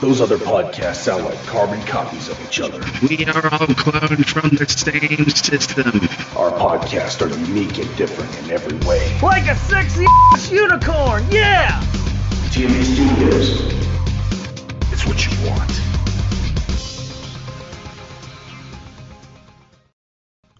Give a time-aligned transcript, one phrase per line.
[0.00, 2.78] Those other podcasts sound like carbon copies of each other.
[3.02, 5.86] We are all cloned from the same system.
[6.36, 9.18] Our podcasts are unique and different in every way.
[9.20, 11.80] Like a sexy ass unicorn, yeah!
[12.50, 13.72] TMB Studios.
[14.92, 15.68] It's what you want.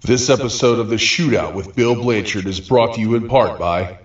[0.03, 3.99] This episode of The Shootout with Bill Blanchard is brought to you in part by.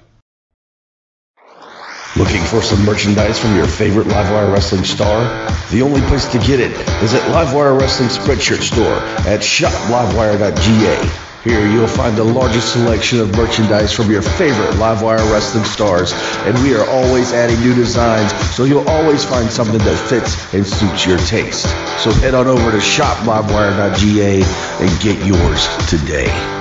[2.24, 5.26] Looking for some merchandise from your favorite Livewire Wrestling star?
[5.72, 6.72] The only place to get it
[7.04, 8.95] is at Livewire Wrestling Spreadshirt Store
[9.27, 11.09] at shoplivewire.ga.
[11.44, 16.14] Here you'll find the largest selection of merchandise from your favorite Livewire Wrestling stars,
[16.45, 20.66] and we are always adding new designs, so you'll always find something that fits and
[20.66, 21.66] suits your taste.
[22.02, 24.44] So head on over to shoplivewire.ga
[24.80, 26.52] and get yours today.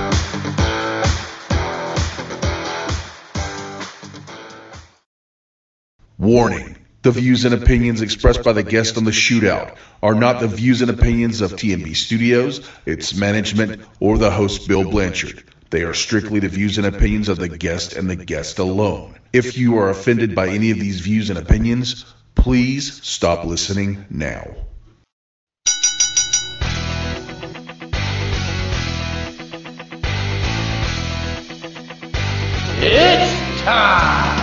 [6.23, 6.77] Warning.
[7.01, 10.81] The views and opinions expressed by the guest on the shootout are not the views
[10.81, 15.43] and opinions of TMB Studios, its management, or the host Bill Blanchard.
[15.69, 19.19] They are strictly the views and opinions of the guest and the guest alone.
[19.33, 24.47] If you are offended by any of these views and opinions, please stop listening now.
[32.79, 34.42] It's time!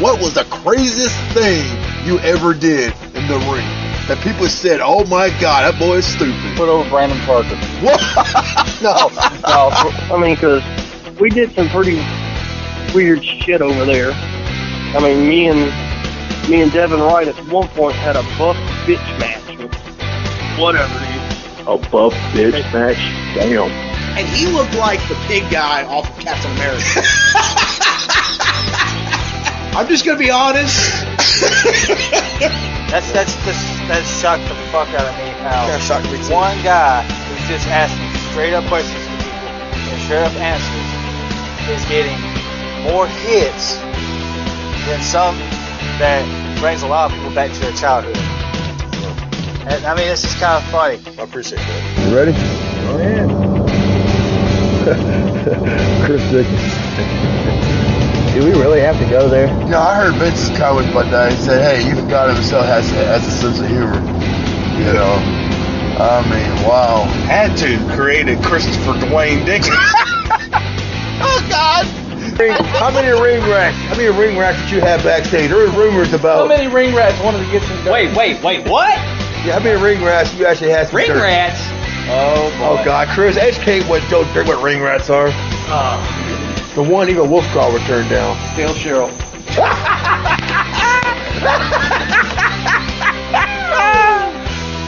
[0.00, 1.64] What was the craziest thing
[2.06, 3.66] you ever did in the ring?
[4.08, 6.34] That people said, oh my god, that boy is stupid.
[6.56, 7.56] Put over Brandon Parker.
[7.82, 8.00] What?
[8.82, 9.10] No,
[9.46, 9.70] no.
[10.12, 10.60] I mean, because
[11.20, 12.02] we did some pretty
[12.92, 14.10] weird shit over there.
[14.12, 15.60] I mean, me and
[16.50, 19.38] me and Devin Wright at one point had a buff bitch match.
[20.58, 21.68] Whatever, dude.
[21.68, 22.96] A buff bitch match?
[23.36, 23.70] Damn.
[24.18, 26.82] and he looked like the pig guy off of Captain America.
[29.74, 31.02] I'm just gonna be honest.
[32.92, 36.34] That's that's just that shocked the fuck out of me how Yeah, shocked me too.
[36.34, 39.48] one guy who's just asking straight up questions to people
[39.88, 40.88] and straight up answers
[41.72, 42.20] is getting
[42.84, 43.80] more hits
[44.84, 45.32] than some
[45.96, 46.20] that
[46.60, 48.16] brings a lot of people back to their childhood.
[49.72, 51.00] And, I mean, it's just kind of funny.
[51.18, 51.80] I appreciate that.
[52.10, 52.34] You ready?
[52.92, 53.24] Oh, yeah.
[56.04, 57.71] Chris Dickens.
[58.32, 59.48] Do we really have to go there?
[59.62, 61.30] You know, I heard Vince's comment one day.
[61.30, 64.00] He said, hey, even God himself has, has a sense of humor.
[64.78, 65.42] You know?
[66.00, 67.04] I mean, wow.
[67.28, 69.68] Had to create a Christopher Dwayne Dickens.
[71.20, 71.84] oh God!
[72.80, 73.76] How many ring racks?
[73.76, 75.50] How many ring rats did you have backstage?
[75.50, 76.38] There was rumors about.
[76.38, 77.84] How many ring rats wanted to get some?
[77.92, 78.96] Wait, wait, wait, what?
[79.44, 80.88] Yeah, how many ring rats you actually had?
[80.88, 81.20] some Ring dirt?
[81.20, 81.60] rats?
[82.08, 82.80] Oh, boy.
[82.80, 85.28] Oh God, Chris, educate what Joe Dirt what ring rats are.
[85.68, 88.34] Uh, The one even Wolfgar would turn down.
[88.56, 89.10] Dale Cheryl.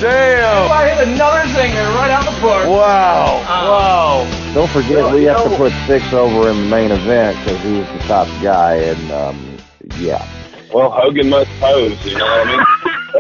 [0.01, 0.73] Damn!
[0.73, 2.67] I hit another zinger right out the park.
[2.69, 3.43] Wow!
[3.45, 4.25] Wow.
[4.55, 7.99] Don't forget, we have to put six over in the main event because he's the
[8.09, 9.59] top guy, and um,
[9.99, 10.27] yeah.
[10.73, 12.65] Well, Hogan must pose, you know what I mean?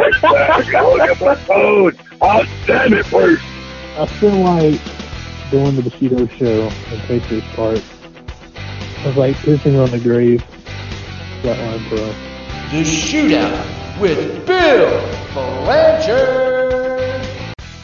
[0.08, 0.75] exactly.
[0.75, 1.94] Hogan must pose.
[2.22, 3.42] Oh, damn it, Bruce.
[3.98, 4.81] I feel like
[5.50, 7.78] going to the Bushido show and Patriots Park
[9.04, 10.42] was like pissing on the grave.
[11.42, 11.98] Flatline Pro.
[12.70, 15.00] The shootout with Bill
[15.34, 17.26] Blanchard.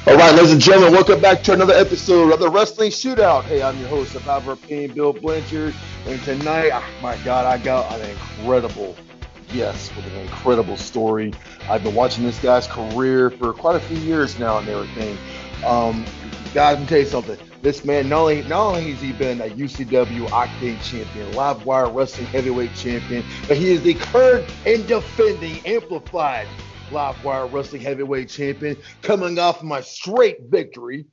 [0.07, 3.45] All right, ladies and gentlemen, welcome back to another episode of the Wrestling Shootout.
[3.45, 5.75] Hey, I'm your host, Survivor Pain, Bill Blanchard,
[6.07, 8.97] and tonight, ah, my God, I got an incredible
[9.53, 11.35] guest with an incredible story.
[11.69, 15.19] I've been watching this guy's career for quite a few years now and everything.
[15.67, 16.07] Um,
[16.55, 17.39] guys, me tell you something.
[17.63, 21.89] This man, not only not only has he been a UCW Octane champion, Live Wire
[21.91, 26.49] Wrestling Heavyweight champion, but he is the current and defending Amplified
[26.91, 31.07] Live Wire Wrestling Heavyweight champion, coming off my straight victory,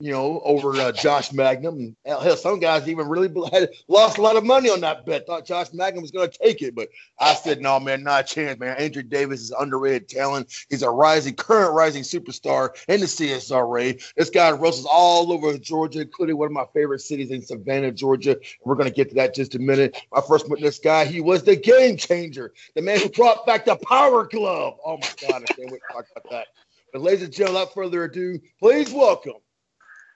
[0.00, 1.78] you know, over uh, Josh Magnum.
[1.78, 5.26] And hell, some guys even really had lost a lot of money on that bet.
[5.26, 6.88] Thought Josh Magnum was going to take it, but
[7.20, 8.76] I said, no, man, not a chance, man.
[8.78, 10.52] Adrian Davis is underrated talent.
[10.68, 14.02] He's a rising, current rising superstar in the CSRA.
[14.16, 18.36] This guy wrestles all over Georgia, including one of my favorite cities in Savannah, Georgia.
[18.64, 19.96] We're going to get to that just a minute.
[20.12, 21.04] I first met this guy.
[21.04, 24.78] He was the game changer, the man who brought back the Power Glove.
[24.84, 26.46] Oh my God, I can't wait to talk about that.
[26.92, 29.34] But ladies and gentlemen, without further ado, please welcome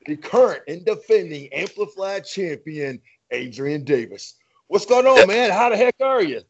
[0.09, 3.01] the current and defending Amplified champion,
[3.31, 4.35] Adrian Davis.
[4.67, 5.51] What's going on, man?
[5.51, 6.41] How the heck are you?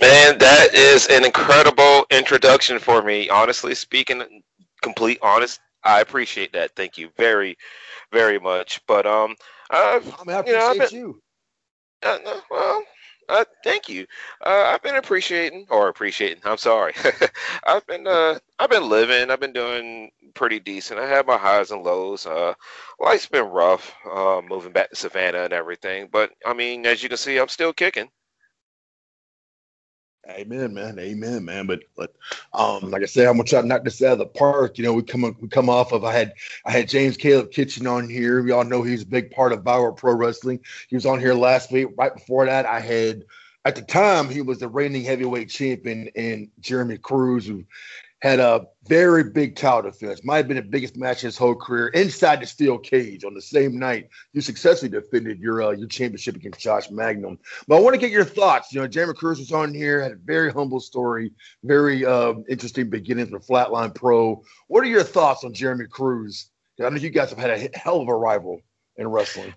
[0.00, 3.28] Man, that is an incredible introduction for me.
[3.30, 4.42] Honestly speaking,
[4.82, 6.72] complete honest, I appreciate that.
[6.74, 7.56] Thank you very,
[8.12, 8.80] very much.
[8.86, 9.36] But um,
[9.70, 11.22] uh, I mean, I you know, I've been- you.
[12.02, 12.18] uh,
[12.50, 12.82] well,
[13.28, 14.06] Uh, thank you.
[14.44, 16.40] Uh, I've been appreciating, or appreciating.
[16.44, 16.94] I'm sorry.
[17.66, 19.30] I've been, uh, I've been living.
[19.30, 20.98] I've been doing pretty decent.
[20.98, 22.24] I had my highs and lows.
[22.24, 22.54] Uh,
[22.98, 23.94] life's been rough.
[24.10, 26.08] Uh, moving back to Savannah and everything.
[26.10, 28.08] But I mean, as you can see, I'm still kicking.
[30.30, 30.98] Amen, man.
[30.98, 31.66] Amen, man.
[31.66, 32.14] But but
[32.52, 34.76] um, like I said, I'm gonna try to knock this out of the park.
[34.76, 36.34] You know, we come we come off of I had
[36.66, 38.42] I had James Caleb Kitchen on here.
[38.42, 40.60] We all know he's a big part of Viral Pro Wrestling.
[40.88, 41.88] He was on here last week.
[41.96, 43.24] Right before that, I had
[43.64, 47.64] at the time he was the reigning heavyweight champion and Jeremy Cruz, who
[48.20, 50.24] had a very big title defense.
[50.24, 53.34] Might have been the biggest match in his whole career inside the steel cage on
[53.34, 57.38] the same night you successfully defended your uh, your championship against Josh Magnum.
[57.66, 58.72] But I want to get your thoughts.
[58.72, 61.32] You know, Jeremy Cruz was on here, had a very humble story,
[61.62, 64.42] very uh, interesting beginnings with Flatline Pro.
[64.66, 66.50] What are your thoughts on Jeremy Cruz?
[66.84, 68.60] I know you guys have had a hell of a rival
[68.96, 69.54] in wrestling.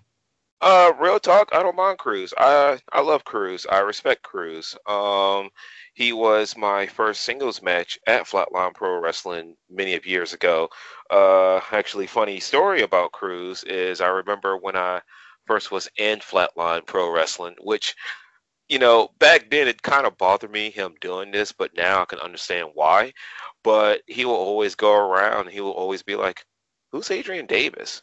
[0.62, 2.32] Uh, real talk, I don't mind Cruz.
[2.38, 3.66] I I love Cruz.
[3.68, 4.76] I respect Cruz.
[4.86, 5.50] Um,
[5.94, 10.68] he was my first singles match at Flatline Pro Wrestling many of years ago.
[11.10, 15.02] Uh, actually, funny story about Cruz is I remember when I
[15.46, 17.94] first was in Flatline Pro Wrestling, which
[18.68, 22.06] you know back then it kind of bothered me him doing this, but now I
[22.06, 23.12] can understand why.
[23.64, 25.50] But he will always go around.
[25.50, 26.46] He will always be like,
[26.92, 28.02] "Who's Adrian Davis?"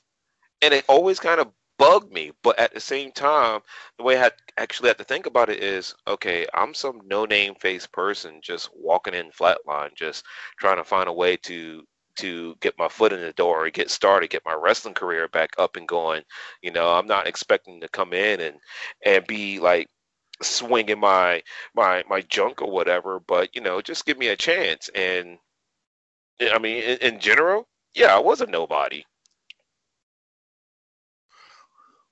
[0.61, 2.33] And it always kind of bugged me.
[2.43, 3.61] But at the same time,
[3.97, 7.87] the way I actually had to think about it is, okay, I'm some no-name face
[7.87, 10.25] person just walking in flatline, just
[10.59, 11.83] trying to find a way to
[12.17, 15.51] to get my foot in the door or get started, get my wrestling career back
[15.59, 16.23] up and going.
[16.63, 18.57] You know, I'm not expecting to come in and
[19.05, 19.87] and be like
[20.43, 21.43] swinging my
[21.75, 24.89] my my junk or whatever, but you know, just give me a chance.
[24.95, 25.39] And
[26.41, 29.03] I mean, in, in general, yeah, I was a nobody.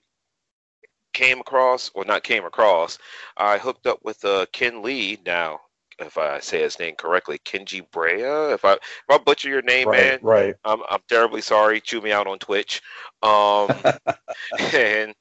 [1.12, 2.98] came across, or not came across,
[3.36, 5.60] I hooked up with uh, Ken Lee now
[5.98, 8.52] if I say his name correctly, Kenji Brea.
[8.52, 10.54] If I if I butcher your name, right, man, right.
[10.64, 11.80] I'm I'm terribly sorry.
[11.80, 12.82] Chew me out on Twitch.
[13.22, 13.70] Um,
[14.74, 15.14] and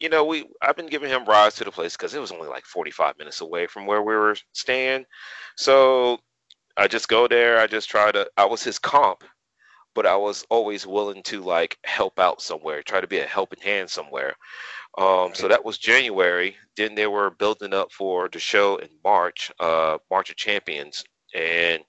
[0.00, 2.48] you know we I've been giving him rides to the place because it was only
[2.48, 5.04] like 45 minutes away from where we were staying.
[5.56, 6.18] So
[6.76, 7.58] I just go there.
[7.58, 8.28] I just try to.
[8.36, 9.22] I was his comp,
[9.96, 13.62] but I was always willing to like help out somewhere, try to be a helping
[13.62, 14.36] hand somewhere.
[14.98, 16.54] Um, so that was January.
[16.76, 21.02] Then they were building up for the show in March, uh, March of Champions,
[21.34, 21.82] and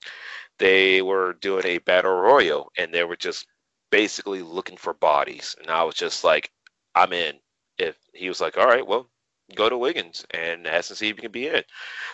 [0.58, 3.46] they were doing a battle royal, and they were just
[3.90, 5.54] basically looking for bodies.
[5.60, 6.50] And I was just like,
[6.94, 7.36] I'm in.
[7.78, 9.08] If he was like, all right, well,
[9.54, 11.62] go to Wiggins and ask and see if you can be in.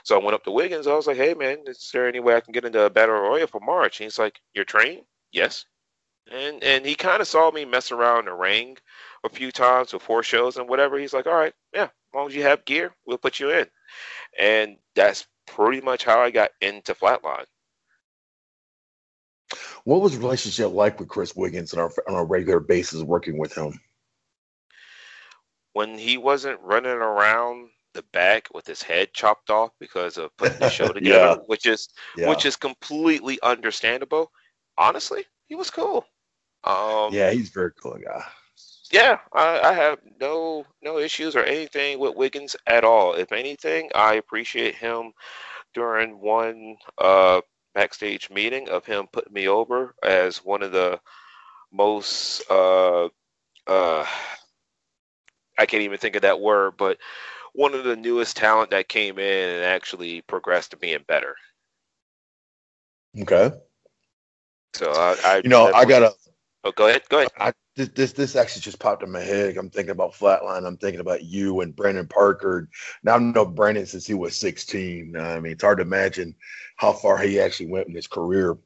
[0.03, 0.89] So I went up to Wiggins.
[0.89, 3.15] I was like, hey man, is there any way I can get into a battle
[3.15, 4.01] royal for March?
[4.01, 5.03] And he's like, you're trained?
[5.33, 5.65] Yes.
[6.31, 8.79] And and he kind of saw me mess around in the ring
[9.25, 10.99] a few times before shows and whatever.
[10.99, 13.67] He's like, all right, yeah, as long as you have gear, we'll put you in.
[14.39, 17.45] And that's pretty much how I got into Flatline.
[19.85, 23.39] What was the relationship like with Chris Wiggins on a, on a regular basis working
[23.39, 23.79] with him?
[25.75, 30.59] When he wasn't running around the back with his head chopped off because of putting
[30.59, 31.43] the show together, Yeah.
[31.47, 32.31] which is Yeah.
[32.31, 34.33] which is completely understandable.
[34.79, 36.07] Honestly, he was cool.
[36.67, 38.25] Um, yeah, he's a very cool guy.
[38.91, 43.15] yeah, I, I have no no issues or anything with Wiggins at all.
[43.15, 45.13] If anything, I appreciate him
[45.75, 47.41] during one uh,
[47.75, 51.01] backstage meeting of him putting me over as one of the
[51.73, 53.09] most uh,
[53.67, 54.07] uh,
[55.59, 56.99] I can't even think of that word, but
[57.53, 61.37] one of the newest talent that came in and actually progressed to being better.
[63.21, 63.53] Okay.
[64.75, 66.13] So I, I You know, I gotta.
[66.65, 67.03] Oh, go ahead.
[67.11, 67.31] Go ahead.
[67.39, 69.57] I, this, this actually just popped in my head.
[69.59, 70.67] I'm thinking about Flatline.
[70.67, 72.69] I'm thinking about you and Brandon Parker.
[73.03, 75.15] Now I know Brandon since he was 16.
[75.17, 76.35] I mean, it's hard to imagine
[76.77, 78.57] how far he actually went in his career.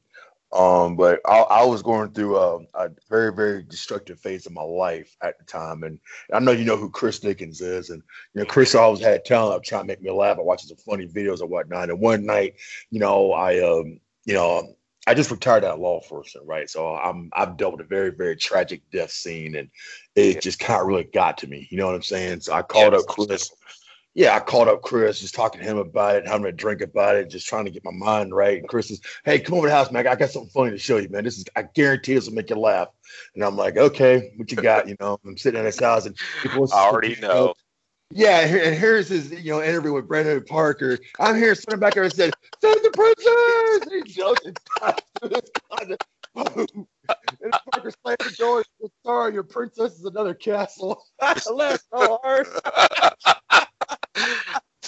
[0.51, 4.63] Um, but I, I was going through a, a very, very destructive phase of my
[4.63, 5.99] life at the time, and
[6.33, 8.01] I know you know who Chris Dickens is, and
[8.33, 10.77] you know Chris always had talent of trying to make me laugh I watching some
[10.77, 11.91] funny videos and whatnot.
[11.91, 12.55] And one night,
[12.89, 14.75] you know, I um, you know,
[15.09, 16.69] I just retired out of law enforcement, right?
[16.69, 19.69] So I'm I've dealt with a very, very tragic death scene, and
[20.15, 21.67] it just kind of really got to me.
[21.71, 22.41] You know what I'm saying?
[22.41, 23.51] So I called up Chris
[24.15, 27.15] yeah, I called up Chris, just talking to him about it, having a drink about
[27.15, 28.59] it, just trying to get my mind right.
[28.59, 30.07] And Chris is, hey, come over to the house, man.
[30.07, 31.23] I got something funny to show you, man.
[31.23, 32.89] This is, I guarantee this will make you laugh.
[33.35, 34.87] And I'm like, okay, what you got?
[34.87, 37.53] You know, I'm sitting in his house and I already know.
[38.11, 40.97] Yeah, and here's his, you know, interview with Brandon Parker.
[41.19, 44.57] I'm here sitting back there and said, "Save the princess!" And he jumps and
[45.19, 46.03] through his closet.
[46.33, 46.87] Boom.
[47.41, 48.63] And Parker slammed the door.
[49.05, 51.03] Sorry, your princess is another castle.
[51.21, 52.47] I laughed so hard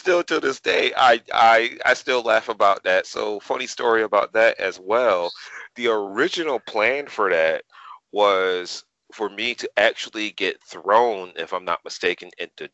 [0.01, 3.06] still to this day, I, I I still laugh about that.
[3.06, 5.32] So funny story about that as well.
[5.75, 7.63] The original plan for that
[8.12, 12.68] was for me to actually get thrown, if I'm not mistaken, into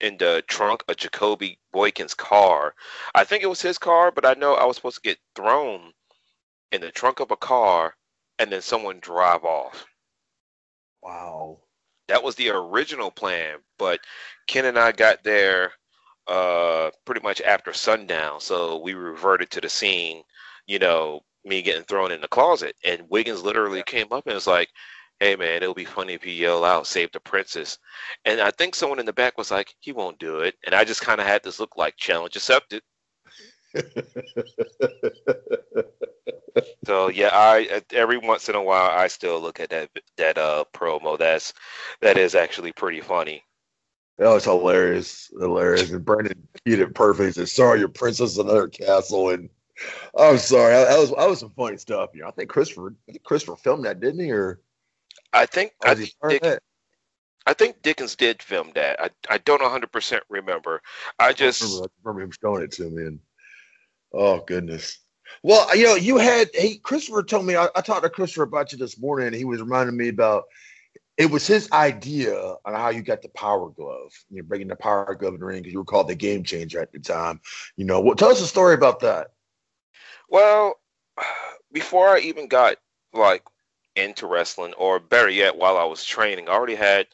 [0.00, 2.74] in the trunk of Jacoby Boykin's car.
[3.14, 5.92] I think it was his car, but I know I was supposed to get thrown
[6.72, 7.94] in the trunk of a car
[8.38, 9.86] and then someone drive off.
[11.02, 11.58] Wow.
[12.08, 14.00] That was the original plan, but
[14.46, 15.72] Ken and I got there
[16.26, 18.40] uh, pretty much after sundown.
[18.40, 20.22] So we reverted to the scene,
[20.66, 22.74] you know, me getting thrown in the closet.
[22.84, 24.68] And Wiggins literally came up and was like,
[25.20, 27.78] hey man, it'll be funny if you yell out, save the princess.
[28.24, 30.56] And I think someone in the back was like, he won't do it.
[30.66, 32.82] And I just kind of had this look like challenge accepted.
[36.84, 40.64] so yeah, I every once in a while I still look at that that uh
[40.74, 41.16] promo.
[41.16, 41.54] That's
[42.00, 43.44] that is actually pretty funny.
[44.18, 45.92] That was hilarious, hilarious.
[45.92, 47.26] And Brandon did it perfect.
[47.26, 49.48] He said, "Sorry, your princess another castle." And
[50.18, 52.10] I'm sorry, that was that was some funny stuff.
[52.12, 54.32] You know, I think Christopher, I think Christopher filmed that, didn't he?
[54.32, 54.60] Or
[55.32, 56.60] I think oh, I think, Dick,
[57.46, 59.00] I think Dickens did film that.
[59.00, 60.82] I I don't 100 percent remember.
[61.18, 63.02] I just I remember, I remember him showing it to me.
[63.06, 63.20] And
[64.12, 64.98] oh goodness.
[65.42, 68.72] Well, you know, you had hey Christopher told me I, I talked to Christopher about
[68.72, 70.44] you this morning, and he was reminding me about
[71.16, 72.34] it was his idea
[72.64, 74.12] on how you got the power glove.
[74.30, 76.42] You know, bringing the power glove in the ring because you were called the game
[76.42, 77.40] changer at the time.
[77.76, 79.28] You know, well, Tell us a story about that.
[80.28, 80.80] Well,
[81.72, 82.76] before I even got
[83.12, 83.44] like
[83.96, 87.06] into wrestling, or better yet, while I was training, I already had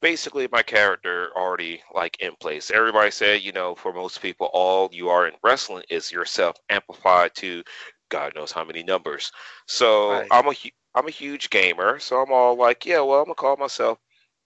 [0.00, 2.70] basically my character already like in place.
[2.70, 7.34] Everybody said, you know, for most people, all you are in wrestling is yourself amplified
[7.36, 7.62] to
[8.10, 9.32] God knows how many numbers.
[9.66, 10.28] So right.
[10.30, 10.54] I'm a
[10.94, 13.98] I'm a huge gamer, so I'm all like, yeah, well, I'm gonna call myself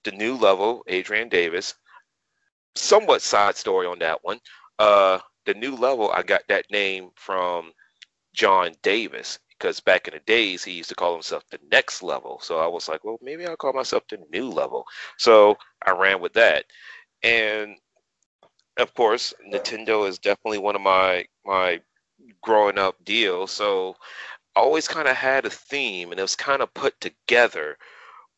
[0.05, 1.75] the new level Adrian Davis.
[2.77, 4.39] Somewhat side story on that one.
[4.79, 7.73] Uh, the new level, I got that name from
[8.33, 12.39] John Davis because back in the days he used to call himself the next level.
[12.43, 14.85] So I was like, well, maybe I'll call myself the new level.
[15.17, 16.65] So I ran with that,
[17.23, 17.77] and
[18.79, 21.81] of course, Nintendo is definitely one of my my
[22.43, 23.51] growing up deals.
[23.51, 23.97] So
[24.57, 27.77] I always kind of had a theme and it was kind of put together,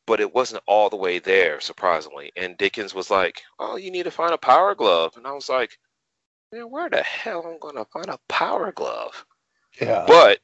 [0.06, 2.32] but it wasn't all the way there, surprisingly.
[2.36, 5.16] And Dickens was like, Oh, you need to find a power glove.
[5.16, 5.78] And I was like,
[6.52, 9.24] Man, where the hell am I gonna find a power glove?
[9.80, 10.04] Yeah.
[10.06, 10.40] But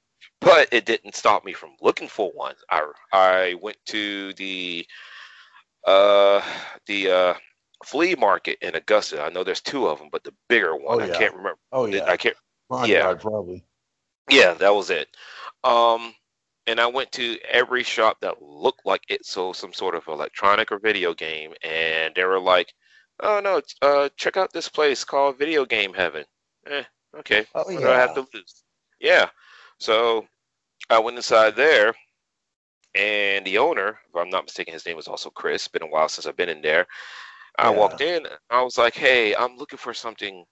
[0.46, 2.54] but it didn't stop me from looking for one.
[2.70, 4.86] I I went to the
[5.84, 6.40] uh
[6.86, 7.34] the uh
[7.84, 9.22] flea market in Augusta.
[9.22, 11.14] I know there's two of them, but the bigger one, oh, yeah.
[11.14, 11.58] I can't remember.
[11.72, 12.36] Oh yeah, I can't.
[12.70, 13.64] My yeah, God, probably.
[14.28, 15.08] Yeah, that was it.
[15.62, 16.14] Um,
[16.66, 20.72] and I went to every shop that looked like it sold some sort of electronic
[20.72, 22.72] or video game, and they were like,
[23.20, 26.24] "Oh no, uh, check out this place called Video Game Heaven."
[26.66, 26.82] Eh,
[27.18, 27.46] okay.
[27.54, 27.74] Oh yeah.
[27.74, 28.64] what do I have to lose?
[29.00, 29.28] Yeah.
[29.78, 30.26] So
[30.90, 31.94] I went inside there,
[32.94, 35.68] and the owner, if I'm not mistaken, his name was also Chris.
[35.68, 36.86] Been a while since I've been in there.
[37.58, 37.70] I Yeah.
[37.70, 38.26] walked in.
[38.50, 40.44] I was like, "Hey, I'm looking for something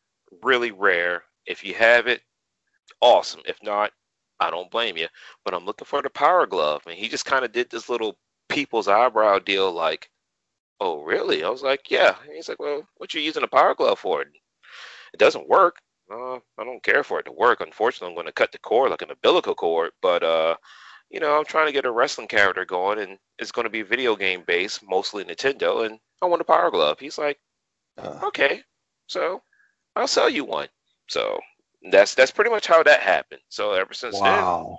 [0.43, 1.25] really rare.
[1.47, 2.23] If you have it,
[3.01, 3.43] awesome.
[3.47, 3.93] If not,
[4.41, 5.09] I don't blame you.
[5.45, 6.83] But I'm looking for the power glove.
[6.87, 10.11] And he just kind of did this little people's eyebrow deal like,
[10.81, 11.45] oh, really?
[11.45, 12.17] I was like, yeah.
[12.25, 14.23] And he's like, well, what you using a power glove for?
[14.23, 14.29] It
[15.19, 15.79] doesn't work.
[16.11, 17.61] Uh, I don't care for it to work.
[17.61, 19.91] Unfortunately, I'm going to cut the cord like an umbilical cord.
[20.03, 20.57] But, uh,
[21.11, 23.83] you know, I'm trying to get a wrestling character going, and it's going to be
[23.83, 26.99] video game based, mostly Nintendo, and I want a power glove.
[26.99, 27.39] He's like,
[27.97, 28.63] Uh, okay,
[29.07, 29.43] so
[29.97, 30.69] I'll sell you one.
[31.09, 31.39] So
[31.91, 33.43] that's that's pretty much how that happened.
[33.49, 34.79] So ever since wow.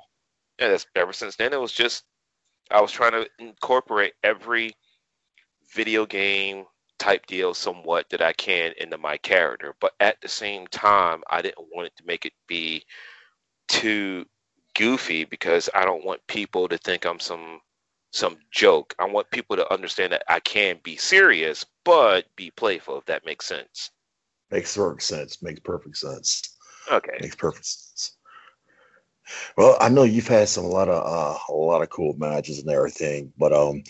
[0.58, 2.04] then, yeah, that's ever since then it was just
[2.72, 4.76] I was trying to incorporate every
[5.74, 6.66] video game
[7.00, 11.42] type deal somewhat that I can into my character, but at the same time, I
[11.42, 12.84] didn't want it to make it be
[13.68, 14.26] too
[14.76, 17.62] goofy because I don't want people to think I'm some
[18.12, 18.96] some joke.
[18.98, 23.26] I want people to understand that I can be serious but be playful if that
[23.26, 23.92] makes sense.
[24.52, 25.42] Makes perfect sense.
[25.42, 26.58] Makes perfect sense.
[26.92, 27.18] Okay.
[27.20, 28.18] Makes perfect sense.
[29.58, 32.60] Well, I know you've had some a lot of uh, a lot of cool matches
[32.60, 33.84] and everything, but um,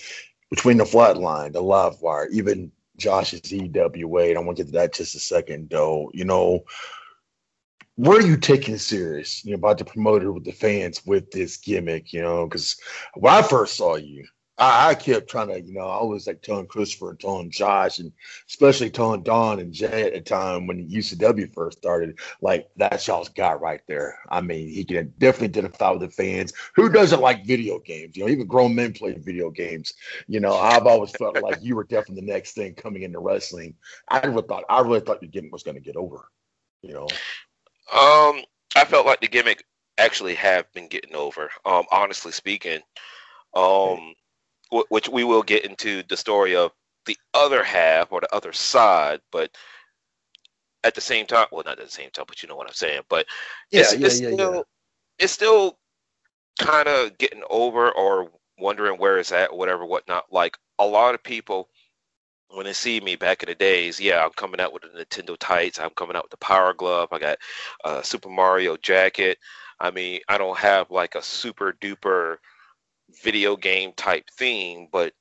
[0.49, 4.77] between the flatline, the live wire, even Josh's EWA, and I want to get to
[4.77, 6.11] that just a second, though.
[6.13, 6.65] You know,
[7.95, 9.43] where are you taking serious?
[9.45, 12.75] You know, about the promoter with the fans with this gimmick, you know, because
[13.15, 14.25] when I first saw you,
[14.57, 17.99] I, I, kept trying to, you know, I was like telling Christopher and telling Josh,
[17.99, 18.11] and
[18.47, 23.29] especially telling Don and Jay at the time when UCW first started, like that's y'all's
[23.29, 24.17] guy right there.
[24.29, 26.53] I mean, he can definitely identify with the fans.
[26.75, 28.15] Who doesn't like video games?
[28.15, 29.93] You know, even grown men play video games.
[30.27, 33.75] You know, I've always felt like you were definitely the next thing coming into wrestling.
[34.07, 36.29] I really thought, I really thought the gimmick was going to get over.
[36.81, 37.07] You know.
[37.93, 38.41] Um,
[38.75, 39.65] I felt like the gimmick
[39.97, 41.49] actually have been getting over.
[41.65, 42.79] Um, honestly speaking,
[43.53, 44.13] um,
[44.89, 46.71] which we will get into the story of
[47.05, 49.51] the other half or the other side, but
[50.83, 52.73] at the same time, well, not at the same time, but you know what I'm
[52.73, 53.01] saying.
[53.09, 53.25] But
[53.71, 54.61] yeah, it's, yeah, it's yeah, still, yeah.
[55.19, 55.77] it's still
[56.59, 60.25] kind of getting over or wondering where it's at whatever, whatnot.
[60.31, 61.69] Like a lot of people
[62.49, 65.35] when they see me back in the days, yeah, I'm coming out with the Nintendo
[65.39, 65.79] tights.
[65.79, 67.09] I'm coming out with the Power Glove.
[67.11, 67.37] I got
[67.83, 69.39] a Super Mario jacket.
[69.79, 72.37] I mean, I don't have like a super duper
[73.23, 75.13] video game type theme, but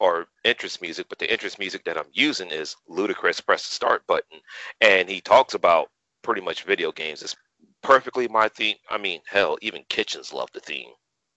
[0.00, 4.06] or interest music, but the interest music that I'm using is Ludacris press the start
[4.06, 4.40] button.
[4.80, 5.88] And he talks about
[6.22, 7.22] pretty much video games.
[7.22, 7.36] It's
[7.82, 8.76] perfectly my theme.
[8.90, 10.90] I mean, hell, even Kitchens love the theme.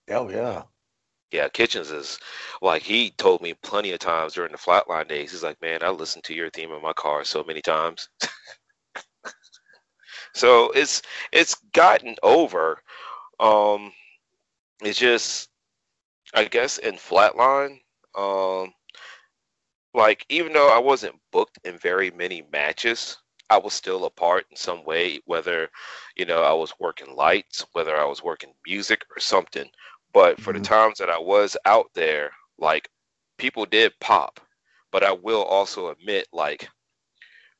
[0.08, 0.62] Hell yeah.
[1.30, 2.18] Yeah, Kitchens is
[2.62, 5.30] like he told me plenty of times during the flatline days.
[5.30, 8.08] He's like, man, I listened to your theme in my car so many times.
[10.34, 11.02] so it's
[11.32, 12.82] it's gotten over.
[13.38, 13.92] Um,
[14.82, 15.47] it's just,
[16.34, 17.80] I guess, in flatline,
[18.16, 18.72] um,
[19.94, 23.16] like even though I wasn't booked in very many matches,
[23.50, 25.20] I was still a part in some way.
[25.24, 25.70] Whether
[26.16, 29.68] you know I was working lights, whether I was working music or something.
[30.12, 32.88] But for the times that I was out there, like
[33.38, 34.40] people did pop.
[34.90, 36.68] But I will also admit, like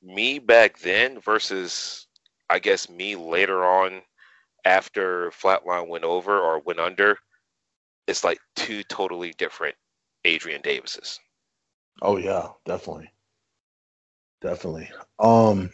[0.03, 2.07] me back then versus
[2.51, 4.03] I guess me later on
[4.65, 7.19] after Flatline went over or went under,
[8.09, 9.77] it's like two totally different
[10.25, 11.21] Adrian Davises.
[12.03, 13.13] Oh yeah, definitely,
[14.41, 14.91] definitely.
[15.19, 15.71] Um,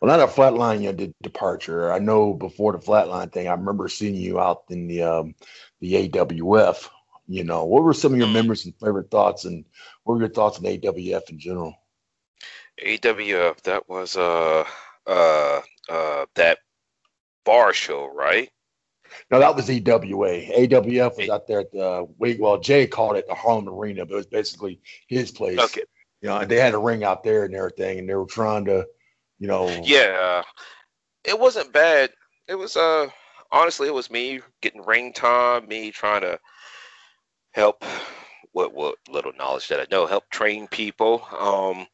[0.00, 1.92] well, not a flatline, you know, departure.
[1.92, 5.34] I know before the flatline thing, I remember seeing you out in the um,
[5.80, 6.88] the AWF.
[7.26, 9.64] You know, what were some of your memories and favorite thoughts, and
[10.04, 11.74] what were your thoughts on AWF in general?
[12.82, 14.64] AWF, that was uh
[15.06, 15.60] uh
[15.90, 16.58] uh that
[17.44, 18.50] bar show, right?
[19.30, 20.42] No, that was EWA.
[20.58, 22.08] AWF was out there at the.
[22.18, 25.58] Well, Jay called it the Harlem Arena, but it was basically his place.
[25.58, 25.82] Okay.
[26.20, 28.64] You know, and they had a ring out there and everything, and they were trying
[28.64, 28.86] to,
[29.38, 29.68] you know.
[29.84, 30.42] Yeah,
[31.24, 32.10] it wasn't bad.
[32.48, 33.08] It was uh
[33.50, 36.38] honestly, it was me getting ring time, me trying to
[37.52, 37.84] help
[38.52, 41.26] what what little knowledge that I know help train people.
[41.38, 41.86] Um,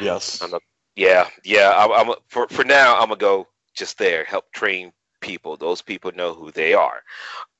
[0.00, 0.40] yes.
[0.42, 0.60] I'm a,
[0.96, 1.72] yeah, yeah.
[1.76, 2.94] I'm, I'm a, for for now.
[2.94, 5.56] I'm gonna go just there, help train people.
[5.56, 7.02] Those people know who they are.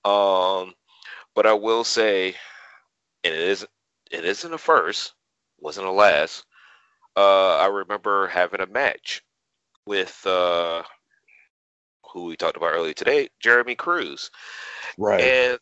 [0.04, 0.74] Um,
[1.34, 2.34] but I will say,
[3.24, 3.70] and it isn't
[4.10, 5.14] it isn't a first,
[5.60, 6.44] wasn't a last.
[7.16, 9.22] Uh, I remember having a match
[9.86, 10.82] with uh,
[12.12, 14.30] who we talked about earlier today, Jeremy Cruz.
[14.96, 15.20] Right.
[15.20, 15.58] And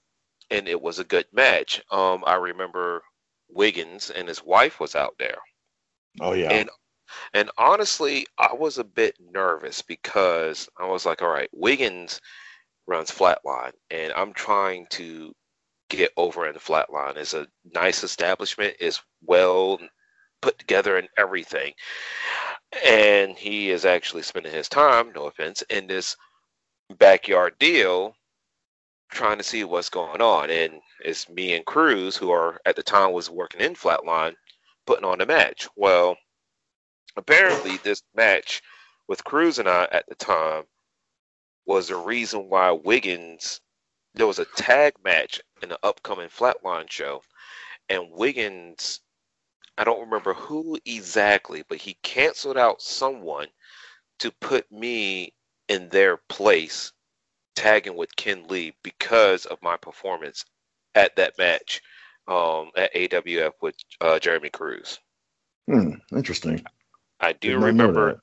[0.51, 1.83] and it was a good match.
[1.91, 3.03] Um, I remember
[3.49, 5.39] Wiggins and his wife was out there.
[6.21, 6.51] Oh yeah.
[6.51, 6.71] And
[7.35, 12.21] and honestly, I was a bit nervous because I was like, all right, Wiggins
[12.87, 15.33] runs flatline and I'm trying to
[15.89, 17.17] get over in the flatline.
[17.17, 19.79] It's a nice establishment, it's well
[20.43, 21.73] put together and everything.
[22.87, 26.17] And he is actually spending his time, no offense, in this
[26.99, 28.15] backyard deal
[29.11, 30.51] trying to see what's going on.
[30.51, 34.35] And it's me and Cruz, who are at the time was working in Flatline,
[34.87, 35.69] putting on the match.
[35.77, 36.17] Well,
[37.17, 38.63] apparently this match
[39.09, 40.65] with Cruz and I at the time
[41.67, 43.61] was the reason why Wiggins
[44.15, 47.23] there was a tag match in the upcoming Flatline show,
[47.89, 49.01] and Wiggins
[49.79, 53.49] I don't remember who exactly, but he canceled out someone
[54.21, 55.35] to put me
[55.69, 56.93] in their place
[57.55, 60.45] tagging with Ken Lee because of my performance
[60.95, 61.83] at that match
[62.27, 64.99] um, at AWF with uh, Jeremy Cruz.
[65.69, 66.65] Hmm, interesting.
[67.21, 68.21] I do remember.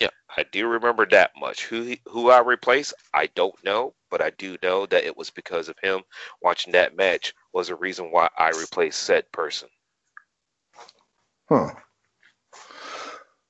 [0.00, 1.64] Yeah, I do remember that much.
[1.66, 5.30] Who he- who I replaced, I don't know, but I do know that it was
[5.30, 6.02] because of him
[6.42, 9.70] watching that match was the reason why I replaced said person.
[11.48, 11.70] Huh.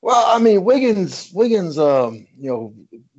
[0.02, 2.74] Well, I mean, Wiggins, Wiggins, um, you know,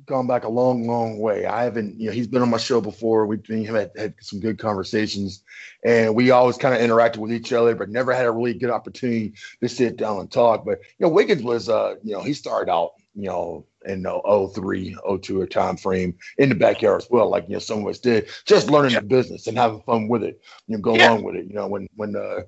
[0.08, 1.46] gone back a long, long way.
[1.46, 3.26] I haven't, you know, he's been on my show before.
[3.26, 5.44] We've been, had, had some good conversations,
[5.84, 8.70] and we always kind of interacted with each other, but never had a really good
[8.70, 10.64] opportunity to sit down and talk.
[10.64, 14.50] But you know, Wiggins was, uh, you know, he started out, you know, in the
[14.54, 17.98] 03, 02 time frame in the backyard as well, like you know, some of us
[17.98, 19.00] did, just learning yeah.
[19.00, 21.10] the business and having fun with it, you know, go yeah.
[21.10, 21.46] along with it.
[21.46, 22.40] You know, when when uh,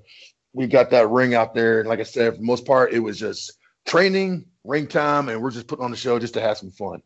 [0.53, 3.01] we got that ring out there, and like I said, for the most part, it
[3.01, 3.53] was just
[3.87, 7.03] training, ring time, and we're just putting on the show just to have some fun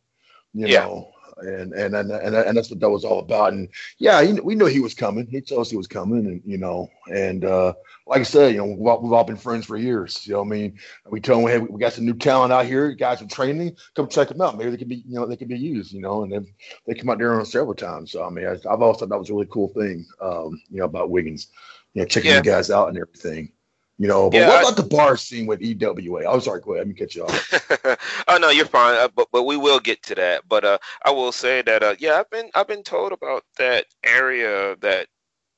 [0.55, 0.85] you yeah.
[0.85, 3.53] know, and, and and and and that's what that was all about.
[3.53, 5.27] And yeah, he, we knew he was coming.
[5.27, 7.75] He told us he was coming, and you know, and uh,
[8.07, 10.27] like I said, you know, we've all, we've all been friends for years.
[10.27, 12.93] You know, I mean, we told him, hey, we got some new talent out here.
[12.93, 13.77] Guys are training.
[13.95, 14.57] Come check them out.
[14.57, 15.93] Maybe they could be, you know, they could be used.
[15.93, 16.47] You know, and then
[16.87, 18.12] they come out there on several times.
[18.12, 20.07] So I mean, I, have always thought that was a really cool thing.
[20.21, 21.49] Um, you know, about Wiggins,
[21.95, 22.40] you know, checking yeah.
[22.40, 23.51] the guys out and everything.
[23.99, 26.29] You know, but yeah, what about I, the bar scene with EWA?
[26.29, 26.81] I'm sorry, go ahead.
[26.81, 28.25] Let me catch you off.
[28.29, 28.97] oh no, you're fine.
[28.97, 30.43] Uh, but but we will get to that.
[30.49, 33.87] But uh, I will say that uh, yeah, I've been I've been told about that
[34.03, 35.07] area, that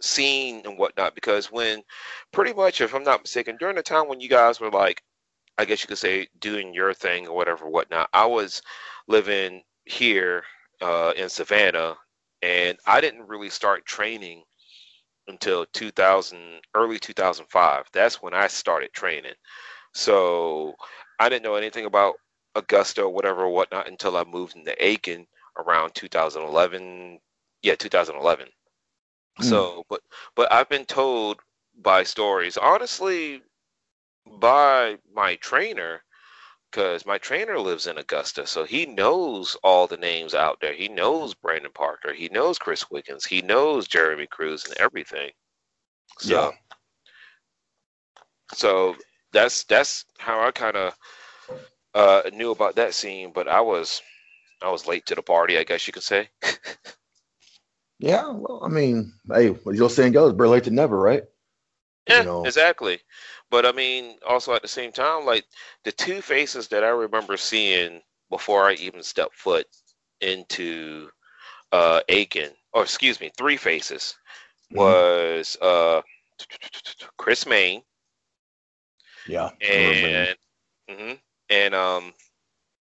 [0.03, 1.83] scene and whatnot, because when
[2.33, 5.03] pretty much, if I'm not mistaken, during the time when you guys were like,
[5.57, 8.61] I guess you could say doing your thing or whatever, whatnot, I was
[9.09, 10.45] living here
[10.83, 11.97] uh, in Savannah,
[12.43, 14.43] and I didn't really start training
[15.29, 16.39] until 2000
[16.75, 19.35] early 2005 that's when i started training.
[19.93, 20.75] So
[21.19, 22.15] i didn't know anything about
[22.55, 25.27] augusta or whatever or whatnot until i moved into aiken
[25.59, 27.19] around 2011
[27.63, 28.47] yeah 2011
[29.41, 29.45] mm.
[29.45, 30.01] so but
[30.35, 31.41] but i've been told
[31.83, 33.43] by stories honestly
[34.41, 36.03] by my trainer
[36.71, 40.75] because my trainer lives in Augusta, so he knows all the names out there.
[40.75, 45.31] He knows Brandon Parker, he knows Chris Wiggins, he knows Jeremy Cruz and everything.
[46.19, 46.51] So, yeah.
[48.55, 48.97] so
[49.33, 50.95] that's that's how I kind of
[51.95, 54.03] uh, knew about that scene, but I was
[54.63, 56.29] I was late to the party, I guess you could say.
[57.99, 61.25] yeah, well, I mean, hey, what you're saying goes, better late than never, right?
[62.09, 62.45] Yeah, you know.
[62.45, 63.01] exactly.
[63.51, 65.45] But I mean, also at the same time, like
[65.85, 69.67] the two faces that I remember seeing before I even stepped foot
[70.21, 71.09] into
[71.73, 74.17] uh, Aiken, or excuse me, three faces
[74.73, 74.79] mm-hmm.
[74.79, 76.03] was uh,
[77.19, 77.83] Chris Mayne.
[79.29, 79.51] Yeah.
[79.61, 80.37] And
[80.91, 81.13] mm-hmm,
[81.51, 82.15] and um,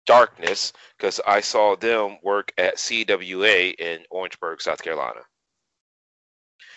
[0.08, 5.22] Darkness, because I saw them work at CWA in Orangeburg, South Carolina.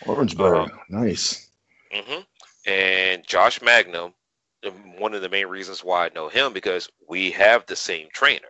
[0.06, 1.48] Orangeburg, um, nice.
[1.94, 2.20] Mm-hmm
[2.66, 4.12] and Josh Magnum.
[4.98, 8.48] One of the main reasons why I know him because we have the same trainer.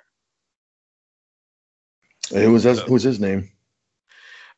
[2.32, 3.50] It was his, who was his name?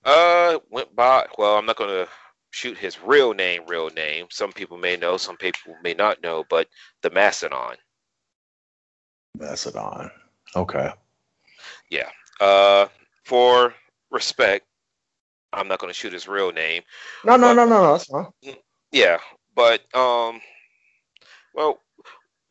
[0.04, 1.26] Uh, went by.
[1.38, 2.06] Well, I'm not gonna
[2.50, 3.62] shoot his real name.
[3.66, 4.26] Real name.
[4.30, 5.16] Some people may know.
[5.16, 6.44] Some people may not know.
[6.48, 6.68] But
[7.02, 7.76] the Macedon.
[9.38, 10.10] Macedon.
[10.56, 10.90] Okay.
[11.90, 12.10] Yeah.
[12.40, 12.88] Uh,
[13.24, 13.74] for
[14.10, 14.66] respect,
[15.52, 16.82] I'm not gonna shoot his real name.
[17.24, 17.92] No, no, no, no, no.
[17.92, 18.26] That's fine.
[18.90, 19.18] Yeah,
[19.54, 20.40] but um,
[21.54, 21.80] well,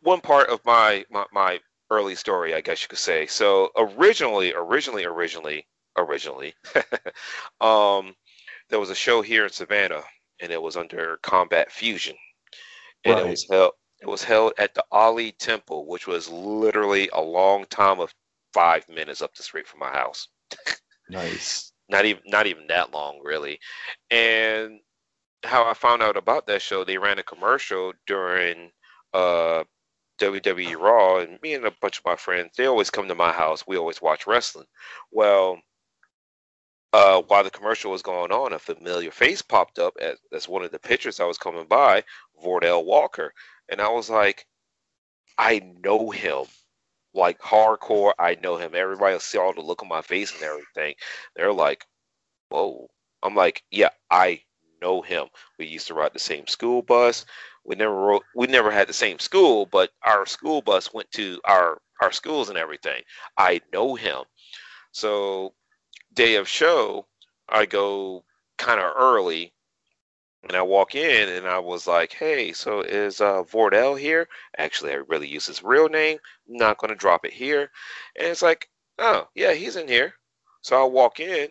[0.01, 1.59] one part of my, my my
[1.89, 3.27] early story, I guess you could say.
[3.27, 6.53] So originally, originally, originally, originally,
[7.61, 8.15] um,
[8.69, 10.03] there was a show here in Savannah,
[10.41, 12.15] and it was under Combat Fusion,
[13.05, 13.25] and right.
[13.25, 13.71] it was held.
[14.01, 18.11] It was held at the Alee Temple, which was literally a long time of
[18.51, 20.27] five minutes up the street from my house.
[21.09, 21.71] nice.
[21.87, 23.59] Not even not even that long, really.
[24.09, 24.79] And
[25.43, 28.71] how I found out about that show, they ran a commercial during
[29.13, 29.63] uh,
[30.19, 33.31] WWE Raw, and me and a bunch of my friends, they always come to my
[33.31, 33.65] house.
[33.65, 34.67] We always watch wrestling.
[35.11, 35.59] Well,
[36.93, 40.63] uh, while the commercial was going on, a familiar face popped up as, as one
[40.63, 42.03] of the pictures I was coming by,
[42.43, 43.33] Vordell Walker.
[43.69, 44.45] And I was like,
[45.37, 46.45] I know him.
[47.13, 48.71] Like hardcore, I know him.
[48.73, 50.95] Everybody all the look on my face and everything.
[51.35, 51.85] They're like,
[52.49, 52.89] whoa.
[53.23, 54.41] I'm like, yeah, I
[54.81, 55.27] know him.
[55.57, 57.25] We used to ride the same school bus.
[57.63, 61.81] We never we never had the same school, but our school bus went to our
[62.01, 63.03] our schools and everything.
[63.37, 64.23] I know him.
[64.91, 65.53] So
[66.13, 67.07] day of show,
[67.49, 68.23] I go
[68.57, 69.53] kind of early
[70.43, 74.93] and I walk in and I was like, "Hey, so is uh, Vordell here?" Actually,
[74.93, 76.17] I really use his real name.
[76.49, 77.71] I'm not going to drop it here.
[78.15, 80.15] And it's like, "Oh, yeah, he's in here."
[80.61, 81.49] So I walk in,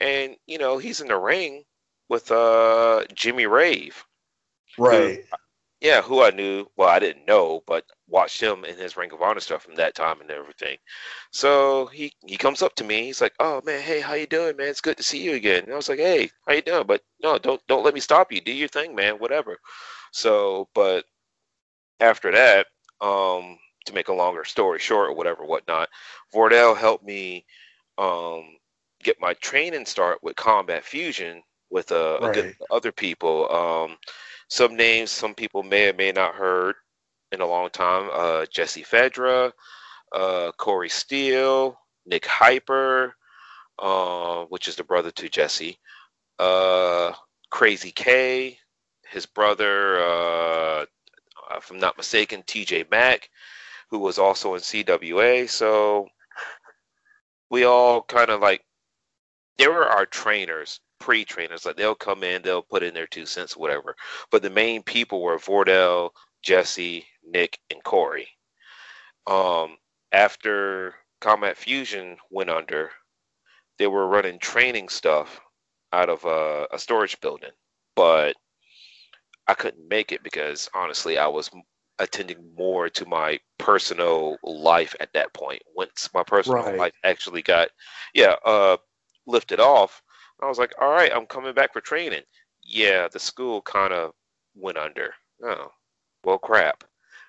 [0.00, 1.64] and you know he's in the ring
[2.10, 4.04] with uh Jimmy Rave.
[4.78, 5.24] Right.
[5.80, 6.66] yeah, who I knew.
[6.76, 9.94] Well, I didn't know, but watched him in his Ring of Honor stuff from that
[9.94, 10.76] time and everything.
[11.32, 13.04] So he he comes up to me.
[13.06, 14.68] He's like, "Oh man, hey, how you doing, man?
[14.68, 17.02] It's good to see you again." And I was like, "Hey, how you doing?" But
[17.22, 18.40] no, don't don't let me stop you.
[18.40, 19.14] Do your thing, man.
[19.18, 19.58] Whatever.
[20.12, 21.04] So, but
[22.00, 22.66] after that,
[23.00, 25.88] um, to make a longer story short or whatever, whatnot,
[26.34, 27.46] Vordell helped me
[27.98, 28.56] um
[29.02, 33.50] get my training start with Combat Fusion with uh, a good other people.
[33.50, 33.96] Um,
[34.48, 36.74] some names some people may or may not heard
[37.32, 38.10] in a long time.
[38.12, 39.52] Uh, Jesse Fedra,
[40.12, 43.14] uh, Corey Steele, Nick Hyper,
[43.78, 45.78] uh, which is the brother to Jesse,
[46.38, 47.12] uh,
[47.50, 48.58] Crazy K,
[49.08, 50.84] his brother, uh,
[51.56, 53.28] if I'm not mistaken, TJ Mack,
[53.90, 55.48] who was also in CWA.
[55.48, 56.08] So
[57.50, 58.64] we all kind of like
[59.58, 61.64] they were our trainers, pre-trainers.
[61.66, 63.96] Like they'll come in, they'll put in their two cents, whatever.
[64.30, 66.10] But the main people were Vordell,
[66.42, 68.28] Jesse, Nick, and Corey.
[69.26, 69.76] Um,
[70.12, 72.90] after Combat Fusion went under,
[73.78, 75.40] they were running training stuff
[75.92, 77.50] out of a, a storage building,
[77.96, 78.36] but
[79.48, 81.50] I couldn't make it because honestly, I was
[81.98, 85.62] attending more to my personal life at that point.
[85.74, 86.76] Once my personal Right.
[86.76, 87.68] life actually got,
[88.14, 88.76] yeah, uh,
[89.26, 90.02] lifted off,
[90.42, 92.22] I was like, all right, I'm coming back for training.
[92.62, 94.12] Yeah, the school kind of
[94.54, 95.14] went under.
[95.42, 95.72] Oh,
[96.24, 96.84] well, crap.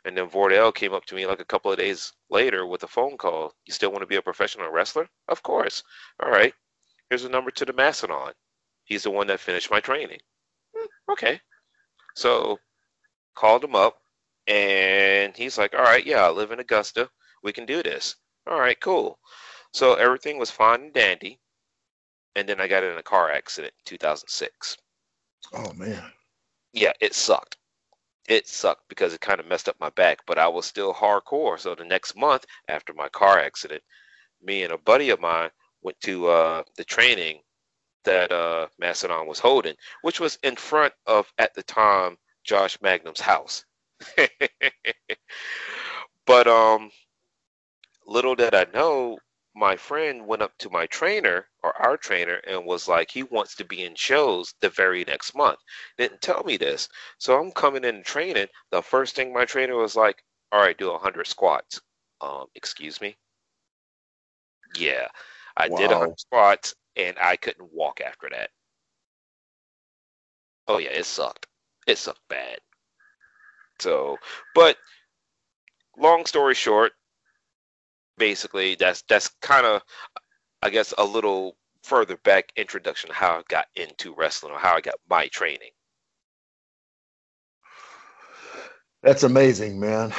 [0.06, 2.88] And then Vordell came up to me like a couple of days later with a
[2.88, 3.54] phone call.
[3.66, 5.10] You still want to be a professional wrestler?
[5.28, 5.84] Of course.
[6.24, 6.54] All right.
[7.10, 8.34] Here's a number to the Macedon.
[8.86, 10.20] He's the one that finished my training.
[10.76, 11.42] "Hmm, Okay.
[12.16, 12.60] So
[13.36, 14.02] called him up
[14.48, 17.10] and he's like, All right, yeah, I live in Augusta.
[17.44, 18.16] We can do this.
[18.48, 19.20] All right, cool.
[19.74, 21.40] So everything was fine and dandy.
[22.36, 24.78] And then I got in a car accident in 2006.
[25.54, 26.04] Oh man.
[26.74, 27.58] Yeah, it sucked.
[28.30, 31.60] It sucked because it kind of messed up my back, but I was still hardcore.
[31.60, 33.84] So the next month after my car accident,
[34.42, 35.50] me and a buddy of mine
[35.82, 37.42] went to uh, the training
[38.04, 43.20] that uh, Macedon was holding, which was in front of, at the time, Josh Magnum's
[43.20, 43.66] house.
[46.26, 46.90] but um,
[48.08, 49.18] little did I know,
[49.56, 53.56] my friend went up to my trainer or our trainer and was like, he wants
[53.56, 55.60] to be in shows the very next month.
[55.98, 56.88] Didn't tell me this.
[57.18, 58.48] So I'm coming in training.
[58.72, 61.82] The first thing my trainer was like, all right, do 100 squats.
[62.22, 63.18] Um, excuse me?
[64.74, 65.08] Yeah,
[65.56, 65.92] I did Wow.
[65.92, 68.50] 100 squats and I couldn't walk after that.
[70.68, 71.46] Oh, yeah, it sucked.
[71.86, 72.60] It sucked bad.
[73.80, 74.18] So,
[74.56, 74.78] but
[75.98, 76.94] long story short,
[78.22, 79.82] basically that's that's kind of
[80.62, 84.76] I guess a little further back introduction to how I got into wrestling or how
[84.76, 85.72] I got my training.
[89.02, 90.14] That's amazing, man.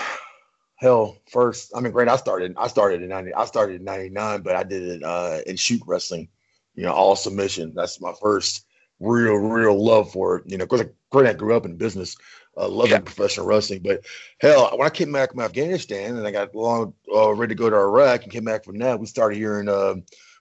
[0.80, 2.08] Hell, first, I mean, great.
[2.08, 5.04] I started, I started in ninety, I started in ninety nine, but I did it
[5.04, 6.28] uh, in shoot wrestling.
[6.74, 7.72] You know, all submission.
[7.72, 8.66] That's my first
[8.98, 10.50] real, real love for it.
[10.50, 12.16] You know, because great, I grew up in business,
[12.56, 13.80] uh, loving professional wrestling.
[13.82, 14.04] But
[14.38, 17.70] hell, when I came back from Afghanistan and I got long uh, ready to go
[17.70, 19.94] to Iraq and came back from that, we started hearing uh,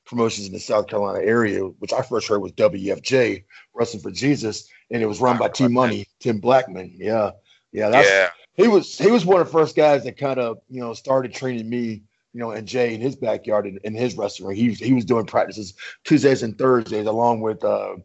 [0.05, 3.43] promotions in the South Carolina area, which I first heard was WFJ,
[3.73, 6.93] Wrestling for Jesus, and it was run by T Money, Tim Blackman.
[6.97, 7.31] Yeah,
[7.71, 8.29] yeah, that's Yeah.
[8.55, 11.33] he was he was one of the first guys that kind of you know started
[11.33, 14.79] training me you know and Jay in his backyard in, in his restaurant he was
[14.79, 17.95] he was doing practices Tuesdays and Thursdays along with uh,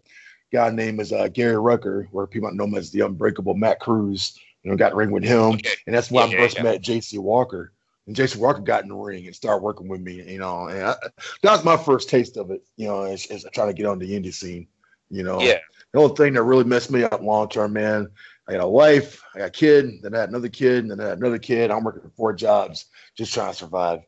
[0.53, 4.39] guy named is uh, Gary Rucker where people know him as the Unbreakable Matt Cruz
[4.63, 6.63] you know got in ring with him and that's why Yeah, I first yeah.
[6.65, 7.19] met J.C.
[7.19, 7.73] Walker
[8.07, 8.39] and J.C.
[8.39, 10.95] Walker got in the ring and started working with me you know and I,
[11.43, 13.99] that was my first taste of it you know as, as trying to get on
[13.99, 14.67] the indie scene
[15.11, 15.59] you know Yeah.
[15.93, 18.09] the only thing that really messed me up long term, man.
[18.49, 21.01] I got a wife, I got a kid, then I had another kid, and then
[21.01, 21.71] I had another kid.
[21.73, 24.01] I'm working four jobs just trying to survive.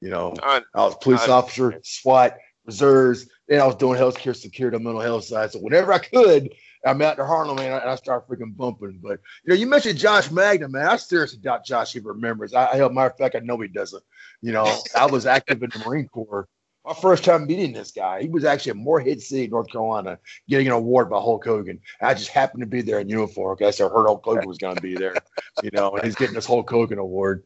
[0.00, 2.36] You know, I- I was police I- officer, SWAT,
[2.70, 3.28] reserves.
[3.48, 5.50] Then I was doing healthcare security, on mental health side.
[5.50, 6.50] So whenever I could,
[6.86, 9.00] I'm out to Harlem, man, and I start freaking bumping.
[9.02, 10.86] But you know, you mentioned Josh Magnum, man.
[10.86, 12.54] I seriously doubt Josh even remembers.
[12.54, 14.02] I, I hell, matter of fact, I know he doesn't.
[14.40, 16.48] You know, I was active in the Marine Corps.
[16.86, 20.68] My first time meeting this guy, he was actually at Morehead City, North Carolina, getting
[20.68, 21.78] an award by Hulk Hogan.
[22.00, 23.58] I just happened to be there in uniform.
[23.72, 25.14] So I heard Hulk Hogan was going to be there,
[25.62, 27.44] you know, and he's getting this Hulk Hogan award.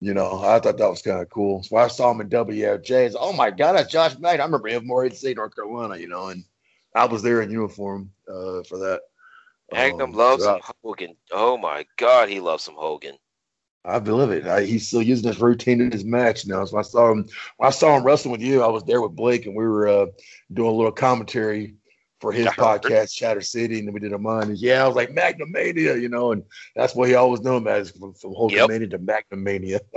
[0.00, 1.62] You know, I thought that was kind of cool.
[1.62, 3.06] So I saw him in WFJ.
[3.06, 4.40] It's, oh my God, that's Josh Magnum.
[4.40, 6.44] I remember him Morehead City, North Carolina, you know, and
[6.94, 9.02] I was there in uniform uh, for that.
[9.72, 11.16] Magnum Um, loves so some Hogan.
[11.30, 13.16] Oh my God, he loves some Hogan.
[13.84, 14.46] I believe it.
[14.46, 16.64] I, he's still using this routine in his match now.
[16.64, 18.62] So I saw him when I saw him wrestling with you.
[18.62, 20.06] I was there with Blake, and we were uh,
[20.52, 21.74] doing a little commentary
[22.20, 24.52] for his podcast, Chatter City, and then we did a mine.
[24.56, 26.42] Yeah, I was like Magnumania, you know, and
[26.76, 29.80] that's what he always knew him as from, from Hulkamania to Magnumania.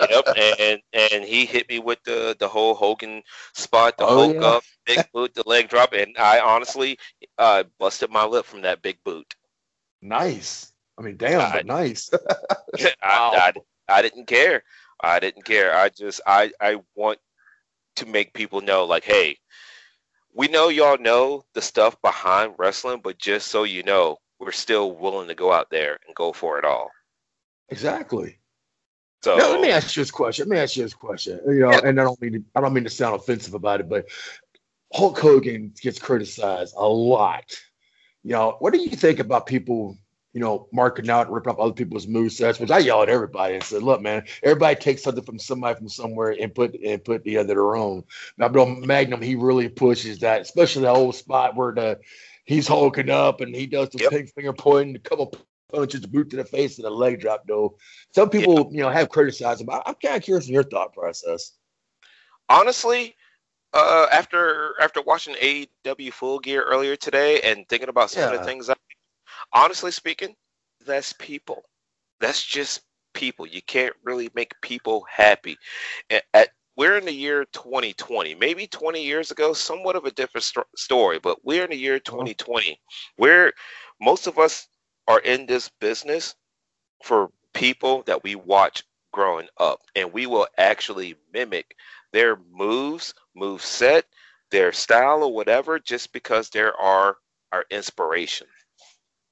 [0.00, 0.24] Yep,
[0.60, 4.40] and and he hit me with the the whole Hogan spot, the Oh, Hulk yeah.
[4.40, 6.98] up, big boot, the leg drop, and I honestly
[7.38, 9.34] uh, busted my lip from that big boot.
[10.00, 10.72] nice.
[10.98, 12.10] I mean, damn, I- but nice.
[12.80, 13.52] I, I,
[13.88, 14.62] I didn't care.
[15.02, 15.76] I didn't care.
[15.76, 17.18] I just I I want
[17.96, 19.36] to make people know like, hey,
[20.34, 24.92] we know y'all know the stuff behind wrestling, but just so you know, we're still
[24.92, 26.90] willing to go out there and go for it all.
[27.68, 28.38] exactly.
[29.22, 30.48] So Now, let me ask you this question.
[30.48, 31.40] Let me ask you this question.
[31.46, 33.88] You know, and I don't mean to, I don't mean to sound offensive about it,
[33.88, 34.06] but
[34.92, 37.54] Hulk Hogan gets criticized a lot.
[38.24, 39.96] You know, what do you think about people,
[40.32, 42.58] you know, marking out, ripping up other people's move sets?
[42.58, 45.88] Which I yell at everybody and said, "Look, man, everybody takes something from somebody from
[45.88, 48.04] somewhere and put and put the other their own."
[48.38, 52.00] Now, Bill Magnum, he really pushes that, especially the old spot where the
[52.44, 54.10] he's hulking up and he does the Yep.
[54.10, 55.34] pink finger pointing, a couple
[55.72, 57.44] punches, a boot to the face, and a leg drop.
[57.46, 57.76] Though
[58.14, 59.70] some people, you know, have criticized him.
[59.70, 61.52] I, I'm kind of curious in your thought process.
[62.48, 63.16] honestly,
[63.74, 68.38] uh, after after watching AEW Full Gear earlier today and thinking about some of the
[68.46, 68.74] things, I,
[69.52, 70.34] honestly speaking,
[70.84, 71.62] that's people.
[72.20, 72.82] That's just
[73.14, 73.46] people.
[73.46, 75.56] You can't really make people happy.
[76.10, 78.34] At, at we're in the year 2020.
[78.34, 81.96] Maybe 20 years ago, somewhat of a different sto- story, but we're in the year
[81.96, 82.24] uh-huh.
[82.24, 82.80] 2020.
[83.16, 83.52] Where
[84.00, 84.68] most of us
[85.08, 86.34] are in this business
[87.04, 91.76] for people that we watch growing up, and we will actually mimic
[92.12, 94.06] their moves, move set,
[94.50, 97.16] their style, or whatever, just because there are
[97.52, 98.46] our inspiration.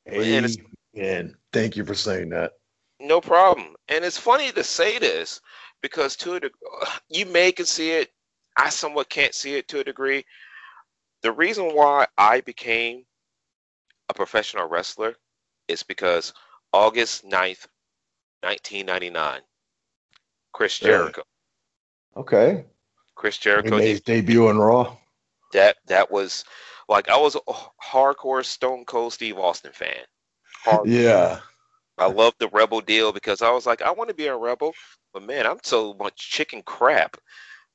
[0.06, 0.56] And
[0.94, 2.52] And thank you for saying that.
[3.00, 3.74] No problem.
[3.88, 5.40] And it's funny to say this
[5.82, 6.58] because to a degree,
[7.08, 8.10] you may can see it.
[8.56, 10.24] I somewhat can't see it to a degree.
[11.22, 13.04] The reason why I became
[14.08, 15.14] a professional wrestler
[15.68, 16.32] is because
[16.72, 17.66] August 9th,
[18.42, 19.40] 1999,
[20.52, 20.78] Chris?
[20.78, 21.22] Jericho.
[22.16, 22.64] Okay.
[23.14, 24.96] Chris He Jericho made his debut on Raw.
[25.52, 26.44] that that was
[26.90, 30.04] like I was a hardcore Stone Cold Steve Austin fan.
[30.64, 31.40] Hard- Yeah.
[31.98, 34.72] I love the Rebel deal because I was like, I want to be a Rebel,
[35.12, 37.16] but man, I'm so much chicken crap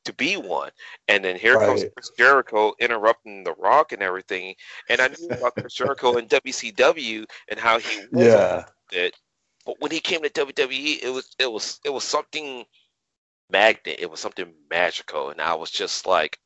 [0.05, 0.71] to be one.
[1.07, 4.55] And then here comes Chris Jericho interrupting The Rock and everything.
[4.89, 8.65] And I knew about Chris Jericho and WCW and how he was Yeah.
[8.91, 9.15] it.
[9.65, 12.65] But when he came to WWE, it was it was it was something
[13.51, 13.97] magnet.
[13.99, 16.39] It was something magical, and I was just like,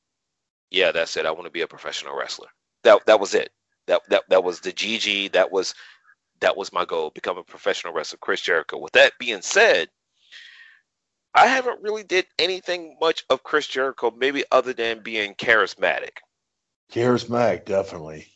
[0.70, 1.26] yeah, that's it.
[1.26, 2.48] I want to be a professional wrestler.
[2.84, 3.52] That that was it.
[3.88, 5.32] That that that was the GG.
[5.34, 5.74] That was
[6.40, 7.12] that was my goal.
[7.12, 8.20] Become a professional wrestler.
[8.22, 8.78] Chris Jericho.
[8.78, 9.90] With that being said,
[11.34, 16.18] I haven't really did anything much of Chris Jericho, maybe other than being charismatic.
[16.92, 18.28] Charismatic, definitely.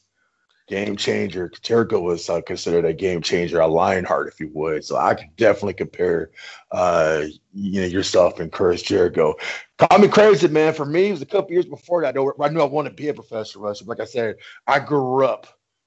[0.74, 1.52] Game changer.
[1.62, 4.84] Jericho was uh, considered a game changer, a Lionheart, if you would.
[4.84, 6.32] So I could definitely compare,
[6.72, 9.36] uh, you know, yourself and Chris Jericho.
[9.78, 10.74] Call me crazy, man.
[10.74, 12.18] For me, it was a couple years before that.
[12.18, 13.86] I I knew I wanted to be a professional wrestler.
[13.86, 15.46] Like I said, I grew up.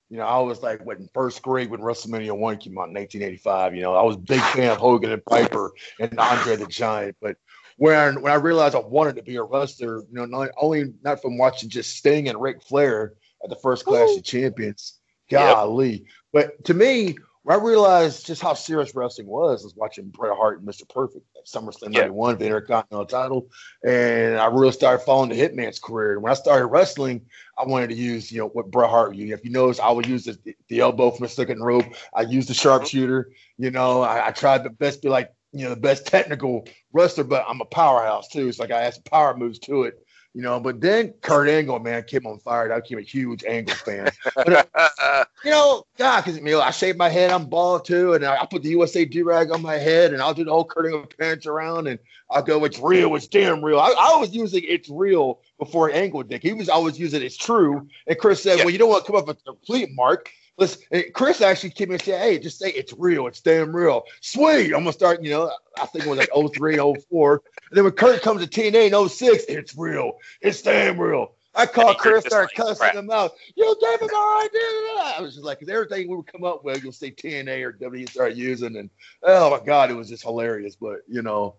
[0.09, 2.95] You know, I was like what in first grade when WrestleMania one came out in
[2.95, 3.75] 1985.
[3.75, 7.17] You know, I was a big fan of Hogan and Piper and Andre the Giant.
[7.21, 7.39] But
[7.77, 11.21] when when I realized I wanted to be a wrestler, you know, not only not
[11.21, 13.15] from watching just Sting and Ric Flair
[13.47, 14.99] at the first Clash of Champions,
[15.31, 16.07] golly.
[16.33, 20.59] But to me, when I realized just how serious wrestling was, was watching Bret Hart
[20.59, 20.89] and Mr.
[20.89, 22.01] Perfect at SummerSlam Yeah.
[22.01, 23.51] 91, the Intercontinental title.
[23.87, 26.15] And I really started following the Hitman's career.
[26.15, 27.25] And when I started wrestling,
[27.57, 29.33] I wanted to use, you know, what Bret Hart used.
[29.33, 31.87] If you notice, I would use the, the elbow from the second rope.
[32.13, 32.79] I used the uh-huh.
[32.79, 33.31] sharpshooter.
[33.59, 37.23] You know, I, I tried the best be like, you know, the best technical wrestler,
[37.23, 38.51] but I'm a powerhouse too.
[38.51, 40.05] So like I had some power moves to it.
[40.37, 42.71] You know, but then Kurt Angle, man, came on fire.
[42.71, 44.11] I became a huge Angle fan.
[44.35, 48.13] But, uh, you know, God, because you know, I shave my head, I'm bald too,
[48.13, 50.51] and I, I put the USA do rag on my head, and I'll do the
[50.51, 51.99] whole Kurt Angle pants around, and
[52.31, 53.81] I'll go, it's real, it's damn real.
[53.81, 56.43] I, I was using it's real before Angle did.
[56.43, 59.19] He was always using it's true, and Chris said, well, you don't want to come
[59.19, 60.31] up with a complete mark.
[60.59, 63.75] Listen, eh, Chris actually came in and said, hey, just say it's real, it's damn
[63.75, 64.05] real.
[64.23, 67.43] Sweet, I'm gonna start, you know, I think it was like 03, 04.
[67.71, 71.35] And then when Kurt comes to TNA in 06, it's real, it's damn real.
[71.55, 73.33] I called Chris, started cussing him out.
[73.55, 74.61] You gave him our idea.
[74.61, 77.73] I was just like, 'cause everything we would come up with, you'll say TNA or
[77.73, 78.91] WWE start using, and
[79.23, 80.77] oh my god, it was just hilarious.
[80.77, 81.57] But you know,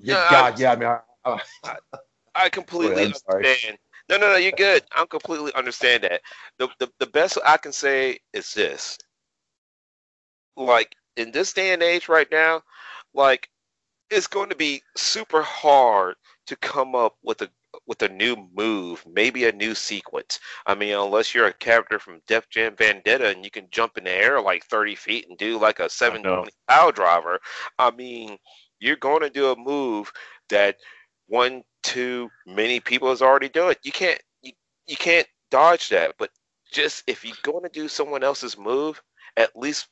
[0.00, 0.88] yeah, No, I- God, yeah, I mean,
[1.24, 1.76] I, I,
[2.34, 3.78] I completely understand.
[4.08, 4.84] No, no, no, you're good.
[4.94, 6.20] I completely understand that.
[6.58, 8.98] The, the the best I can say is this.
[10.56, 12.62] Like in this day and age right now,
[13.14, 13.48] like
[14.10, 16.14] it's going to be super hard
[16.46, 17.50] to come up with a
[17.86, 20.40] with a new move, maybe a new sequence.
[20.66, 24.04] I mean, unless you're a character from Def Jam Vendetta and you can jump in
[24.04, 27.38] the air like 30 feet and do like a 720 power driver,
[27.78, 28.38] I mean,
[28.80, 30.10] you're going to do a move
[30.48, 30.76] that
[31.26, 33.70] one, two, many people has already done.
[33.70, 33.78] It.
[33.84, 34.52] You can't you,
[34.86, 36.14] you can't dodge that.
[36.18, 36.30] But
[36.72, 39.00] just if you're going to do someone else's move,
[39.36, 39.86] at least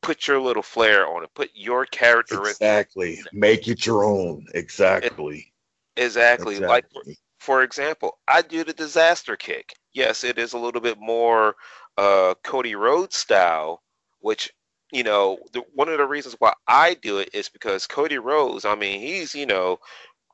[0.00, 1.30] put your little flair on it.
[1.34, 3.20] Put your character Exactly.
[3.32, 4.46] Make it your own.
[4.54, 5.52] Exactly.
[5.96, 6.58] Exactly.
[6.60, 7.02] Like for,
[7.38, 9.74] for example, I do the disaster kick.
[9.92, 11.56] Yes, it is a little bit more
[11.98, 13.82] uh, Cody Rhodes style,
[14.20, 14.52] which
[14.92, 18.64] you know the, one of the reasons why I do it is because Cody Rhodes.
[18.64, 19.78] I mean, he's you know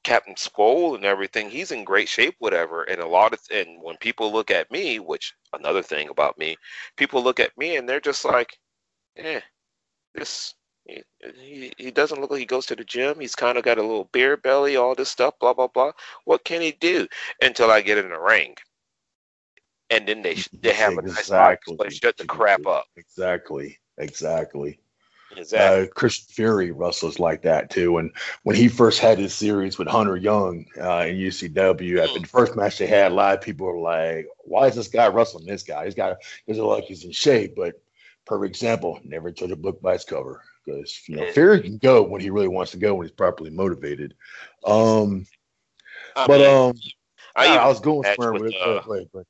[0.07, 1.51] Captain Swole and everything.
[1.51, 2.85] He's in great shape, whatever.
[2.85, 6.57] And a lot of and when people look at me, which another thing about me,
[6.97, 8.57] people look at me and they're just like,
[9.17, 9.41] eh,
[10.15, 10.55] this
[10.85, 11.03] he,
[11.35, 13.19] he, he doesn't look like he goes to the gym.
[13.19, 15.91] He's kind of got a little beer belly, all this stuff, blah blah blah.
[16.25, 17.09] What can he do
[17.43, 18.55] until I get in the ring?
[19.91, 21.77] And then they they have a nice Exactly.
[21.79, 22.85] but shut the crap up.
[22.97, 23.77] Exactly.
[23.99, 24.79] Exactly.
[25.37, 25.85] Exactly.
[25.85, 27.99] Uh, Christian Fury wrestles like that too.
[27.99, 28.11] And
[28.43, 32.57] when he first had his series with Hunter Young uh, in UCW, after the first
[32.57, 35.85] match they had live, people were like, "Why is this guy wrestling this guy?
[35.85, 36.19] He's doesn't
[36.49, 37.81] look like he's in shape." But
[38.25, 42.03] perfect example, never judge a book by its cover because you know Fury can go
[42.03, 44.15] when he really wants to go when he's properly motivated.
[44.65, 45.27] Um,
[46.15, 46.75] I but mean, um,
[47.35, 49.27] I I, was going somewhere with, with uh, go ahead.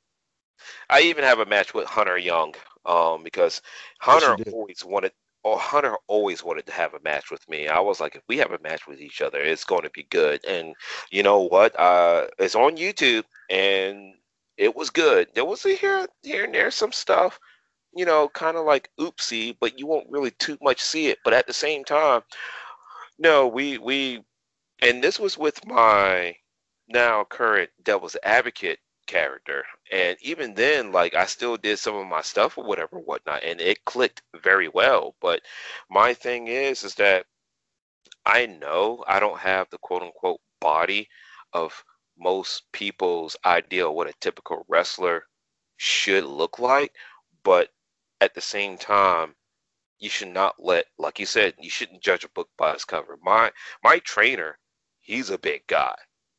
[0.89, 2.55] I even have a match with Hunter Young,
[2.85, 3.61] um, because
[3.99, 5.11] Hunter always wanted.
[5.49, 7.69] Oh, Hunter always wanted to have a match with me.
[7.69, 10.03] I was like, if we have a match with each other, it's going to be
[10.09, 10.43] good.
[10.45, 10.75] And
[11.09, 11.73] you know what?
[11.79, 14.15] Uh, it's on YouTube, and
[14.57, 15.29] it was good.
[15.35, 17.39] There was a here, here and there some stuff,
[17.95, 21.19] you know, kind of like oopsie, but you won't really too much see it.
[21.23, 22.23] But at the same time,
[23.17, 24.25] no, we we,
[24.81, 26.35] and this was with my
[26.89, 29.63] now current Devil's Advocate character.
[29.91, 33.59] And even then, like I still did some of my stuff or whatever, whatnot, and
[33.59, 35.15] it clicked very well.
[35.21, 35.41] But
[35.89, 37.25] my thing is, is that
[38.25, 41.09] I know I don't have the quote unquote body
[41.53, 41.83] of
[42.17, 45.23] most people's ideal what a typical wrestler
[45.77, 46.93] should look like,
[47.43, 47.69] but
[48.21, 49.35] at the same time,
[49.99, 53.17] you should not let, like you said, you shouldn't judge a book by its cover.
[53.23, 53.51] My
[53.83, 54.57] my trainer,
[54.99, 55.95] he's a big guy.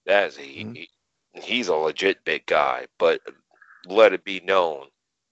[0.06, 0.74] That is he, mm-hmm.
[0.74, 0.90] he
[1.32, 3.20] he's a legit big guy, but
[3.86, 4.88] let it be known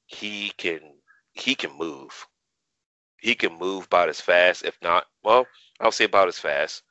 [0.06, 0.80] he can
[1.32, 2.26] he can move.
[3.18, 5.46] He can move about as fast, if not, well,
[5.80, 6.82] I'll say about as fast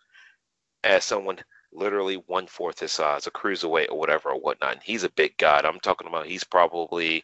[0.83, 1.39] as someone
[1.71, 4.73] literally one fourth his size, a cruiserweight or whatever or whatnot.
[4.73, 5.61] And he's a big guy.
[5.63, 7.23] I'm talking about he's probably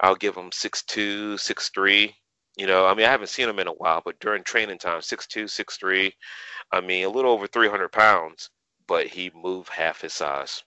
[0.00, 2.14] I'll give him six two, six three.
[2.56, 5.02] You know, I mean I haven't seen him in a while, but during training time,
[5.02, 6.14] six two, six three.
[6.72, 8.50] I mean a little over three hundred pounds,
[8.86, 10.62] but he moved half his size.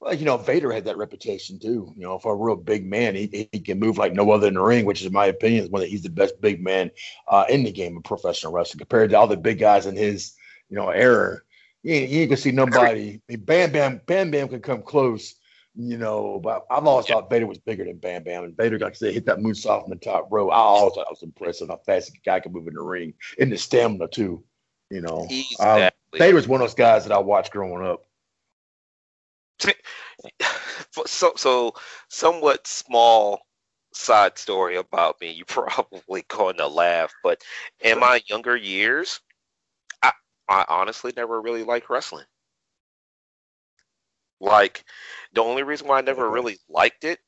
[0.00, 1.92] Well, you know, Vader had that reputation too.
[1.96, 4.54] You know, for a real big man, he, he can move like no other in
[4.54, 6.90] the ring, which is, in my opinion, is one that he's the best big man
[7.26, 10.34] uh, in the game of professional wrestling compared to all the big guys in his,
[10.70, 11.40] you know, era.
[11.82, 13.14] You ain't, you gonna see nobody.
[13.14, 15.34] I mean, Bam Bam, Bam Bam can come close,
[15.74, 16.38] you know.
[16.38, 19.14] But I've always thought Vader was bigger than Bam Bam, and Vader, like I said,
[19.14, 20.50] hit that moonsault from the top row.
[20.50, 23.14] I always thought that was impressive how fast the guy can move in the ring,
[23.38, 24.44] and the stamina too.
[24.90, 26.18] You know, Exactly.
[26.18, 28.07] Vader was one of those guys that I watched growing up.
[31.06, 31.74] so so
[32.08, 33.40] somewhat small
[33.92, 35.30] side story about me.
[35.30, 37.42] You probably going to laugh, but
[37.80, 39.20] in my younger years,
[40.02, 40.12] I
[40.48, 42.26] I honestly never really liked wrestling.
[44.40, 44.84] Like
[45.32, 47.20] the only reason why I never really liked it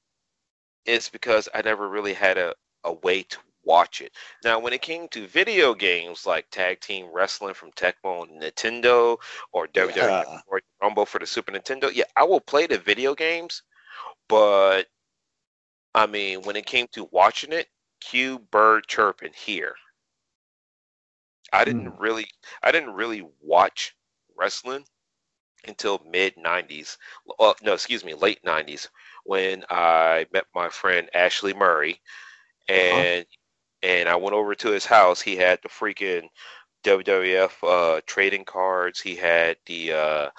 [0.87, 2.55] is because I never really had a,
[2.85, 3.39] a way to
[3.71, 4.13] watch it.
[4.43, 9.17] Now, when it came to video games like Tag Team Wrestling from Tecmo and Nintendo
[9.53, 10.41] or WWE Yeah.
[10.83, 13.63] Rumble for the Super Nintendo, yeah, I will play the video games,
[14.29, 14.89] but
[15.95, 17.69] I mean, when it came to watching it,
[18.01, 19.77] cue bird chirping here.
[21.53, 22.27] I didn't really,
[22.63, 23.95] I didn't really watch
[24.37, 24.85] wrestling
[25.67, 26.97] until mid '90s.
[27.39, 28.89] Uh, no, excuse me, late '90s
[29.25, 32.01] when I met my friend Ashley Murray,
[32.69, 33.27] and
[33.83, 35.21] and I went over to his house.
[35.21, 36.29] He had the freaking
[36.85, 39.01] WWF uh, trading cards.
[39.01, 40.31] He had the uh,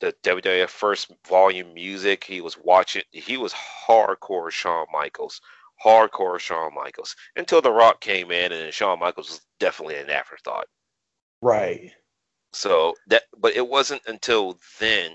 [0.00, 2.24] the WWF first volume music.
[2.24, 3.02] He was watching.
[3.10, 5.40] He was hardcore Shawn Michaels,
[5.84, 10.66] hardcore Shawn Michaels until The Rock came in, and Shawn Michaels was definitely an afterthought.
[11.40, 11.92] Right.
[12.52, 15.12] So that, but it wasn't until then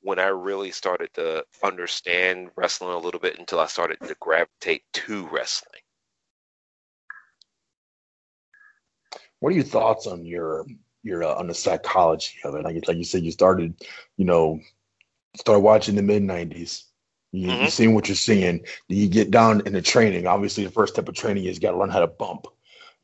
[0.00, 4.82] when I really started to understand wrestling a little bit until I started to gravitate
[4.94, 5.82] to wrestling.
[9.40, 10.66] What are your thoughts on your
[11.02, 12.64] your uh, on the psychology of it?
[12.64, 13.74] Like, like you said, you started,
[14.16, 14.60] you know,
[15.36, 16.84] started watching the mid '90s.
[17.32, 17.62] You, Mhm.
[17.62, 18.64] you seen what you're seeing.
[18.88, 20.26] You get down in the training.
[20.26, 22.46] Obviously, the first step of training is you got to learn how to bump.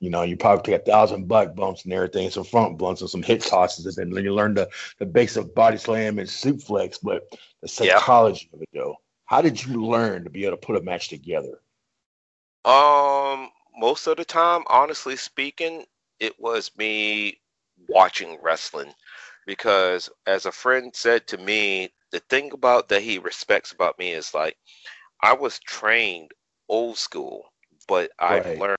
[0.01, 3.09] You know, you probably take a thousand butt bumps and everything, some front bumps and
[3.11, 4.69] some hip tosses, and then you learn the
[4.99, 6.99] the basics of body slam and suplex.
[7.03, 7.29] But
[7.63, 8.03] the Yeah.
[8.03, 11.09] psychology of it, though, how did you learn to be able to put a match
[11.09, 11.61] together?
[12.65, 15.87] Um, most of the time, honestly speaking,
[16.21, 17.41] it was me
[17.89, 18.93] watching wrestling
[19.47, 24.13] because as a friend said to me, the thing about that he respects about me
[24.13, 24.57] is like
[25.23, 26.33] I was trained
[26.69, 27.53] old school,
[27.89, 28.79] but I've learned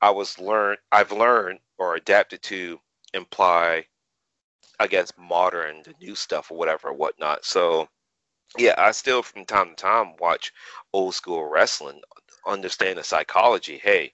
[0.00, 2.80] I was learned I've learned or adapted to
[3.14, 3.86] imply
[4.80, 7.44] I guess modern, the new stuff or whatever or whatnot.
[7.44, 7.88] So
[8.58, 10.52] yeah, I still from time to time watch
[10.92, 12.00] old school wrestling,
[12.46, 13.78] understand the psychology.
[13.78, 14.12] Hey,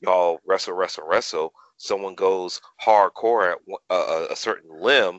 [0.00, 1.52] y'all wrestle, wrestle, wrestle.
[1.80, 3.58] Someone goes hardcore at
[3.88, 5.18] a, a, certain limb,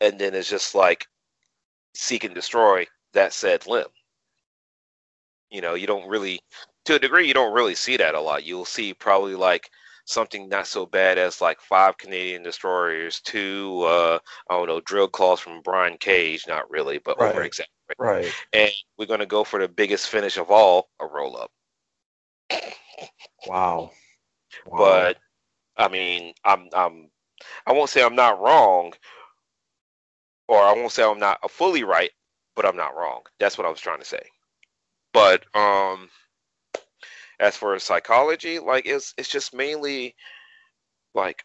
[0.00, 1.06] and then it's just like
[1.94, 3.86] seek and destroy that said limb.
[5.50, 6.40] You know, you don't really,
[6.86, 8.42] to a degree, you don't really see that a lot.
[8.42, 9.70] You'll see probably like
[10.04, 14.18] something not so bad as like five Canadian destroyers, two, uh,
[14.50, 16.44] I don't know, drill claws from Brian Cage.
[16.48, 17.30] Not really, but Right.
[17.30, 17.70] over exaggerated.
[18.00, 18.34] Right.
[18.52, 21.52] And we're gonna go for the biggest finish of all, a roll up.
[23.46, 23.92] Wow.
[24.66, 24.78] Wow.
[24.78, 25.18] But
[25.80, 27.10] I mean, I'm I'm
[27.66, 28.92] I won't say I'm not wrong,
[30.46, 32.10] or I won't say I'm not fully right,
[32.54, 33.22] but I'm not wrong.
[33.38, 34.22] That's what I was trying to say.
[35.14, 36.10] But um,
[37.40, 40.14] as for psychology, like it's it's just mainly
[41.14, 41.44] like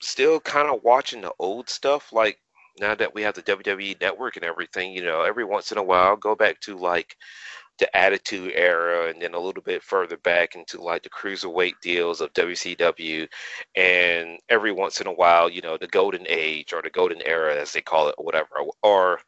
[0.00, 2.12] still kind of watching the old stuff.
[2.12, 2.38] Like
[2.78, 5.82] now that we have the WWE Network and everything, you know, every once in a
[5.82, 7.16] while, go back to like
[7.78, 12.20] the Attitude Era, and then a little bit further back into like the cruiserweight deals
[12.20, 13.28] of WCW,
[13.74, 17.54] and every once in a while, you know, the Golden Age or the Golden Era,
[17.56, 18.48] as they call it, or whatever.
[18.82, 19.20] Or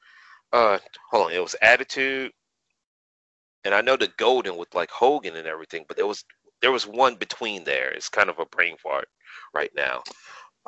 [0.53, 0.79] uh,
[1.11, 2.33] hold on, it was Attitude,
[3.65, 6.25] and I know the Golden with like Hogan and everything, but there was
[6.63, 7.91] there was one between there.
[7.91, 9.09] It's kind of a brain fart
[9.55, 10.03] right now.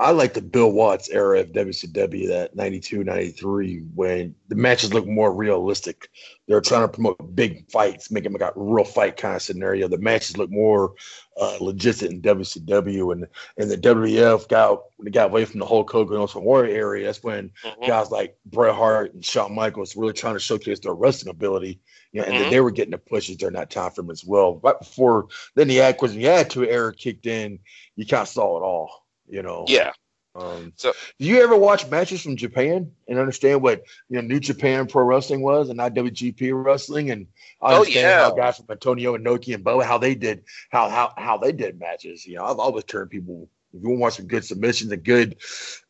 [0.01, 5.07] I like the Bill Watts era of WCW, that 92, 93, when the matches look
[5.07, 6.09] more realistic.
[6.49, 9.89] They're trying to promote big fights, make them like a real fight kind of scenario.
[9.89, 10.95] The matches look more
[11.39, 13.27] uh, legit in WCW, and
[13.59, 16.75] and the WWF got when they got away from the Hulk Hogan and Ultimate Warrior
[16.75, 17.05] area.
[17.05, 17.87] That's when Mhm.
[17.87, 21.79] guys like Bret Hart and Shawn Michaels really trying to showcase their wrestling ability.
[22.13, 22.51] You know, and then Mhm.
[22.51, 24.61] they were getting the pushes during that time frame as well.
[24.63, 27.59] Right before then, the when the attitude era kicked in,
[27.97, 29.00] you kind of saw it all.
[29.31, 29.65] You know.
[29.69, 29.93] Yeah.
[30.35, 34.39] Um, So do you ever watch matches from Japan and understand what you know New
[34.41, 37.27] Japan Pro Wrestling was and IWGP Wrestling and
[37.61, 38.21] Oh, understand yeah.
[38.21, 41.81] how guys from Antonio Inoki and Boa how they did how how how they did
[41.81, 42.27] matches.
[42.27, 43.49] You know, I've always turned people.
[43.73, 45.37] If you want to watch some good submissions and good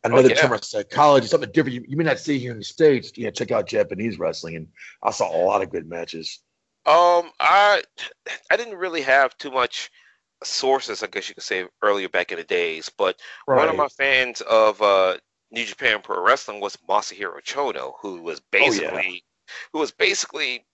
[0.05, 0.41] another Oh, yeah.
[0.43, 3.13] term of psychology, something different you, you may not see here in the states.
[3.17, 4.69] You know, check out Japanese wrestling, and
[5.03, 6.41] I saw a lot of good matches.
[6.87, 7.83] Um, I
[8.51, 9.91] I didn't really have too much
[10.45, 12.91] sources, I guess you could say, earlier back in the days.
[12.97, 15.17] But one of my fans of uh,
[15.51, 18.61] New Japan Pro Wrestling was Masahiro Chono, who was Oh, yeah.
[18.65, 19.25] basically
[19.73, 20.65] who was basically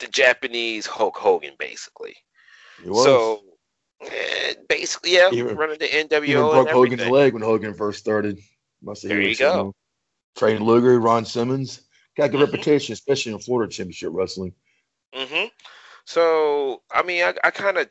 [0.00, 2.16] the Japanese Hulk Hogan, basically.
[2.92, 3.42] So
[4.02, 7.98] eh, basically, yeah, Even- running the Even NWO broke and Hogan's leg when Hogan first
[7.98, 8.38] started.
[8.86, 9.74] Have There you it, go.
[10.36, 11.82] Trey Luger, Ron Simmons
[12.16, 12.52] got a good Mhm.
[12.52, 14.54] reputation, especially in Florida Championship Wrestling.
[15.14, 15.46] Mm-hmm.
[16.04, 17.88] So I mean, I, I kind of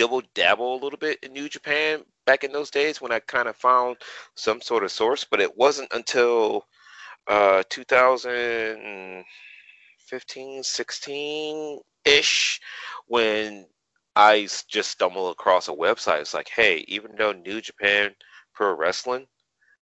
[0.00, 3.48] dibble dabble a little bit in New Japan back in those days when I kind
[3.48, 3.98] of found
[4.34, 6.64] some sort of source, but it wasn't until
[7.26, 12.60] uh 2015, 16 ish
[13.08, 13.66] when
[14.16, 16.22] I just stumbled across a website.
[16.22, 18.14] It's like, hey, even though New Japan
[18.54, 19.26] Pro Wrestling,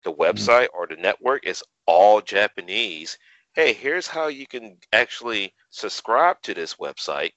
[0.05, 3.17] the website or the network is all Japanese,
[3.55, 7.33] hey, here's how you can actually subscribe to this website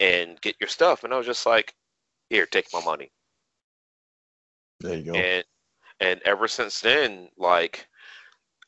[0.00, 1.04] and get your stuff.
[1.04, 1.72] And I was just like,
[2.32, 3.12] here, take my money.
[4.80, 5.28] There you go.
[5.28, 5.44] And
[6.00, 7.88] and ever since then, like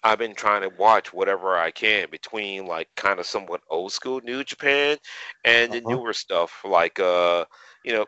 [0.05, 4.21] I've been trying to watch whatever I can between like kind of somewhat old school
[4.23, 4.99] New Japan
[5.45, 5.99] and the Uh-huh.
[5.99, 6.63] newer stuff.
[6.65, 7.47] Like uh,
[7.85, 8.07] you know,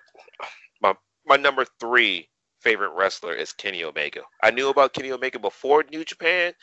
[0.81, 0.95] my
[1.27, 2.31] my number three
[2.61, 4.23] favorite wrestler is Kenny Omega.
[4.43, 6.55] I knew about Kenny Omega before New Japan,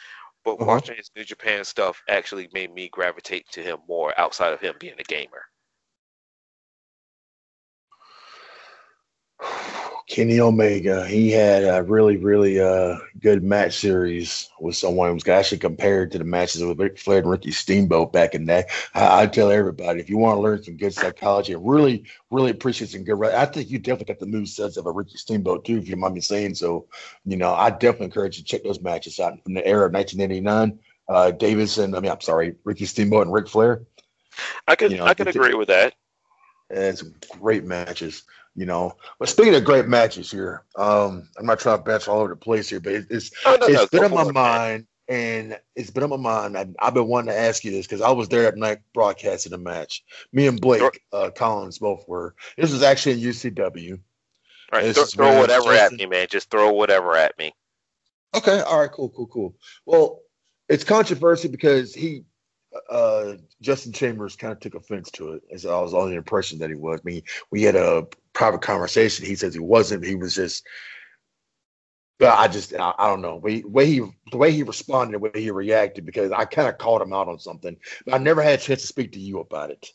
[0.45, 0.81] but Uh-huh.
[0.83, 4.75] watching his New Japan stuff actually made me gravitate to him more outside of him
[4.79, 5.45] being a gamer.
[10.07, 15.27] Kenny Omega, he had a really, really uh, good match series with someone who was
[15.27, 18.67] actually compared to the matches with Ric Flair and Ricky Steamboat back in that.
[18.93, 22.51] I, I tell everybody, if you want to learn some good psychology and really, really
[22.51, 25.65] appreciate some good, I think you definitely got the move sets of a Ricky Steamboat
[25.65, 26.87] too, if you mind me saying so.
[27.25, 29.93] You know, I definitely encourage you to check those matches out from the era of
[29.93, 30.79] 1989.
[31.07, 33.83] uh, Davis and I mean I'm sorry, Ricky Steamboat and Ric Flair.
[34.67, 35.93] I could You know, I could agree with that.
[36.69, 37.01] And it's
[37.39, 38.23] great matches,
[38.55, 38.97] you know.
[39.19, 42.35] But speaking of great matches here, um, I'm not trying to bounce all over the
[42.35, 44.33] place here, but it, it's Oh, no, it's no, been on my for it, man.
[44.33, 46.57] mind, and it's been on my mind.
[46.57, 49.51] I, I've been wanting to ask you this because I was there at night broadcasting
[49.51, 50.03] the match.
[50.31, 52.35] Me and Blake uh, Collins both were.
[52.57, 53.99] This was actually in UCW.
[54.71, 56.27] All right, throw whatever at me, man.
[56.29, 57.53] Just throw whatever at me.
[58.35, 59.55] Okay, all right, cool, cool, cool.
[59.85, 60.19] Well,
[60.67, 62.23] it's controversy because he,
[62.89, 65.43] uh, Justin Chambers, kind of took offense to it.
[65.51, 66.99] As I was under the impression that he was.
[66.99, 69.25] I mean, we had a private conversation.
[69.25, 70.05] He says he wasn't.
[70.05, 70.65] He was just.
[72.19, 73.41] But I just, I, I don't know.
[73.43, 74.01] The way he,
[74.31, 77.27] the way he responded, the way he reacted, because I kind of called him out
[77.27, 77.75] on something.
[78.05, 79.89] But I never had a chance to speak to you about it.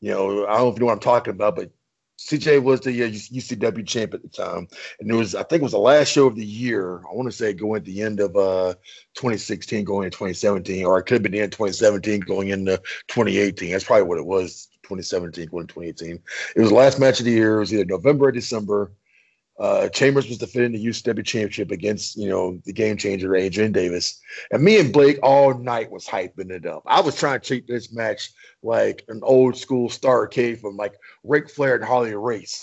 [0.00, 1.70] You know, I don't know if you know what I'm talking about, but
[2.18, 4.68] CJ was the uh, UCW champ at the time,
[5.00, 6.98] and it was I think it was the last show of the year.
[6.98, 8.74] I want to say going at the end of uh
[9.14, 12.76] 2016, going into 2017, or it could have been the end of 2017, going into
[13.08, 13.72] 2018.
[13.72, 14.68] That's probably what it was.
[14.82, 16.22] 2017, going to 2018.
[16.56, 17.56] It was the last match of the year.
[17.56, 18.92] It was either November or December.
[19.62, 24.20] Uh, Chambers was defending the UCW championship against, you know, the game changer Adrian Davis.
[24.50, 26.82] And me and Blake all night was hyping it up.
[26.84, 28.32] I was trying to treat this match
[28.64, 32.60] like an old school Starcade from like Ric Flair and Harley Race.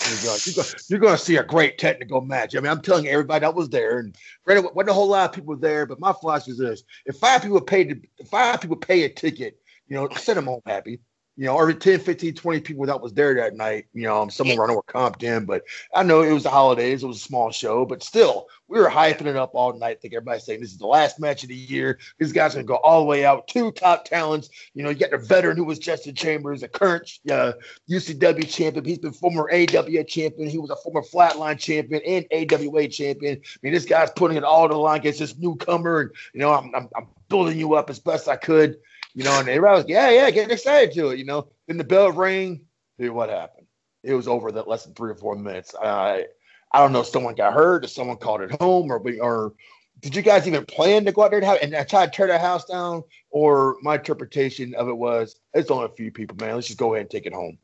[0.90, 2.54] You're going, to see a great technical match.
[2.54, 5.34] I mean, I'm telling everybody that was there, and granted, wasn't a whole lot of
[5.34, 9.06] people there, but my philosophy is this: if five people paid, if five people pay
[9.06, 11.00] a ticket, you know, send them home happy.
[11.40, 14.48] You know, or 10, 15, 20 people that was there that night, you know, some
[14.48, 15.64] of them I know were comped in, but
[15.96, 18.90] I know it was the holidays, it was a small show, but still, we were
[18.90, 19.98] hyping it up all night.
[19.98, 21.98] I think everybody's saying this is the last match of the year.
[22.20, 23.48] This guy's gonna go all the way out.
[23.48, 24.50] Two top talents.
[24.74, 27.54] You know, you got the veteran who was Justin Chambers, a current uh,
[27.90, 28.84] UCW champion.
[28.84, 30.50] He's been former AWA champion.
[30.50, 33.38] He was a former flatline champion and AWA champion.
[33.38, 36.42] I mean, this guy's putting it all on the line against this newcomer, and you
[36.42, 38.78] know, I'm, I'm, I'm building you up as best I could.
[39.14, 41.20] You know, and everybody was, yeah, yeah, getting excited to it.
[41.20, 42.62] You know, then the bell rang.
[42.98, 43.68] Dude, what happened?
[44.04, 45.76] It was over that less than three or four minutes.
[45.82, 46.26] I
[46.72, 49.54] I don't know if someone got hurt, or someone called it home, or we or
[50.00, 52.28] did you guys even plan to go out there and, have, and try to tear
[52.28, 53.04] the house down?
[53.32, 56.56] Or my interpretation of it was it's only a few people, man.
[56.56, 57.58] Let's just go ahead and take it home.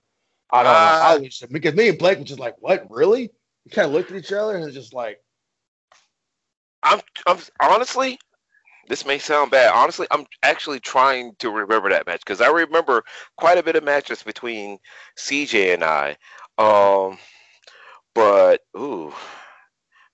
[0.51, 0.79] I don't know.
[0.79, 1.17] I ah.
[1.19, 3.31] was, because me and Blake were just like, what, really?
[3.65, 5.19] We kind of looked at each other and just like,
[6.83, 8.19] I'm, I'm honestly,
[8.87, 9.71] this may sound bad.
[9.73, 13.03] Honestly, I'm actually trying to remember that match because I remember
[13.37, 14.77] quite a bit of matches between
[15.17, 16.17] CJ and I.
[16.57, 17.17] Um,
[18.13, 19.13] but ooh,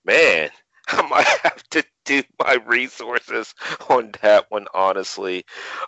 [0.04, 0.50] man,
[0.88, 3.54] I might have to do my resources
[3.88, 4.66] on that one.
[4.74, 5.44] Honestly,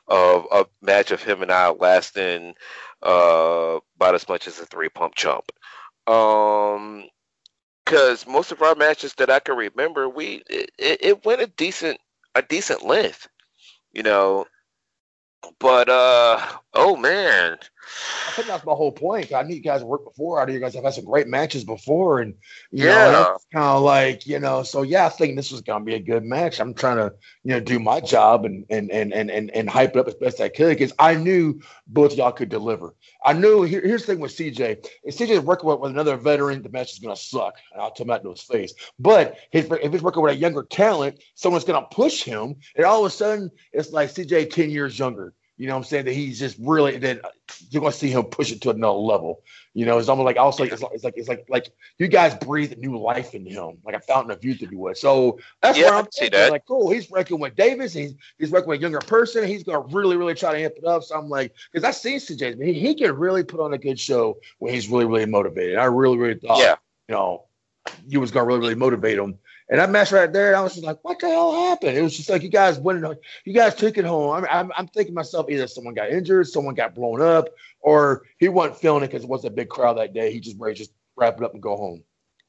[0.09, 2.55] of a match of him and I lasting
[3.03, 5.51] uh, about as much as a three pump chump.
[6.07, 7.05] Um,
[7.85, 11.99] because most of our matches that I can remember, we it, it went a decent
[12.35, 13.29] a decent length,
[13.93, 14.47] you know.
[15.59, 16.41] But uh,
[16.75, 17.59] oh man,
[18.27, 19.33] I think that's my whole point.
[19.33, 20.41] I knew you guys worked before.
[20.41, 22.35] I knew you guys have had some great matches before, and
[22.71, 22.95] you Yeah.
[22.95, 24.63] know, it's kind of like you know.
[24.63, 26.61] So yeah, I think this was gonna be a good match.
[26.61, 27.15] I'm trying to
[27.45, 30.15] you know do my job and and and and and, and hype it up as
[30.15, 32.95] best I could because I knew both of y'all could deliver.
[33.25, 33.63] I knew.
[33.63, 34.87] Here, here's the thing with CJ.
[35.05, 37.91] If CJ is working with, with another veteran, the match is gonna suck, and I'll
[37.91, 38.75] tell him that to his face.
[38.99, 43.01] But his, if he's working with a younger talent, someone's gonna push him, and all
[43.01, 45.35] of a sudden it's like CJ ten years younger.
[45.57, 46.07] You know what I'm saying?
[46.07, 47.21] That he's just really that
[47.71, 49.43] you're gonna see him push it to another level.
[49.73, 52.35] You know, it's almost like also it's like it's like it's like like you guys
[52.35, 54.97] breathe new life into him, like a fountain of youth, if you would.
[54.97, 56.51] So that's Yeah, where I'm thinking, that.
[56.51, 56.91] like, cool.
[56.91, 57.93] He's working with Davis.
[57.93, 59.47] He's he's working with a younger person.
[59.47, 61.05] He's gonna really really try to amp it up.
[61.05, 63.79] So I'm like, because I seen CJ, man, he, he can really put on a
[63.79, 65.77] good show when he's really really motivated.
[65.79, 66.77] I really really thought, Yeah.
[67.09, 67.45] you know,
[68.09, 69.39] you was gonna really really motivate him.
[69.69, 71.97] And that match right there, I was just like, what the hell happened?
[71.97, 73.15] It was just like you guys winning.
[73.45, 74.31] You guys took it home.
[74.31, 77.49] I'm, I'm, I'm thinking myself, either someone got injured, someone got blown up,
[77.81, 80.33] or he wasn't feeling it because it wasn't a big crowd that day.
[80.33, 82.03] He just ready just wrap it up and go home.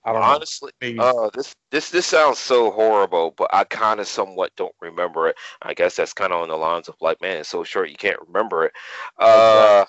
[0.04, 1.04] I don't honestly, know.
[1.04, 5.36] uh, this this this sounds so horrible, but I kind of somewhat don't remember it.
[5.64, 7.96] I guess that's kind of on the lines of like, man, it's so short you
[7.96, 8.74] can't remember it.
[9.18, 9.86] Uh,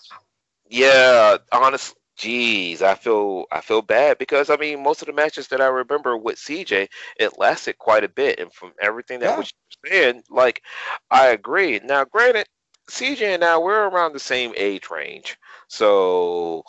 [0.71, 5.49] yeah, honestly, geez, I feel I feel bad because I mean, most of the matches
[5.49, 6.89] that I remember with CJ,
[7.19, 9.37] it lasted quite a bit, and from everything that Yeah.
[9.37, 9.53] was
[9.87, 10.63] saying, like,
[11.11, 11.81] I agree.
[11.85, 12.47] Now, granted,
[12.89, 15.37] CJ and I we're around the same age range,
[15.69, 16.63] so,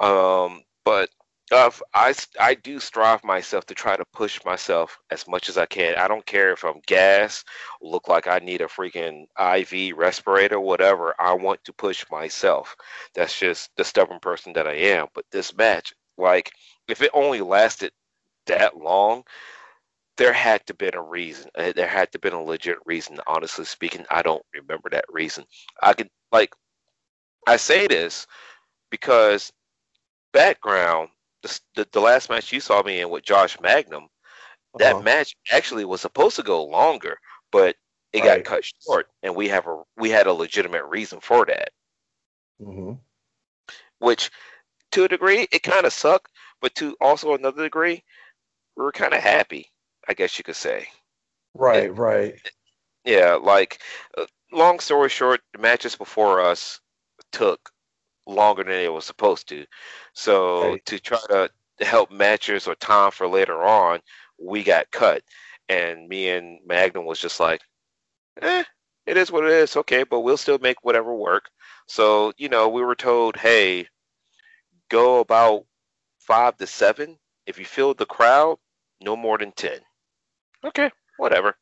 [0.00, 1.10] um, but
[1.54, 5.66] uh, I I do strive myself to try to push myself as much as I
[5.66, 5.96] can.
[5.96, 7.44] I don't care if I'm gas,
[7.82, 11.14] look like I need a freaking IV respirator, whatever.
[11.20, 12.76] I want to push myself.
[13.14, 15.08] That's just the stubborn person that I am.
[15.14, 16.52] But this match, like,
[16.88, 17.92] if it only lasted
[18.46, 19.24] that long,
[20.16, 21.50] there had to been a reason.
[21.56, 23.18] Uh, There had to been a legit reason.
[23.26, 25.44] Honestly speaking, I don't remember that reason.
[25.82, 26.54] I could like,
[27.46, 28.26] I say this
[28.90, 29.52] because
[30.32, 31.10] background.
[31.44, 34.08] The, the, the last match you saw me in with Josh Magnum,
[34.78, 35.02] that Uh-huh.
[35.02, 37.18] match actually was supposed to go longer,
[37.52, 37.76] but
[38.12, 38.24] it Right.
[38.24, 41.72] got cut short, and we have a we had a legitimate reason for that.
[42.60, 42.94] hmm
[43.98, 44.30] Which,
[44.92, 46.30] to a degree, it kind of sucked,
[46.60, 48.04] but to also another degree,
[48.76, 49.72] we were kind of happy.
[50.08, 50.90] I guess you could say.
[51.54, 52.40] Right, right.
[53.04, 53.80] Yeah, like
[54.16, 56.80] uh, long story short, the matches before us
[57.32, 57.70] took
[58.26, 59.66] longer than it was supposed to.
[60.14, 60.86] So Right.
[60.86, 61.50] to try to
[61.80, 64.00] help matches or time for later on,
[64.38, 65.22] we got cut.
[65.68, 67.60] And me and Magnum was just like,
[68.42, 68.64] eh,
[69.06, 69.76] it is what it is.
[69.76, 71.48] Okay, but we'll still make whatever work.
[71.86, 73.88] So, you know, we were told, hey,
[74.88, 75.64] go about
[76.18, 77.18] five to seven.
[77.46, 78.58] If you fill the crowd,
[79.00, 79.78] no more than 10.
[80.64, 81.56] Okay, whatever.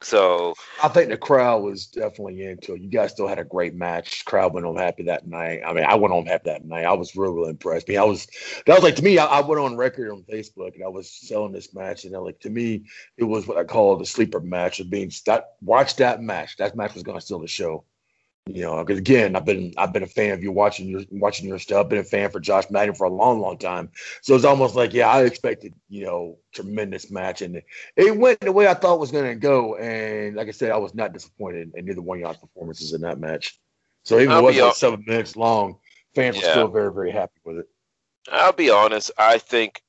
[0.00, 2.80] So, I think the crowd was definitely into it.
[2.80, 4.24] You guys still had a great match.
[4.24, 5.62] Crowd went home happy that night.
[5.66, 6.84] I mean, I went home happy that night.
[6.84, 7.86] I was really, really impressed.
[7.88, 8.28] I, mean, I was
[8.66, 9.18] that was like to me.
[9.18, 12.20] I, I went on record on Facebook and I was selling this match, and I,
[12.20, 12.84] like to me,
[13.16, 15.54] it was what I call the sleeper match of being that.
[15.62, 16.56] Watch that match.
[16.58, 17.84] That match was going to steal the show.
[18.48, 21.46] You know, because again, I've been I've been a fan of you watching your watching
[21.46, 21.88] your stuff.
[21.88, 23.90] Been a fan for Josh Madden for a long, long time.
[24.22, 27.62] So it's almost like, yeah, I expected you know tremendous match, and
[27.96, 29.76] it went the way I thought it was going to go.
[29.76, 33.02] And like I said, I was not disappointed in either one of y'all's performances in
[33.02, 33.58] that match.
[34.04, 35.78] So even I'll though it was like seven minutes long,
[36.14, 37.68] fans were still very, very happy with it.
[38.32, 39.82] I'll be honest, I think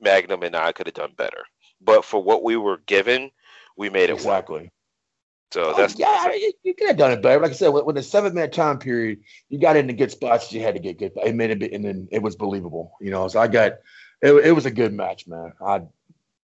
[0.00, 1.44] Magnum and I could have done better.
[1.80, 3.30] But for what we were given,
[3.76, 4.46] we made it work.
[5.52, 7.40] So Oh, that's yeah, I mean, you, could have done it better.
[7.40, 10.10] Like I said, with, with a seven minute time period, you got in the good
[10.10, 10.52] spots.
[10.52, 11.12] You had to get good.
[11.16, 12.96] It made it, be- and then it was believable.
[13.00, 13.72] You know, so I got
[14.22, 14.32] it.
[14.32, 15.52] It was a good match, man.
[15.60, 15.82] I,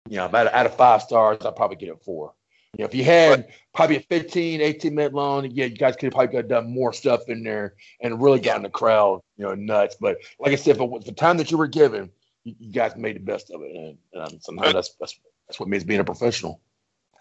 [0.09, 2.35] you know, out of, out of five stars, I'd probably get it four.
[2.77, 6.07] You know, if you had probably a 15, 18 minute long, yeah, you guys could
[6.07, 9.55] have probably got done more stuff in there and really gotten the crowd, you know,
[9.55, 9.97] nuts.
[9.99, 12.11] But like I said, for the time that you were given,
[12.45, 15.69] you, you guys made the best of it, and um, somehow that's that's that's what
[15.69, 16.61] makes being a professional.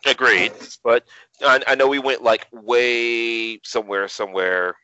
[0.05, 0.51] Agreed.
[0.83, 1.03] But
[1.41, 4.75] I, I know we went like way somewhere, somewhere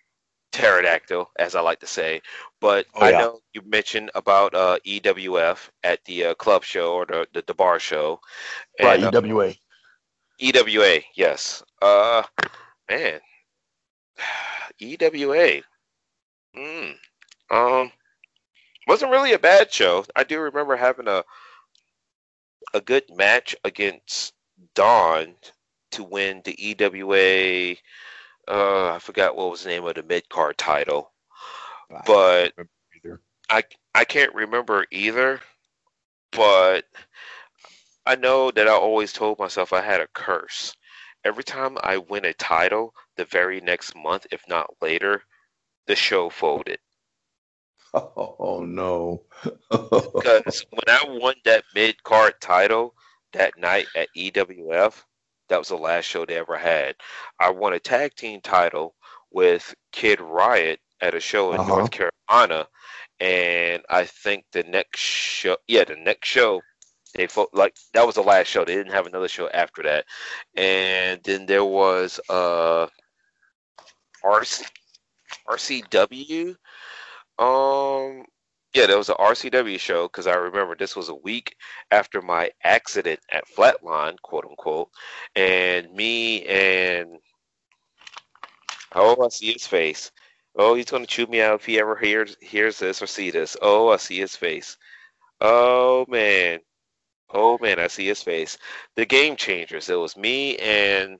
[0.51, 2.22] pterodactyl, as I like to say.
[2.59, 3.18] But Oh, I yeah.
[3.18, 7.53] know you mentioned about uh, EWF at the uh, club show or the, the, the
[7.53, 8.20] bar show.
[8.82, 9.55] Right, And, uh, EWA.
[10.39, 11.64] EWA, yes.
[11.82, 12.24] Uh,
[12.89, 13.20] man,
[14.80, 15.61] EWA.
[16.55, 16.95] Mm.
[17.51, 17.91] Um,
[18.88, 20.05] wasn't really a bad show.
[20.16, 21.24] I do remember having a
[22.74, 24.34] a good match against
[24.76, 25.36] Dawn
[25.91, 27.76] to win the EWA.
[28.47, 31.11] Uh, I forgot what was the name of the mid card title,
[32.05, 32.53] but
[33.49, 33.64] I
[33.95, 35.39] I can't remember either.
[36.32, 36.86] But
[38.05, 40.76] I know that I always told myself I had a curse.
[41.24, 45.24] Every time I win a title, the very next month, if not later,
[45.88, 46.80] the show folded.
[47.93, 49.24] Oh, oh no.
[49.70, 52.95] Because when I won that mid card title
[53.34, 55.04] that night at EWF,
[55.50, 56.96] that was the last show they ever had.
[57.40, 58.96] I won a tag team title
[59.32, 61.70] with Kid Riot at a show in Uh-huh.
[61.78, 62.68] North Carolina,
[63.20, 66.62] and I think the next show, yeah, the next show,
[67.16, 68.64] they fo- like that was the last show.
[68.66, 70.06] They didn't have another show after that,
[70.56, 72.88] and then there was uh,
[74.24, 74.64] RC,
[75.48, 76.56] RCW.
[77.40, 78.26] Um,
[78.74, 81.56] yeah, there was an RCW show because I remember this was a week
[81.92, 84.90] after my accident at Flatline, quote unquote,
[85.36, 87.20] and me and
[88.96, 90.12] oh, I see his face.
[90.56, 93.56] Oh, he's gonna chew me out if he ever hears hears this or see this.
[93.62, 94.78] Oh, I see his face.
[95.42, 96.60] Oh man,
[97.32, 98.58] oh man, I see his face.
[98.96, 99.90] The Game Changers.
[99.90, 101.20] It was me and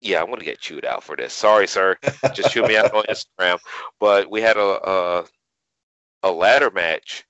[0.00, 1.32] yeah, I'm gonna get chewed out for this.
[1.34, 1.96] Sorry, sir.
[2.34, 3.58] Just chew me out on Instagram.
[4.00, 5.24] But we had a a,
[6.22, 7.24] a ladder match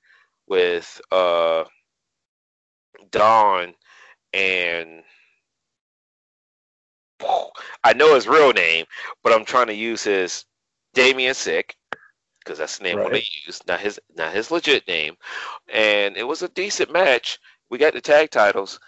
[0.49, 1.65] with uh
[3.11, 3.75] Don
[4.33, 5.03] and
[7.85, 8.87] I know his real name,
[9.23, 10.45] but I'm trying to use his
[10.95, 11.77] Damien Sick
[12.41, 13.23] because that's the name I want Right.
[13.25, 15.17] to use, not his not his legit name.
[15.73, 17.39] And it was a decent match.
[17.71, 18.81] We got the tag titles,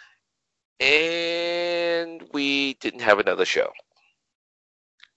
[0.81, 3.71] and we didn't have another show.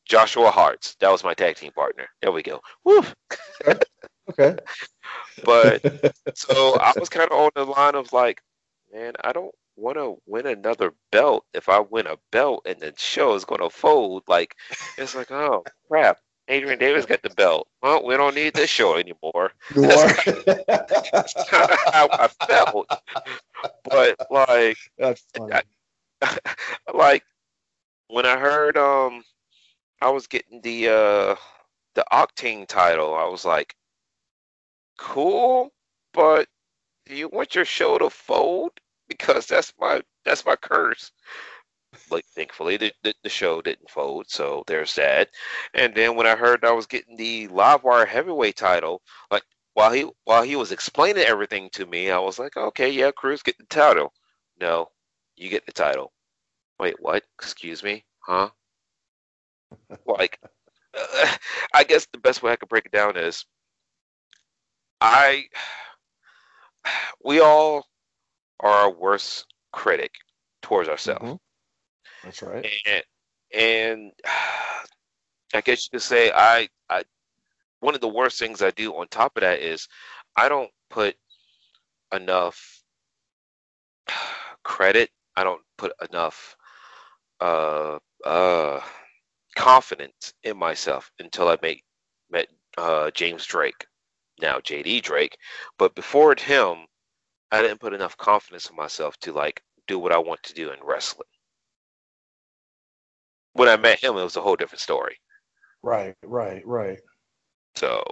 [0.06, 2.08] Joshua Harts, that was my tag team partner.
[2.22, 2.62] There we go.
[2.84, 3.04] Woo.
[4.30, 4.58] Okay.
[5.44, 5.82] But
[6.36, 8.42] so I was kind of on the line of like,
[8.94, 11.46] man, I don't want to win another belt.
[11.54, 14.56] If I win a belt and the show is going to fold, like,
[14.98, 16.20] it's like, oh crap.
[16.50, 17.68] Adrian Davis got the belt.
[17.82, 19.52] Well, we don't need this show anymore.
[19.76, 21.68] You That's are.
[21.92, 22.90] how I felt.
[23.84, 25.62] But like, That's funny.
[26.94, 27.24] like
[28.08, 29.24] when I heard um
[30.02, 31.36] I was getting the uh
[31.96, 33.76] the Octane title, I was like,
[34.98, 35.72] cool,
[36.14, 36.48] but
[37.06, 38.72] do you want your show to fold?
[39.08, 41.12] Because that's my that's my curse.
[42.12, 45.30] Like thankfully the, the, the show didn't fold, so there's that.
[45.74, 49.44] And then when I heard I was getting the Livewire heavyweight title, like
[49.74, 53.44] while he while he was explaining everything to me, I was like, okay, yeah, Cruz
[53.44, 54.14] get the title.
[54.60, 54.90] No,
[55.36, 56.12] you get the title.
[56.80, 57.24] Wait, what?
[57.40, 58.06] Excuse me?
[58.20, 58.50] Huh?
[60.06, 60.40] like,
[60.94, 61.36] uh,
[61.74, 63.46] I guess the best way I could break it down is
[65.02, 65.46] I,
[67.24, 67.86] we all
[68.60, 70.12] are our worst critic
[70.62, 71.24] towards ourselves.
[71.24, 71.40] Mhm.
[72.24, 72.66] That's right.
[72.86, 73.04] And,
[73.54, 74.12] and
[75.54, 77.04] I guess you could say I, I,
[77.80, 79.88] one of the worst things I do on top of that is
[80.36, 81.16] I don't put
[82.14, 82.82] enough
[84.64, 85.10] credit.
[85.36, 86.56] I don't put enough
[87.40, 88.82] uh, uh,
[89.56, 91.84] confidence in myself until I make,
[92.32, 93.86] met uh, James Drake,
[94.42, 95.38] now JD Drake.
[95.78, 96.88] But before him,
[97.52, 100.72] I didn't put enough confidence in myself to like do what I want to do
[100.72, 101.28] in wrestling.
[103.54, 105.20] When I met him, it was a whole different story.
[105.82, 107.00] Right, right, right.
[107.76, 108.04] So,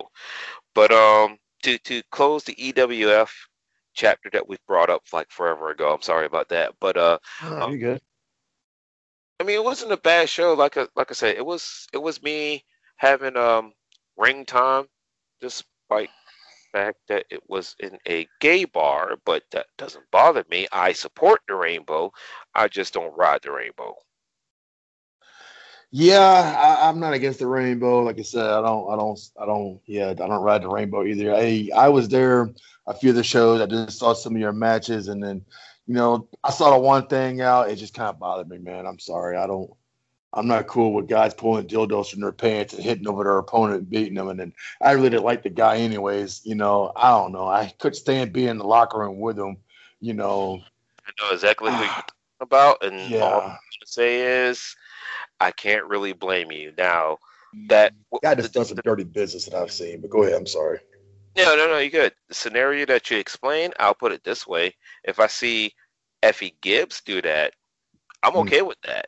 [0.73, 3.31] but um, to to close the EWF
[3.93, 5.93] chapter that we've brought up like forever ago.
[5.93, 8.01] I'm sorry about that, but uh, Oh, you good?
[9.39, 10.53] I mean, it wasn't a bad show.
[10.53, 12.63] Like I, like I said, it was it was me
[12.97, 13.73] having um
[14.17, 14.87] ring time,
[15.87, 19.15] despite the fact that it was in a gay bar.
[19.25, 20.67] But that doesn't bother me.
[20.71, 22.11] I support the rainbow.
[22.53, 23.95] I just don't ride the rainbow.
[25.91, 28.03] Yeah, I, I'm not against the rainbow.
[28.03, 29.79] Like I said, I don't, I don't, I don't.
[29.85, 31.33] Yeah, I don't ride the rainbow either.
[31.33, 32.51] I, I was there
[32.87, 33.61] a few of the shows.
[33.61, 35.45] I just saw some of your matches, and then,
[35.87, 37.69] you know, I saw the one thing out.
[37.69, 38.85] It just kind of bothered me, man.
[38.85, 39.37] I'm sorry.
[39.37, 39.71] I don't.
[40.35, 43.79] I'm not cool with guys pulling dildos from their pants and hitting over their opponent
[43.79, 44.27] and beating them.
[44.27, 46.41] And then I really didn't like the guy, anyways.
[46.43, 47.47] You know, I don't know.
[47.47, 49.57] I couldn't stand being in the locker room with him.
[50.01, 50.61] You know,
[51.07, 52.11] I know exactly who you're talking
[52.41, 54.75] about, and all I'm gonna say is,
[55.39, 56.73] I can't really blame you.
[56.77, 57.17] Now
[57.69, 60.01] that guy just done some dirty business that I've seen.
[60.01, 60.35] But go ahead.
[60.35, 60.79] I'm sorry.
[61.37, 62.13] No, no, no, you're good.
[62.29, 64.75] The scenario that you explained, I'll put it this way.
[65.03, 65.73] If I see
[66.23, 67.53] Effie Gibbs do that,
[68.23, 68.39] I'm Hmm.
[68.39, 69.07] okay with that.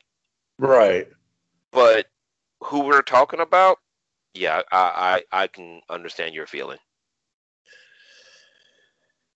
[0.60, 1.08] Right.
[1.72, 2.08] But
[2.62, 3.80] who we're talking about,
[4.34, 6.78] yeah, I, I, I can understand your feeling.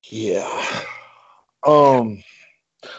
[0.09, 0.83] Yeah.
[1.65, 2.23] Um,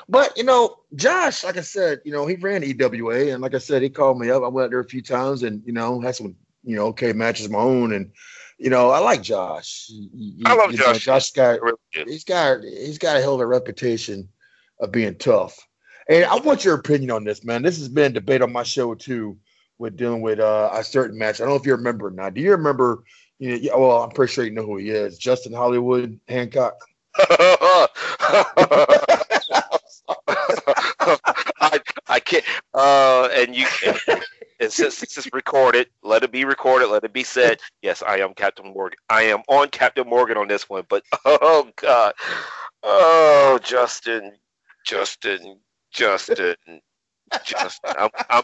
[0.09, 3.59] but you know, Josh, like I said, you know, he ran EWA, and like I
[3.59, 4.43] said, he called me up.
[4.43, 7.47] I went there a few times, and you know, had some, you know, okay matches
[7.47, 8.13] of my own, and
[8.59, 9.87] you know, I like Josh.
[9.91, 11.05] You- I love you know, Josh.
[11.05, 14.29] Josh got really he's got he's got a hell of a reputation
[14.79, 15.59] of being tough.
[16.13, 17.63] And I want your opinion on this, man.
[17.63, 19.39] This has been a debate on my show too,
[19.79, 21.41] with dealing with uh, a certain match.
[21.41, 22.29] I don't know if you remember now.
[22.29, 23.03] Do you remember?
[23.39, 25.17] You know, well, I'm pretty sure you know who he is.
[25.17, 26.75] Justin Hollywood Hancock.
[27.19, 27.89] I,
[32.07, 32.45] I can't.
[32.75, 33.67] Uh, and you,
[34.61, 36.89] and since this is recorded, let it be recorded.
[36.89, 37.59] Let it be said.
[37.81, 38.99] Yes, I am Captain Morgan.
[39.09, 40.85] I am on Captain Morgan on this one.
[40.91, 42.13] But oh god,
[42.83, 44.33] oh Justin,
[44.85, 45.59] Justin,
[45.93, 46.57] Justin,
[47.45, 47.95] Justin.
[47.99, 48.43] I'm, I'm,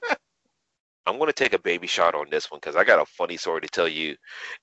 [1.06, 3.36] I'm going to take a baby shot on this one because I got a funny
[3.36, 4.16] story to tell you.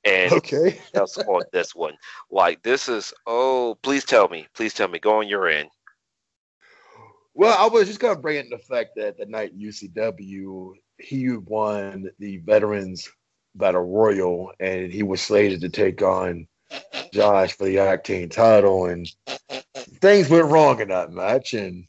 [0.03, 0.79] And Okay.
[0.95, 1.95] else on this one.
[2.31, 3.13] Like this is.
[3.27, 4.47] Oh, please tell me.
[4.55, 4.99] Please tell me.
[4.99, 5.69] Go on your end.
[7.33, 12.09] Well, I was just gonna bring in the fact that the night UCW, he won
[12.19, 13.09] the Veterans
[13.55, 16.47] Battle Royal, and he was slated to take on
[17.11, 19.09] Josh for the Octane title, and
[19.99, 21.87] things went wrong in that match, and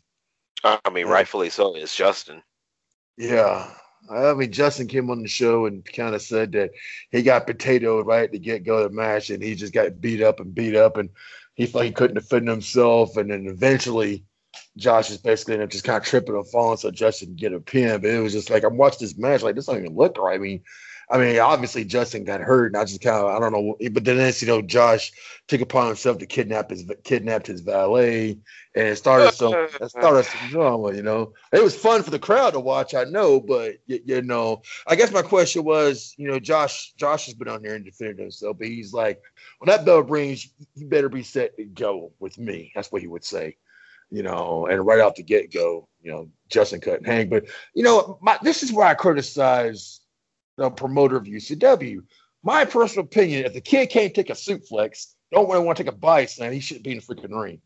[0.64, 1.74] I mean, rightfully so.
[1.76, 2.42] It's Justin.
[3.16, 3.70] yeah.
[4.08, 6.70] I mean, Justin came on the show and kind of said that
[7.10, 10.00] he got potatoed right at the get go of the match, and he just got
[10.00, 11.10] beat up and beat up, and
[11.54, 13.16] he felt he couldn't defend himself.
[13.16, 14.24] And then eventually,
[14.76, 17.60] Josh is basically ended up just kind of tripping and falling so Justin get a
[17.60, 18.00] pin.
[18.00, 20.34] But it was just like I'm watching this match, like this don't even look right.
[20.34, 20.62] I mean,
[21.08, 23.76] I mean, obviously Justin got hurt, and I just kind of I don't know.
[23.92, 25.12] But then next, you know, Josh
[25.46, 28.38] took upon himself to kidnap his kidnapped his valet,
[28.74, 30.94] and started some started some drama.
[30.94, 34.22] You know, it was fun for the crowd to watch, I know, but you, you
[34.22, 37.84] know, I guess my question was, you know, Josh Josh has been on there and
[37.84, 39.22] defended himself, but he's like,
[39.58, 42.72] when that bell rings, you better be set to go with me.
[42.74, 43.56] That's what he would say
[44.08, 47.28] you know, and right off the get go, you know, Justin couldn't hang.
[47.28, 50.00] But you know, my, this is where I criticize
[50.56, 52.02] the promoter of UCW.
[52.42, 55.92] My personal opinion: if the kid can't take a suplex, don't really want to take
[55.92, 57.60] a bite slam, he shouldn't be in the freaking ring.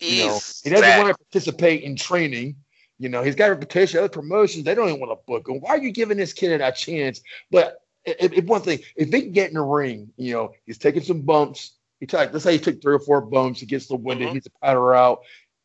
[0.00, 2.56] You know, he doesn't want to participate in training.
[2.98, 3.98] You know, he's got a reputation.
[3.98, 5.60] Other promotions, they don't even want to book him.
[5.60, 7.20] Why are you giving this kid a chance?
[7.50, 10.78] But if, if one thing, if he can get in the ring, you know, he's
[10.78, 11.72] taking some bumps.
[12.00, 13.60] He took, let's say he took three or four bumps.
[13.60, 14.28] He gets the winded.
[14.28, 14.34] Mhm.
[14.34, 15.20] He's a powder out.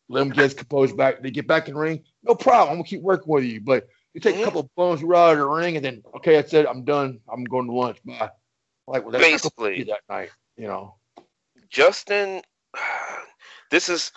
[0.09, 1.21] Let him get his composed back.
[1.21, 2.03] They get back in the ring.
[2.23, 2.69] No problem.
[2.69, 3.61] I'm gonna keep working with you.
[3.61, 4.45] But you take a mm-hmm.
[4.45, 6.65] couple of bumps, you're out of the ring, and then okay, that's it.
[6.67, 7.19] I'm done.
[7.31, 7.97] I'm going to lunch.
[8.03, 8.29] Bye.
[8.87, 9.83] Like well, that's Basically.
[9.83, 10.31] that night.
[10.57, 10.95] You know.
[11.69, 12.41] Justin,
[13.71, 14.11] this is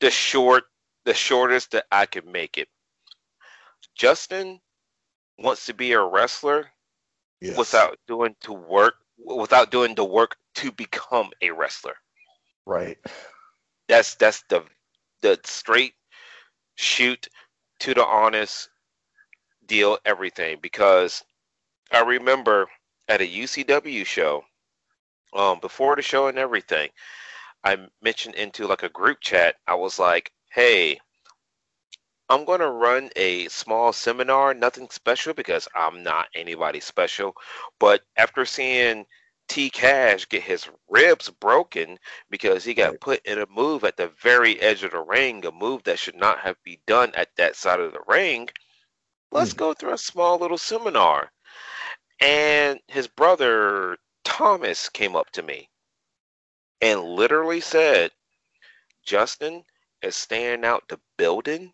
[0.00, 0.64] the short,
[1.04, 2.68] the shortest that I could make it.
[3.94, 4.60] Justin
[5.38, 6.70] wants to be a wrestler
[7.42, 7.58] Yes.
[7.58, 11.96] without doing to work, without doing the work to become a wrestler.
[12.66, 12.98] Right.
[13.88, 14.62] That's that's the
[15.22, 15.94] the straight
[16.76, 17.26] shoot
[17.80, 18.68] to the honest
[19.72, 21.24] deal everything because
[21.90, 22.66] I remember
[23.08, 24.44] at a UCW show
[25.32, 26.90] um before the show and everything
[27.64, 31.00] I mentioned into like a group chat I was like hey
[32.28, 37.34] I'm going to run a small seminar nothing special because I'm not anybody special
[37.80, 39.06] but after seeing
[39.48, 41.98] T Cash get his ribs broken
[42.28, 45.50] because he got put in a move at the very edge of the ring, a
[45.50, 48.48] move that should not have been done at that side of the ring.
[49.32, 49.58] Let's hmm.
[49.58, 51.32] go through a small little seminar.
[52.20, 55.68] And his brother Thomas came up to me
[56.80, 58.12] and literally said,
[59.04, 59.64] Justin
[60.02, 61.72] is staying out the building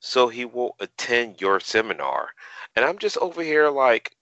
[0.00, 2.30] so he will attend your seminar.
[2.74, 4.16] And I'm just over here like,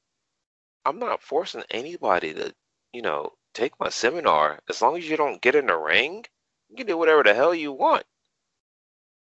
[0.85, 2.55] I'm not forcing anybody to,
[2.93, 4.59] you know, take my seminar.
[4.69, 6.25] As long as you don't get in the ring,
[6.69, 8.05] you can do whatever the hell you want.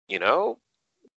[0.07, 0.59] You know?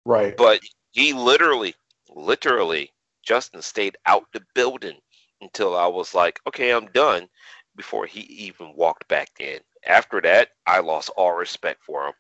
[0.05, 0.37] Right.
[0.37, 0.61] But
[0.93, 1.75] he literally,
[2.11, 2.93] literally,
[3.23, 4.99] Justin stayed out the building
[5.41, 7.29] until I was like, okay, I'm done,
[7.77, 9.61] before he even walked back in.
[9.87, 12.15] After that, I lost all respect for him.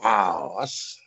[0.00, 0.98] Wow, that's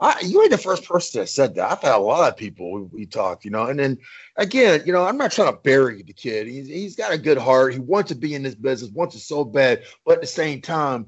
[0.00, 1.70] I, you ain't the first person that said that.
[1.70, 3.98] I've had a lot of people we, we talked, you know, and then
[4.36, 6.46] again, you know, I'm not trying to bury the kid.
[6.46, 7.72] He's he's got a good heart.
[7.72, 10.60] He wants to be in this business, wants it so bad, but at the same
[10.60, 11.06] time,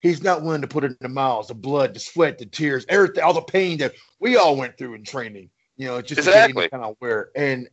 [0.00, 3.22] he's not willing to put in the miles, the blood, the sweat, the tears, everything,
[3.22, 5.50] all the pain that we all went through in training.
[5.76, 6.68] You know, just Exactly.
[6.68, 7.30] kind of wear.
[7.34, 7.68] And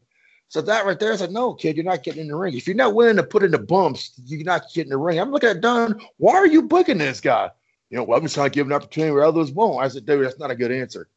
[0.49, 2.55] so that right there is like, no, kid, you're not getting in the ring.
[2.55, 5.19] If you're not willing to put in the bumps, you're not getting in the ring.
[5.19, 5.99] I'm looking at Dunn.
[6.17, 7.49] Why are you booking this guy?
[7.89, 9.84] You know, well, I'm just trying to give him an opportunity where others won't.
[9.84, 11.09] I said, dude, that's not a good answer.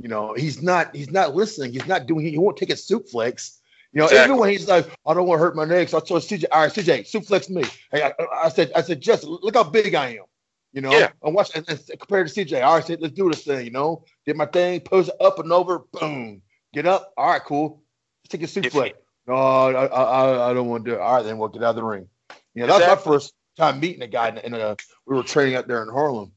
[0.00, 1.72] You know, he's not he's not listening.
[1.72, 3.58] He's not doing he won't take a suplex.
[3.92, 4.24] You know, Exactly.
[4.24, 5.88] even when he's like, I don't want to hurt my neck.
[5.88, 7.64] So I told CJ, all right, CJ, suplex me.
[7.90, 10.24] Hey, I, I said, I said, just look how big I am.
[10.72, 11.10] You know, Yeah.
[11.22, 12.62] and watch and, and compared to CJ.
[12.62, 13.64] All right, let's do this thing.
[13.64, 16.42] You know, did my thing, pose it up and over, boom,
[16.74, 17.12] get up.
[17.16, 17.82] All right, cool.
[18.22, 18.92] Let's take a suplex.
[19.26, 21.00] No, I, I, I, I don't want to do it.
[21.00, 22.08] All right, then we'll get out of the ring.
[22.54, 23.10] You know, that's Exactly.
[23.10, 24.76] my first time meeting a guy in, in a.
[25.06, 26.32] We were training out there in Harlem.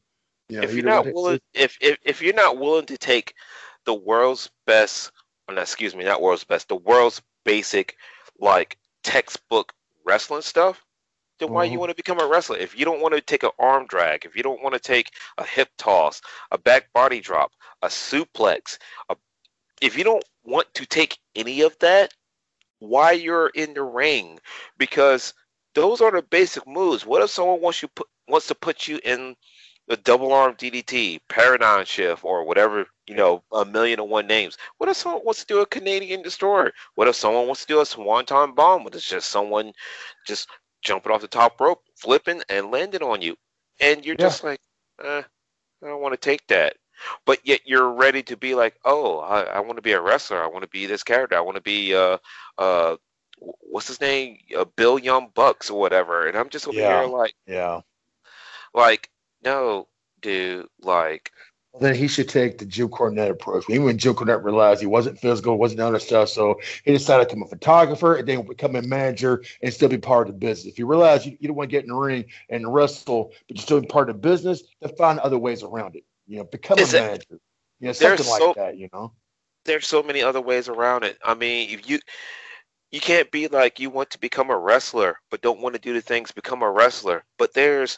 [0.49, 3.33] You know, if you're didn't willing, if, if if you're not willing to take
[3.85, 5.11] the world's best,
[5.47, 7.95] oh, or not, excuse me, not world's best, the world's basic,
[8.39, 9.73] like textbook
[10.05, 10.83] wrestling stuff,
[11.41, 11.79] then why you Mhm.
[11.79, 12.57] want to become a wrestler?
[12.57, 15.11] If you don't want to take an arm drag, if you don't want to take
[15.37, 16.21] a hip toss,
[16.51, 17.51] a back body drop,
[17.83, 18.79] a suplex,
[19.09, 19.17] a,
[19.81, 22.13] if you don't want to take any of that,
[22.79, 24.39] why you're in the ring?
[24.77, 25.33] Because
[25.75, 27.05] those are the basic moves.
[27.05, 29.35] What if someone wants you put wants to put you in
[29.87, 34.57] the double arm DDT, paradigm shift, or whatever, you know, a million and one names.
[34.77, 36.71] What if someone wants to do a Canadian destroyer?
[36.95, 38.83] What if someone wants to do a swanton bomb?
[38.83, 39.73] What if it's just someone
[40.25, 40.47] just
[40.81, 43.35] jumping off the top rope, flipping and landing on you?
[43.79, 44.23] And you're Yeah.
[44.23, 44.59] just like,
[45.03, 45.23] eh,
[45.83, 46.75] I don't want to take that.
[47.25, 50.43] But yet you're ready to be like, oh, I, I want to be a wrestler.
[50.43, 51.35] I want to be this character.
[51.35, 52.17] I want to be, uh,
[52.59, 52.97] uh,
[53.39, 54.37] what's his name?
[54.55, 56.27] Uh, Bill Young Bucks or whatever.
[56.27, 56.87] And I'm just over Yeah.
[56.87, 57.81] here like, Yeah.
[58.73, 59.09] like,
[59.43, 59.87] no,
[60.21, 61.31] dude, like,
[61.79, 63.63] Then he should take the Jim Cornette approach.
[63.69, 67.35] Even when Jim Cornette realized he wasn't physical, wasn't other stuff, so he decided to
[67.35, 70.71] become a photographer and then become a manager and still be part of the business.
[70.73, 73.57] If you realize you, you don't want to get in the ring and wrestle, but
[73.57, 76.03] you're still be part of the business, then find other ways around it.
[76.27, 77.39] You know, become a it- manager.
[77.79, 78.77] You know, There's something like so- that.
[78.77, 79.13] You know.
[79.63, 81.17] there's so many other ways around it.
[81.23, 81.99] I mean, if you
[82.91, 85.93] you can't be like you want to become a wrestler but don't want to do
[85.93, 87.23] the things become a wrestler.
[87.37, 87.97] But there's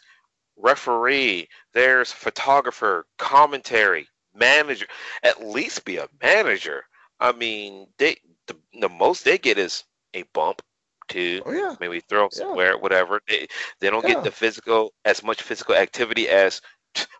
[0.63, 4.87] referee, there's photographer, commentary, manager.
[5.23, 6.85] At least be a manager.
[7.19, 9.83] I mean, they the, the most they get is
[10.15, 10.61] a bump,
[11.09, 11.75] two, Oh yeah.
[11.79, 12.57] maybe throw 'em Yeah.
[12.57, 13.21] somewhere, whatever.
[13.27, 13.47] They
[13.81, 14.07] they don't Yeah.
[14.07, 16.61] get the physical as much physical activity as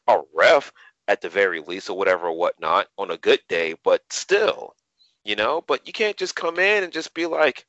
[0.07, 0.71] a ref
[1.07, 4.75] at the very least or whatever or whatnot on a good day, but still,
[5.25, 5.61] you know.
[5.61, 7.65] But you can't just come in and just be like,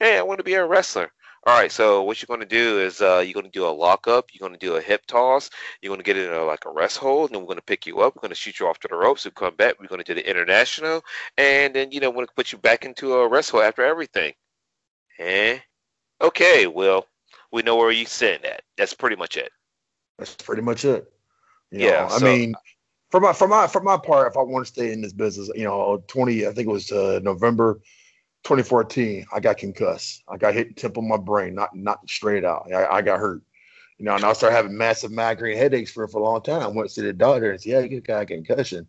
[0.00, 1.12] "Hey, I want to be a wrestler."
[1.46, 3.68] All right, so what you're going to do is uh, you're going to do a
[3.68, 5.50] lockup, you're going to do a hip toss,
[5.82, 7.64] you're going to get in a, like a rest hold, and then we're going to
[7.64, 9.78] pick you up, we're going to shoot you off to the ropes, we come back,
[9.78, 11.02] we're going to do the international,
[11.36, 13.84] and then you know we're going to put you back into a rest hold after
[13.84, 14.32] everything.
[15.18, 15.58] Eh?
[16.22, 17.06] Okay, well,
[17.52, 18.62] we know where you sitting at.
[18.78, 19.52] That's pretty much it.
[20.18, 21.12] That's pretty much it.
[21.70, 22.54] You Yeah, know, I so- mean,
[23.10, 25.50] for my for my for my part, if I want to stay in this business,
[25.54, 27.80] you know, twenty, I think it was uh, November
[28.44, 30.22] 2014, I got concussed.
[30.28, 32.70] I got hit in tip of my brain, not not straight out.
[32.72, 33.42] I, I got hurt.
[33.98, 36.62] You know, and I started having massive migraine headaches for for a long time.
[36.62, 38.86] I went to the doctor and said, "Yeah, you got a concussion."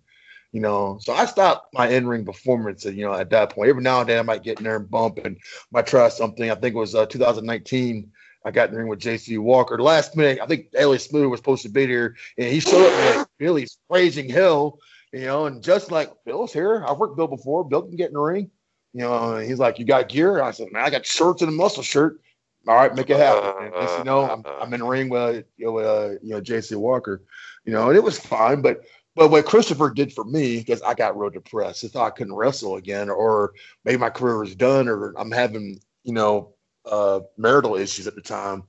[0.51, 2.85] You know, so I stopped my in-ring performance.
[2.85, 4.89] You know, at that point, every now and then I might get in there and
[4.89, 5.37] bump and
[5.71, 6.49] might try something.
[6.49, 8.11] I think it was uh, 2019.
[8.45, 9.81] I got in the ring with JC Walker.
[9.81, 12.93] Last minute, I think Elliot Smooth was supposed to be there, and he showed up.
[12.93, 14.79] Man, Billy's praising hell,
[15.11, 16.85] you know, and just like Bill's here.
[16.87, 17.63] I've worked Bill before.
[17.63, 18.51] Bill can get in the ring,
[18.95, 19.35] you know.
[19.35, 21.83] And he's like, "You got gear?" I said, "Man, I got shirts and a muscle
[21.83, 22.21] shirt."
[22.67, 23.65] All right, make it happen.
[23.65, 26.41] And next you know, I'm, I'm in the ring with you know, uh, you know
[26.41, 27.21] JC Walker,
[27.65, 28.61] you know, and it was fine.
[28.61, 28.85] But
[29.15, 32.33] but what Christopher did for me, because I got real depressed, I thought I couldn't
[32.33, 37.75] wrestle again, or maybe my career was done, or I'm having you know uh, marital
[37.75, 38.63] issues at the time.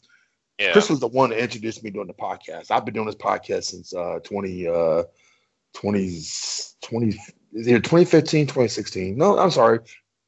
[0.58, 0.72] Yeah.
[0.72, 2.70] Chris was the one that introduced me doing the podcast.
[2.70, 5.02] I've been doing this podcast since uh 20 uh
[5.76, 6.20] 20
[6.80, 7.12] 20
[7.52, 9.78] 2015 2016 no i'm sorry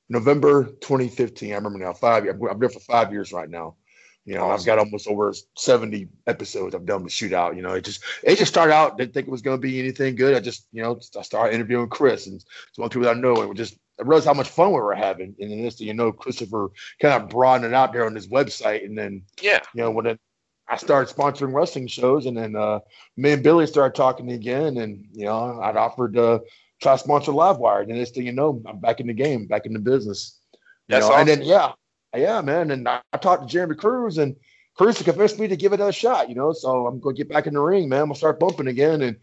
[0.08, 3.76] november 2015 i remember now five years i'm there for five years right now.
[4.24, 7.72] You know i've got almost over 70 episodes i've done with shootout you know.
[7.72, 10.34] It just it just started out didn't think it was going to be anything good.
[10.34, 13.40] I just you know i started interviewing chris and it's one people that i know
[13.40, 16.12] and just I realized how much fun we were having, and then this, you know,
[16.12, 16.70] Christopher
[17.02, 19.60] kind of broadened it out there on his website, and then Yeah.
[19.74, 20.20] you know, when it,
[20.68, 22.80] I started sponsoring wrestling shows, and then uh,
[23.16, 26.42] me and Billy started talking again, and you know, I'd offered to
[26.80, 29.66] try to sponsor Livewire, and this thing, you know, I'm back in the game, back
[29.66, 30.40] in the business.
[30.52, 30.58] You
[30.88, 31.72] That's know, and then yeah,
[32.16, 34.36] yeah, man, and I, I talked to Jeremy Cruz, and
[34.76, 36.52] Cruz convinced me to give it a shot, you know.
[36.52, 38.02] So I'm gonna get back in the ring, man.
[38.02, 39.16] I'm gonna start bumping again, and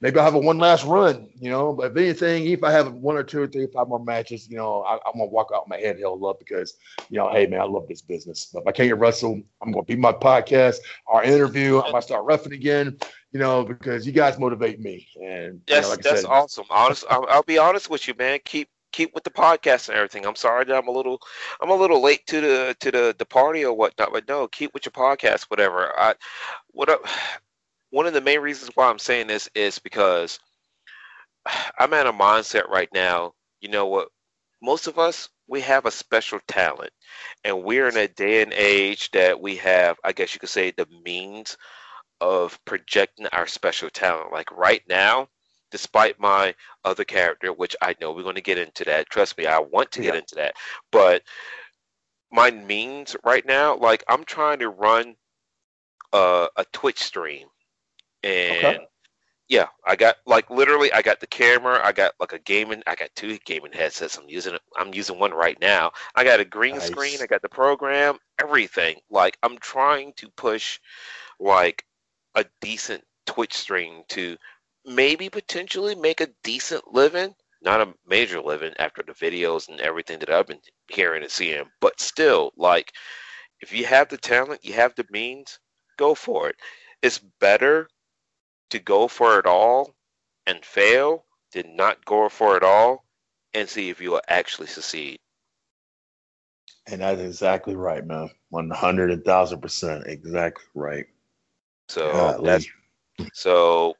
[0.00, 1.72] maybe I'll have a one last run, you know.
[1.72, 4.48] But if anything, if I have one or two or three, or five more matches,
[4.48, 6.74] you know, I, I'm gonna walk out my head held up because,
[7.10, 8.50] you know, hey man, I love this business.
[8.52, 11.80] But if I can't get wrestle, I'm gonna be my podcast, our interview.
[11.80, 12.98] I'm gonna start roughing again,
[13.32, 15.08] you know, because you guys motivate me.
[15.16, 16.66] And you know, That's like that's said, awesome.
[16.70, 18.40] Honest, I'll, I'll be honest with you, man.
[18.44, 20.26] Keep keep with the podcast and everything.
[20.26, 21.20] I'm sorry that I'm a little
[21.60, 24.74] I'm a little late to the to the the party or whatnot, but no, keep
[24.74, 25.92] with your podcast, whatever.
[25.98, 26.14] I
[26.72, 27.06] what up,
[27.90, 30.40] one of the main reasons why I'm saying this is because
[31.78, 33.34] I'm at a mindset right now.
[33.60, 34.08] You know what?
[34.62, 36.92] Most of us we have a special talent,
[37.44, 40.70] and we're in a day and age that we have, I guess you could say,
[40.70, 41.56] the means
[42.20, 44.32] of projecting our special talent.
[44.32, 45.28] Like right now,
[45.70, 46.54] despite my
[46.84, 49.08] other character, which I know we're going to get into that.
[49.10, 50.54] Trust me, I want to get into that.
[50.90, 51.22] But
[52.32, 55.16] my means right now, like I'm trying to run
[56.12, 57.48] a, a Twitch stream,
[58.22, 58.80] and
[59.48, 62.94] yeah, I got like literally, I got the camera, I got like a gaming, I
[62.94, 64.16] got two gaming headsets.
[64.16, 64.56] I'm using.
[64.76, 65.92] I'm using one right now.
[66.14, 66.86] I got a green Nice.
[66.86, 68.96] screen, I got the program, everything.
[69.10, 70.78] Like I'm trying to push
[71.40, 71.84] like
[72.34, 74.36] a decent Twitch stream to
[74.84, 80.18] maybe potentially make a decent living, not a major living after the videos and everything
[80.20, 80.60] that I've been
[80.90, 82.92] hearing and seeing, but still, like,
[83.60, 85.58] if you have the talent, you have the means,
[85.98, 86.56] go for it.
[87.02, 87.88] It's better
[88.70, 89.94] to go for it all
[90.46, 93.04] and fail than not go for it all
[93.54, 95.18] and see if you will actually succeed.
[96.86, 98.30] and that's exactly right, man.
[98.50, 101.06] One hundred and thousand percent, exactly right.
[101.90, 102.66] So that's
[103.32, 103.96] so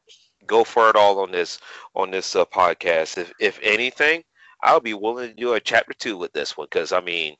[0.46, 1.58] go for it all on this
[1.94, 3.18] on this uh, podcast.
[3.18, 4.22] If if anything,
[4.62, 7.34] I'll be willing to do a chapter two with this one because I mean,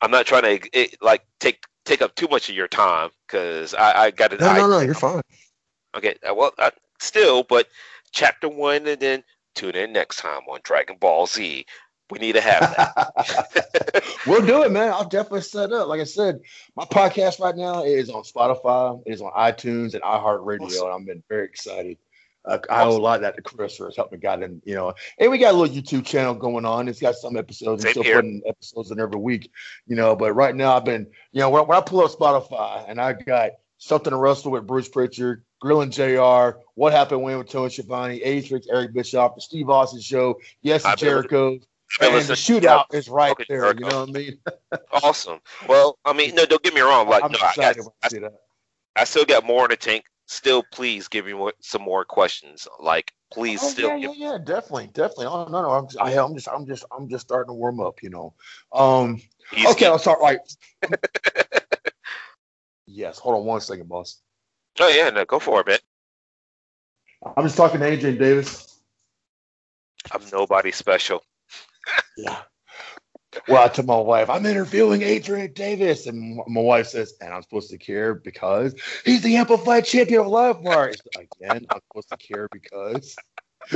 [0.00, 3.74] I'm not trying to it, like take take up too much of your time because
[3.74, 5.20] I I got to No, no, no, you're fine.
[5.96, 6.70] Okay, uh, well, uh,
[7.00, 7.66] still, but
[8.12, 9.24] chapter one and then
[9.56, 11.66] tune in next time on Dragon Ball Z.
[12.12, 14.04] We need to have that.
[14.26, 14.92] We'll do it, man.
[14.92, 15.88] I'll definitely set up.
[15.88, 16.42] Like I said,
[16.76, 21.06] my podcast right now is on Spotify, it is on iTunes and iHeartRadio, and I've
[21.06, 21.96] been very excited.
[22.44, 24.74] Uh, I owe a lot of that to Chris for helping me get in, you
[24.74, 24.92] know.
[25.18, 26.86] And we got a little YouTube channel going on.
[26.86, 27.82] It's got some episodes.
[27.82, 28.16] Same and still here.
[28.16, 29.50] putting episodes in every week,
[29.86, 30.14] you know.
[30.14, 33.14] But right now, I've been, you know, when, when I pull up Spotify and I
[33.14, 38.20] got something to wrestle with Bruce Prichard, Grilling JR, What Happened When with Tony Schiavone,
[38.20, 41.58] Atrix, Eric Bischoff, the Steve Austin Show, Yes, Jericho,
[42.00, 43.74] and the shootout is right there.
[43.74, 44.38] You know what I mean?
[45.02, 45.40] awesome.
[45.68, 47.08] Well, I mean, no, don't get me wrong.
[47.08, 47.74] Like, I'm no, I, I,
[48.04, 48.28] I.
[48.94, 50.04] I still got more in the tank.
[50.26, 52.66] Still, please give me more, some more questions.
[52.80, 55.26] Like, please Oh, still yeah, give yeah, yeah, definitely, definitely.
[55.26, 58.02] Oh no, no, I'm, I, I'm just, I'm just, I'm just starting to warm up,
[58.02, 58.34] you know.
[58.72, 59.20] Um,
[59.50, 60.38] He's okay, I'll start right.
[62.86, 64.20] yes, hold on one second, boss.
[64.80, 65.78] Oh yeah, no, go for it, man.
[67.36, 68.80] I'm just talking to Adrian Davis.
[70.10, 71.22] I'm nobody special.
[72.16, 72.42] Yeah.
[73.48, 76.06] Well, I told my wife, I'm interviewing Adrian Davis.
[76.06, 80.26] And my wife says, and I'm supposed to care because he's the amplified champion of
[80.26, 80.90] Livewire.
[80.92, 83.16] It's- Again, I'm supposed to care because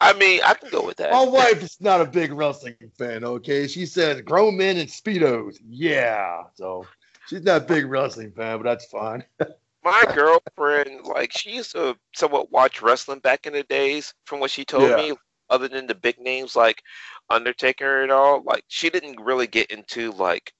[0.00, 1.12] I mean, I can go with that.
[1.12, 3.66] my wife is not a big wrestling fan, okay?
[3.66, 5.56] She says grown men and Speedos.
[5.66, 6.42] Yeah.
[6.54, 6.86] So
[7.26, 9.24] she's not a big wrestling fan, but that's fine.
[9.84, 14.50] My girlfriend, like, she used to somewhat watch wrestling back in the days, from what
[14.50, 14.96] she told Yeah.
[14.96, 15.12] me.
[15.50, 16.82] Other than the big names like
[17.30, 20.52] Undertaker and all, like, she didn't really get into like,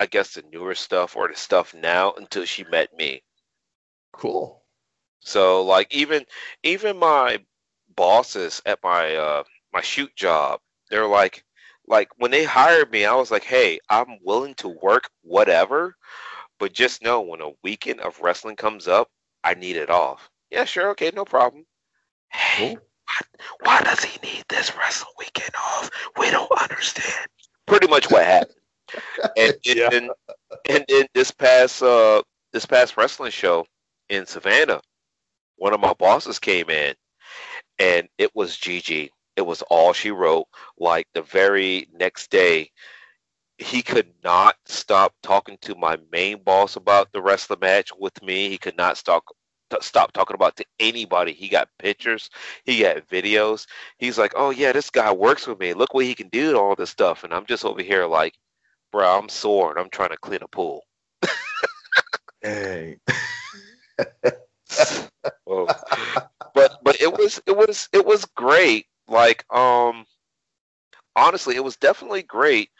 [0.00, 3.22] I guess the newer stuff or the stuff now until she met me.
[4.12, 4.62] Cool.
[5.20, 6.26] So like even
[6.62, 7.44] even my
[7.94, 10.60] bosses at my uh my shoot job,
[10.90, 11.44] they're like
[11.86, 15.96] like when they hired me, I was like, "Hey, I'm willing to work whatever,
[16.58, 19.10] but just know when a weekend of wrestling comes up,
[19.44, 21.66] I need it off." Yeah, sure, okay, no problem.
[22.30, 22.78] Hey,
[23.08, 23.20] why,
[23.62, 25.90] why does he need this wrestling weekend off?
[26.18, 27.26] We don't understand.
[27.66, 28.54] Pretty much what happened.
[29.36, 30.10] And, and, then,
[30.68, 32.22] and then this past uh
[32.52, 33.66] this past wrestling show
[34.08, 34.80] in Savannah,
[35.56, 36.94] one of my bosses came in
[37.78, 39.10] and it was Gigi.
[39.36, 40.46] It was all she wrote.
[40.78, 42.70] Like the very next day,
[43.58, 48.48] he could not stop talking to my main boss about the wrestling match with me.
[48.48, 49.34] He could not stop t-
[49.80, 51.32] stop talking about to anybody.
[51.32, 52.30] He got pictures,
[52.64, 53.66] he got videos.
[53.98, 55.74] He's like, "Oh yeah, this guy works with me.
[55.74, 58.34] Look what he can do all this stuff." And I'm just over here like,
[58.92, 60.84] "Bro, I'm sore and I'm trying to clean a pool."
[62.42, 62.98] Hey.
[65.46, 65.66] Well,
[66.54, 68.86] but but it was it was it was great.
[69.08, 70.04] Like um,
[71.16, 72.70] honestly, it was definitely great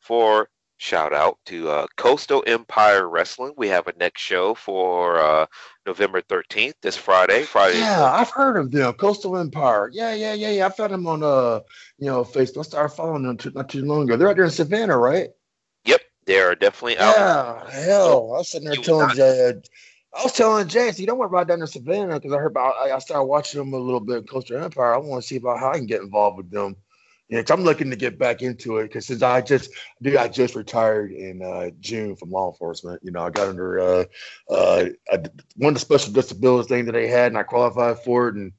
[0.00, 3.52] for shout out to uh, Coastal Empire Wrestling.
[3.56, 5.46] We have a next show for uh,
[5.86, 7.42] November thirteenth, this Friday.
[7.42, 7.78] Friday.
[7.78, 8.92] Yeah, I've heard of them.
[8.94, 9.90] Coastal Empire.
[9.92, 10.66] Yeah, yeah, yeah, yeah.
[10.66, 11.60] I found them on uh,
[11.98, 12.58] you know, Facebook.
[12.60, 14.16] I started following them too, not too long ago.
[14.16, 15.30] They're out there in Savannah, right?
[15.84, 17.14] Yep, they are definitely out.
[17.16, 19.54] Yeah, hell, I was sitting there You telling not- Jay,
[20.18, 22.74] I was telling Jay, you don't worry ride down to Savannah because I heard about.
[22.76, 24.94] I, I started watching them a little bit, Coastal Empire.
[24.94, 26.76] I want to see about how I can get involved with them.
[27.28, 29.70] Yeah, 'cause I'm looking to get back into it because since I just,
[30.00, 33.00] dude, I just retired in uh, June from law enforcement.
[33.02, 34.04] You know, I got under uh,
[34.48, 35.16] uh, I,
[35.56, 38.36] one of the special disabilities thing that they had, and I qualified for it.
[38.36, 38.52] And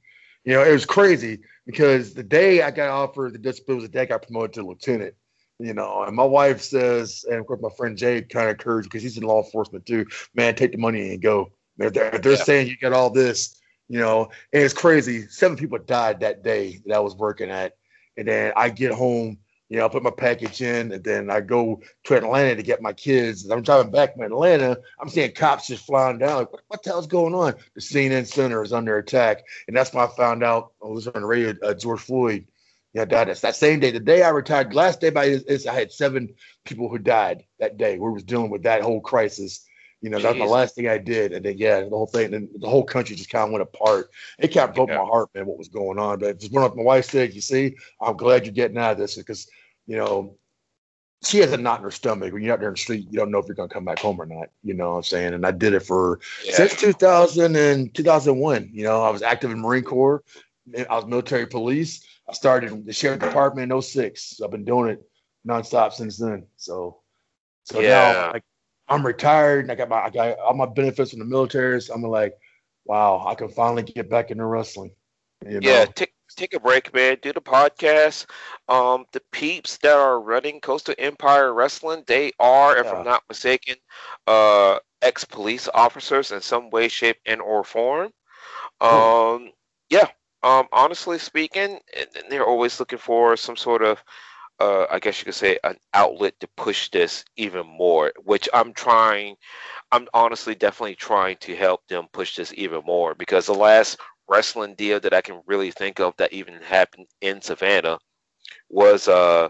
[0.44, 4.02] you know, it was crazy because the day I got offered the disability, the day
[4.02, 5.14] I got promoted to lieutenant.
[5.60, 8.90] You know, and my wife says, and of course my friend Jay kind of encouraged
[8.90, 10.06] because he's in law enforcement too.
[10.36, 11.52] Man, take the money and go.
[11.78, 12.44] They're they're, they're Yeah.
[12.44, 15.26] saying you got all this, you know, and it's crazy.
[15.30, 17.74] Seven people died that day that I was working at,
[18.18, 19.38] and then I get home,
[19.70, 22.82] you know, I put my package in, and then I go to Atlanta to get
[22.82, 23.44] my kids.
[23.44, 24.78] And I'm driving back from Atlanta.
[25.00, 26.38] I'm seeing cops just flying down.
[26.38, 27.56] Like, what, what the hell's going on?
[27.76, 30.72] The CNN Center is under attack, and that's when I found out.
[30.84, 31.54] I was on the radio.
[31.62, 32.48] Uh, George Floyd,
[32.94, 33.28] yeah, died.
[33.28, 33.92] That's that same day.
[33.92, 36.34] The day I retired, last day by is I had seven
[36.66, 38.00] people who died that day.
[38.00, 39.67] We was dealing with that whole crisis.
[40.02, 40.50] You know, that's Jeez.
[40.50, 43.32] last thing I did, and then yeah, the whole thing, and the whole country just
[43.32, 44.12] kind of went apart.
[44.38, 45.00] It kind of broke Yeah.
[45.00, 46.20] my heart, man, what was going on.
[46.20, 48.98] But just went when my wife said, "You see, I'm glad you're getting out of
[49.00, 49.50] this," because
[49.88, 50.36] you know,
[51.24, 52.32] she has a knot in her stomach.
[52.32, 54.00] When you're out there in the street, you don't know if you're gonna come back
[54.00, 54.50] home or not.
[54.64, 55.34] You know what I'm saying?
[55.34, 56.52] And I did it for Yeah.
[56.52, 58.70] since 2000 and 2001.
[58.72, 60.24] You know, I was active in Marine Corps.
[60.90, 62.06] I was military police.
[62.30, 64.38] I started in the sheriff department in 06.
[64.38, 65.10] So I've been doing it
[65.48, 66.46] nonstop since then.
[66.58, 67.00] So,
[67.64, 67.90] so Yeah.
[67.90, 68.44] now like,
[68.90, 71.82] I'm retired and I got my I got all my benefits from the military.
[71.82, 72.34] So I'm like,
[72.86, 74.92] wow, I can finally get back into wrestling.
[75.46, 75.70] You know?
[75.70, 77.18] Yeah, take take a break, man.
[77.22, 78.26] Do the podcast.
[78.68, 82.94] Um, the peeps that are running Coastal Empire Wrestling, they are, if Yeah.
[82.94, 83.76] I'm not mistaken,
[84.28, 88.12] uh, ex police officers in some way, shape, and or form.
[88.82, 89.52] Um,
[89.90, 90.08] yeah.
[90.44, 91.80] Um, honestly speaking,
[92.30, 94.04] they're always looking for some sort of,
[94.60, 98.12] uh, I guess you could say, an outlet to push this even more.
[98.24, 99.36] Which I'm trying.
[99.92, 103.98] I'm honestly definitely trying to help them push this even more because the last
[104.28, 107.98] wrestling deal that I can really think of that even happened in Savannah
[108.70, 109.50] was uh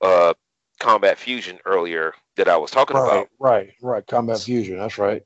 [0.00, 0.34] uh
[0.78, 3.28] Combat Fusion earlier that I was talking right, about.
[3.38, 4.06] right, right.
[4.06, 4.78] Combat fusion.
[4.78, 5.22] That's right.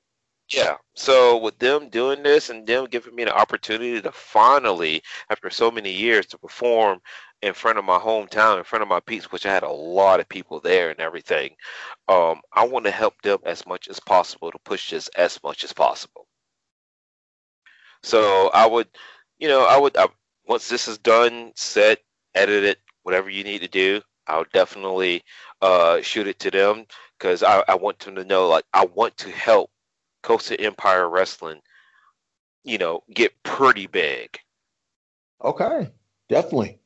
[0.52, 0.76] Yeah.
[0.94, 5.70] So with them doing this and them giving me the opportunity to finally, after so
[5.70, 7.00] many years, to perform
[7.42, 10.20] in front of my hometown, in front of my peeps, which I had a lot
[10.20, 11.54] of people there and everything,
[12.08, 15.64] um, I want to help them as much as possible to push this as much
[15.64, 16.26] as possible.
[18.02, 18.88] So I would
[19.40, 20.06] you know, I would I,
[20.46, 21.98] once this is done, set,
[22.34, 25.22] edit it, whatever you need to do, I'll definitely
[25.62, 26.84] uh, shoot it to them
[27.18, 29.70] because I, I want them to know, like, I want to help
[30.22, 31.60] Coastal Empire Wrestling,
[32.64, 34.38] you know, get pretty big.
[35.42, 35.90] Okay,
[36.28, 36.78] definitely.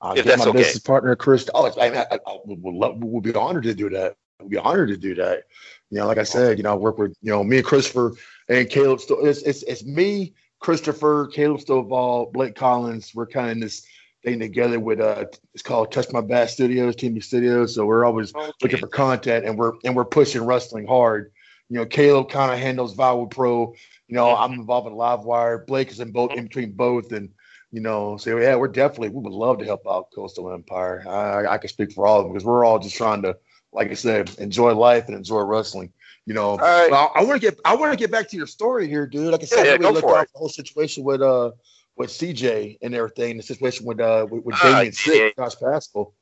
[0.00, 0.58] I'll If get that's my okay.
[0.58, 1.48] business partner, Chris.
[1.54, 4.16] Oh, I, I, I, I would, love, we'll be honored to do that.
[4.40, 5.44] Would be honored to do that.
[5.90, 8.12] You know, like I said, you know, I work with you know me and Christopher
[8.48, 9.00] and Caleb.
[9.00, 13.14] Still, it's it's it's me, Christopher, Caleb Stovall, Blake Collins.
[13.14, 13.86] We're kind of in this
[14.24, 17.74] thing together with uh, it's called Touch My Bass Studios, TV Studios.
[17.74, 21.30] So we're always looking for content, and we're and we're pushing wrestling hard.
[21.70, 23.74] You know, Caleb kind of handles Vowel Pro.
[24.08, 25.66] You know, I'm involved in Livewire.
[25.66, 27.30] Blake is in both in between both, and
[27.72, 31.02] you know, so yeah, we're definitely we would love to help out Coastal Empire.
[31.08, 33.36] I, I can speak for all of them because we're all just trying to,
[33.72, 35.92] like I said, enjoy life and enjoy wrestling.
[36.26, 36.90] You know, right.
[36.90, 39.32] Well, I want to get I want to get back to your story here, dude.
[39.32, 40.32] Like I said, Yeah, yeah, I really looked it.
[40.32, 41.50] the whole situation with uh
[41.96, 46.14] with CJ and everything, the situation with uh with, with Ah, Damien Sick, Josh Pascal.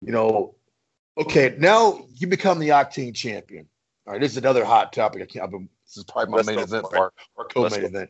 [0.00, 0.54] You know,
[1.16, 3.68] okay, now you become the Octane champion.
[4.08, 5.20] All right, this is another hot topic.
[5.20, 5.44] I can't.
[5.44, 8.08] I've been, this is probably my Let's main event part or co-main event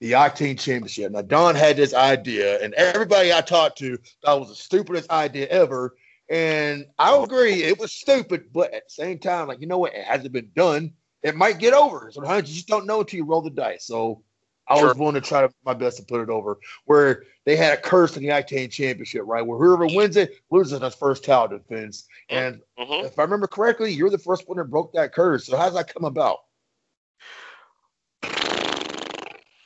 [0.00, 1.12] the Octane Championship.
[1.12, 5.10] Now, Don had this idea, and everybody I talked to thought it was the stupidest
[5.10, 5.94] idea ever.
[6.28, 9.94] And I agree, it was stupid, but at the same time, like, you know what?
[9.94, 10.92] It hasn't been done.
[11.22, 12.10] It might get over.
[12.12, 13.86] Sometimes you just don't know until you roll the dice.
[13.86, 14.24] So
[14.68, 16.58] I was willing to try to, my best to put it over.
[16.84, 19.46] Where they had a curse in the Octane Championship, right?
[19.46, 22.06] Where whoever wins it loses his first title defense.
[22.28, 23.04] And Mhm.
[23.04, 25.46] if I remember correctly, you're the first one that broke that curse.
[25.46, 26.38] So how's that come about?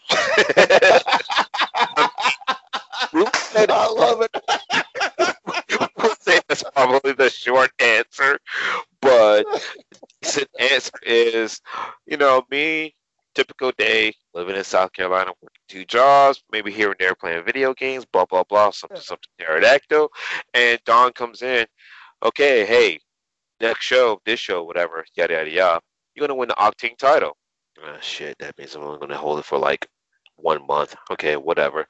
[3.55, 4.31] I love it.
[6.03, 8.39] would say that's probably the short answer,
[9.01, 9.47] but
[10.23, 11.61] the answer is,
[12.07, 12.95] you know, me,
[13.35, 17.75] typical day, living in South Carolina, working two jobs, maybe here and there playing video
[17.75, 20.09] games, blah blah blah, something something pterodactyl,
[20.55, 21.67] and Don comes in,
[22.23, 23.01] okay, hey,
[23.61, 25.81] next show, this show, whatever, yada yada yada,
[26.15, 27.37] you're gonna win the Octane title.
[27.85, 29.87] Ah, shit, that means I'm only gonna hold it for like
[30.37, 30.95] one month.
[31.11, 31.87] Okay, whatever,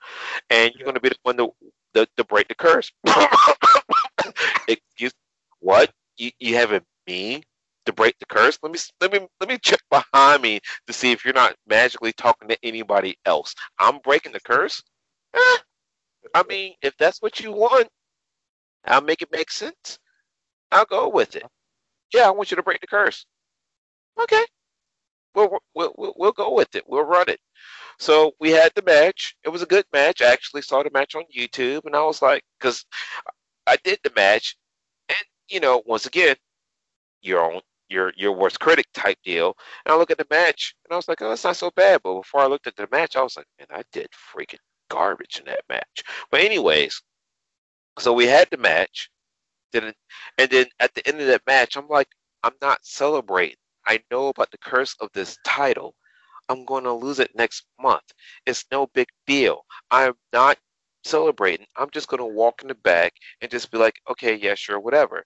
[0.50, 1.50] and you're gonna be the one to
[1.94, 2.90] to, to break the curse.
[4.68, 5.12] Excuse
[5.60, 5.92] what?
[6.16, 7.42] You you having me
[7.86, 8.58] to break the curse?
[8.62, 12.12] Let me let me let me check behind me to see if you're not magically
[12.12, 13.54] talking to anybody else.
[13.78, 14.82] I'm breaking the curse.
[15.34, 15.58] Eh,
[16.34, 17.88] I mean, if that's what you want,
[18.86, 19.98] I'll make it make sense.
[20.70, 21.44] I'll go with it.
[22.12, 23.26] Yeah, I want you to break the curse.
[24.20, 24.44] Okay.
[25.34, 26.84] We'll, we'll, we'll, we'll go with it.
[26.86, 27.40] We'll run it.
[27.98, 29.34] So we had the match.
[29.44, 30.20] It was a good match.
[30.20, 32.84] I actually saw the match on YouTube, and I was like, because
[33.66, 34.56] I did the match,
[35.08, 36.36] and you know, once again,
[37.22, 37.60] your own
[37.92, 39.54] your your worst critic type deal.
[39.84, 42.00] And I look at the match, and I was like, oh, it's not so bad.
[42.02, 44.58] But before I looked at the match, I was like, man, I did freaking
[44.90, 46.02] garbage in that match.
[46.30, 47.00] But anyways,
[47.98, 49.10] so we had the match,
[49.72, 49.92] then
[50.38, 52.08] and then at the end of that match, I'm like,
[52.42, 53.56] I'm not celebrating.
[53.86, 55.94] I know about the curse of this title.
[56.48, 58.02] I'm going to lose it next month.
[58.46, 59.64] It's no big deal.
[59.90, 60.58] I'm not
[61.04, 61.66] celebrating.
[61.76, 64.78] I'm just going to walk in the back and just be like, okay, yeah, sure,
[64.80, 65.24] whatever.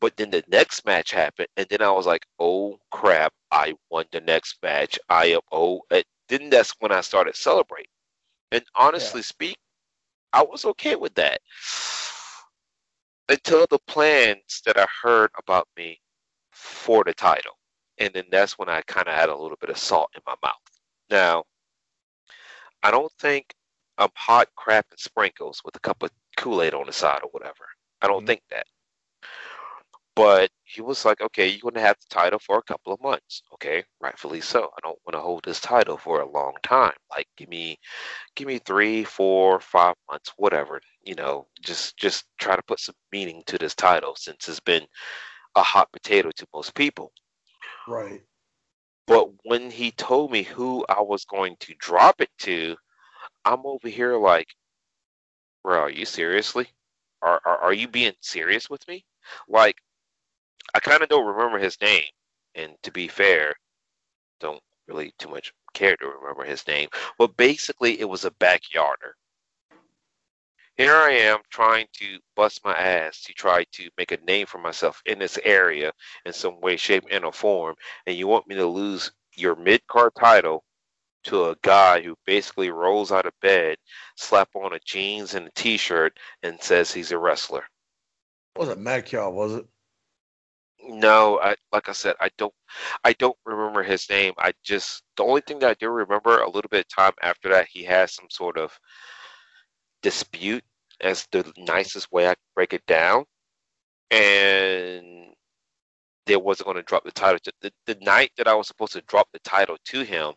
[0.00, 4.04] But then the next match happened, and then I was like, oh crap, I won
[4.12, 4.98] the next match.
[5.08, 7.90] I am, oh, and then that's when I started celebrating.
[8.52, 9.56] And honestly speak,
[10.32, 11.40] I was okay with that
[13.28, 16.00] until the plans that I heard about me
[16.50, 17.52] for the title.
[17.98, 20.34] And then that's when I kind of had a little bit of salt in my
[20.42, 20.54] mouth.
[21.10, 21.44] Now,
[22.82, 23.54] I don't think
[23.98, 27.30] I'm hot crap and sprinkles with a cup of Kool Aid on the side or
[27.30, 27.66] whatever.
[28.02, 28.26] I don't mm-hmm.
[28.26, 28.66] think that.
[30.16, 33.02] But he was like, okay, you're going to have the title for a couple of
[33.02, 33.42] months.
[33.54, 34.70] Okay, rightfully so.
[34.76, 36.94] I don't want to hold this title for a long time.
[37.10, 37.78] Like, give me,
[38.36, 40.80] give me three, four, five months, whatever.
[41.02, 44.86] You know, just just try to put some meaning to this title since it's been
[45.56, 47.12] a hot potato to most people.
[47.88, 48.22] Right.
[49.06, 52.76] But when he told me who I was going to drop it to,
[53.44, 54.48] I'm over here like,
[55.62, 56.68] bro, are you seriously?
[57.20, 59.04] Are are, are you being serious with me?
[59.48, 59.76] Like,
[60.74, 62.04] I kind of don't remember his name,
[62.56, 63.54] and to be fair,
[64.40, 66.88] don't really too much care to remember his name.
[67.16, 69.12] But basically, it was a backyarder.
[70.76, 74.58] Here I am trying to bust my ass to try to make a name for
[74.58, 75.92] myself in this area
[76.26, 77.76] in some way, shape, and or form,
[78.06, 80.64] and you want me to lose your mid card title
[81.24, 83.78] to a guy who basically rolls out of bed,
[84.16, 87.64] slap on a jeans and a t shirt, and says he's a wrestler.
[88.56, 89.66] wasn't Madcow, was it?
[90.88, 92.54] No, I like I said, I don't
[93.04, 94.34] I don't remember his name.
[94.38, 97.50] I just the only thing that I do remember a little bit of time after
[97.50, 98.72] that he has some sort of
[100.02, 100.64] dispute
[101.00, 103.24] as the nicest way I could break it down.
[104.10, 105.34] And
[106.26, 107.38] they wasn't going to drop the title.
[107.44, 110.34] To, the, the night that I was supposed to drop the title to him,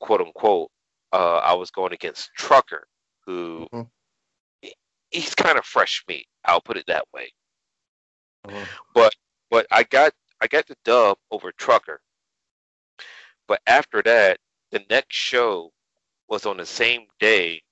[0.00, 0.70] quote unquote,
[1.12, 2.86] uh, I was going against Trucker,
[3.26, 3.82] who Mm-hmm.
[5.10, 6.26] he's kind of fresh meat.
[6.44, 7.32] I'll put it that way.
[8.46, 8.68] Mhm.
[8.94, 9.14] But
[9.50, 12.00] but I got I got the dub over Trucker.
[13.48, 14.38] But after that,
[14.70, 15.72] the next show
[16.28, 17.62] was on the same day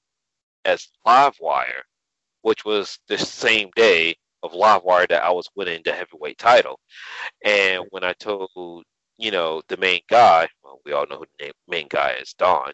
[0.65, 1.83] as Livewire,
[2.43, 6.79] which was the same day of Livewire that I was winning the heavyweight title.
[7.45, 8.85] And when I told
[9.19, 12.73] you know the main guy, well, we all know who the main guy is, Don,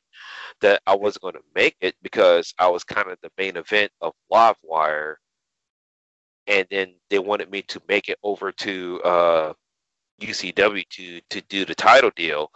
[0.61, 3.93] that I wasn't going to make it because I was kind of the main event
[4.01, 5.16] of Livewire,
[6.47, 9.53] and then they wanted me to make it over to uh,
[10.21, 12.51] UCW to to do the title deal,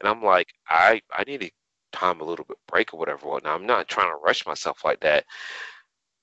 [0.00, 1.50] and I'm like, I I need to
[1.92, 3.26] time a little bit break or whatever.
[3.44, 5.24] Now I'm not trying to rush myself like that.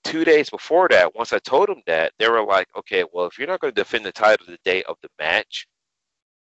[0.04, 3.38] Two days before that, once I told them that, they were like, okay, well, if
[3.38, 5.68] you're not going to defend the title the day of the match,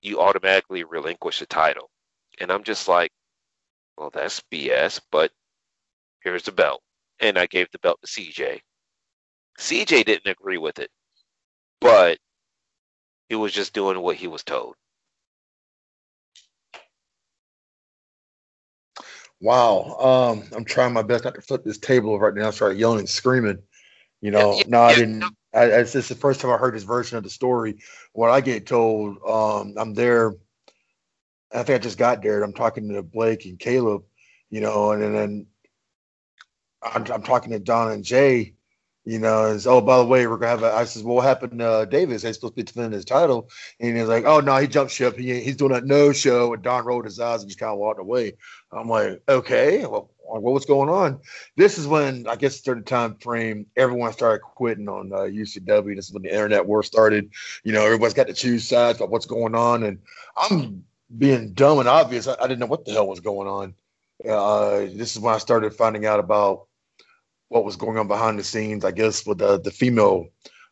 [0.02, 1.90] you automatically relinquish the title.
[2.40, 3.12] And I'm just like,
[3.98, 5.32] well, that's BS, but
[6.24, 6.82] here's the belt.
[7.20, 8.60] And I gave the belt to CJ.
[9.60, 10.90] CJ didn't agree with it,
[11.80, 12.18] but
[13.30, 14.76] he was just doing what he was told.
[19.42, 19.98] Wow.
[20.00, 22.48] Um, I'm trying my best not to flip this table right now.
[22.48, 23.60] I started yelling and screaming.
[24.22, 25.24] You know, yeah, no, I yeah, didn't.
[25.54, 27.80] I, it's just the first time I heard this version of the story.
[28.14, 30.34] What I get told, um, I'm there.
[31.54, 32.36] I think I just got there.
[32.36, 34.04] and I'm talking to Blake and Caleb,
[34.50, 35.46] you know, and then, then
[36.84, 38.54] I'm, I'm talking to Don and Jay,
[39.04, 40.74] you know, and oh, by the way, we're gonna have a.
[40.74, 42.22] I says, well, what happened to uh, Davis?
[42.22, 43.50] He's supposed to be defending his title,
[43.80, 45.18] and he's like, oh no, he jumped ship.
[45.18, 47.80] He, he's doing a no show, and Don rolled his eyes and just kind of
[47.80, 48.34] walked away.
[48.72, 51.20] I'm like, okay, well, what was going on?
[51.58, 55.96] This is when I guess during the time frame, everyone started quitting on uh, UCW.
[55.96, 57.32] This is when the internet war started.
[57.64, 59.98] You know, everybody's got to choose sides about what's going on, and
[60.38, 60.86] I'm
[61.18, 62.28] being dumb and obvious.
[62.28, 63.74] I, I didn't know what the hell was going on.
[64.24, 66.68] Uh, this is when I started finding out about
[67.52, 68.86] what was going on behind the scenes.
[68.86, 70.28] I guess with the the female,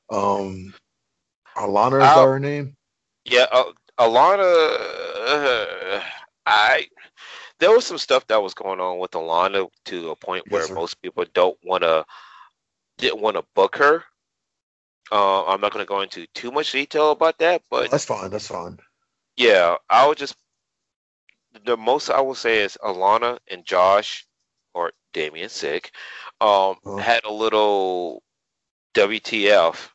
[0.09, 0.73] um,
[1.57, 2.77] Alana is that her name?
[3.25, 4.39] Yeah, uh, Alana,
[5.27, 6.01] uh,
[6.45, 6.87] I
[7.59, 10.73] there was some stuff that was going on with Alana to a point where sir.
[10.73, 12.05] most people don't want to
[12.97, 14.05] didn't want to book her.
[15.11, 18.29] Uh, I'm not going to go into too much detail about that, but That's fine.
[18.31, 18.79] That's fine.
[19.35, 20.37] yeah, I would just
[21.65, 24.25] the most I will say is Alana and Josh
[24.73, 25.91] or Damian Sick
[26.41, 26.97] um, Uh-huh.
[26.97, 28.23] had a little
[28.95, 29.89] WTF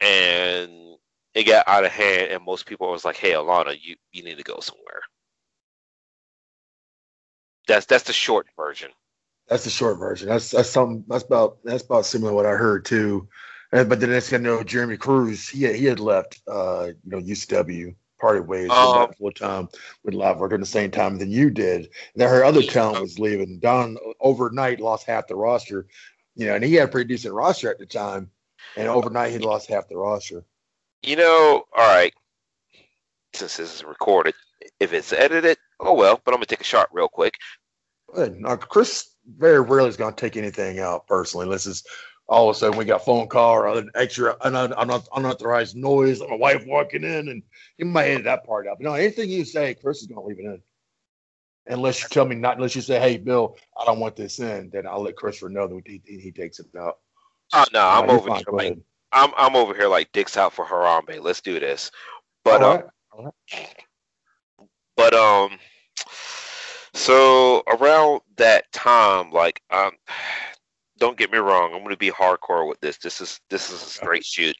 [0.00, 0.96] and
[1.34, 4.38] it got out of hand and most people was like, Hey Alana, you, you need
[4.38, 5.02] to go somewhere.
[7.68, 8.90] That's that's the short version.
[9.48, 10.28] That's the short version.
[10.28, 11.04] That's that's something.
[11.08, 13.28] That's about that's about similar to what I heard too.
[13.72, 16.88] And, but the next thing I know, Jeremy Cruz, he had, he had left, uh,
[17.04, 19.68] you know, UCW, parted ways, Um, full time
[20.02, 21.82] with Livewire during the same time than you did.
[21.84, 23.58] And then her other talent was leaving.
[23.58, 25.86] Don overnight lost half the roster,
[26.34, 28.30] you know, and he had a pretty decent roster at the time.
[28.76, 30.44] And overnight he lost half the roster.
[31.02, 32.12] You know, all right.
[33.34, 34.34] Since this is recorded,
[34.80, 36.20] if it's edited, oh well.
[36.24, 37.34] But I'm gonna take a shot real quick.
[38.14, 41.82] Now, Chris very rarely is going to take anything out personally, unless it's
[42.28, 45.76] all of a sudden we got a phone call or an extra un- un- unauthorized
[45.76, 47.42] noise, my wife walking in, and
[47.78, 48.78] he might edit that part out.
[48.78, 50.62] But no, anything you say, Chris is going to leave it in.
[51.68, 54.70] Unless you tell me not, unless you say, "Hey, Bill, I don't want this in,"
[54.70, 56.98] then I'll let Christopher know that he, he, takes it out.
[57.52, 58.36] Oh no, I'm over fine.
[58.36, 58.78] here like.
[59.10, 61.20] I'm I'm over here like dicks out for Harambe.
[61.20, 61.90] Let's do this.
[62.44, 62.84] But All right.
[63.12, 63.84] All right.
[64.96, 65.58] but um,
[66.94, 69.92] so around that time, like um,
[70.98, 72.96] don't get me wrong, I'm gonna be hardcore with this.
[72.98, 74.56] This is this is a straight shoot.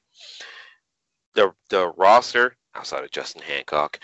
[1.35, 4.01] The the roster outside of Justin Hancock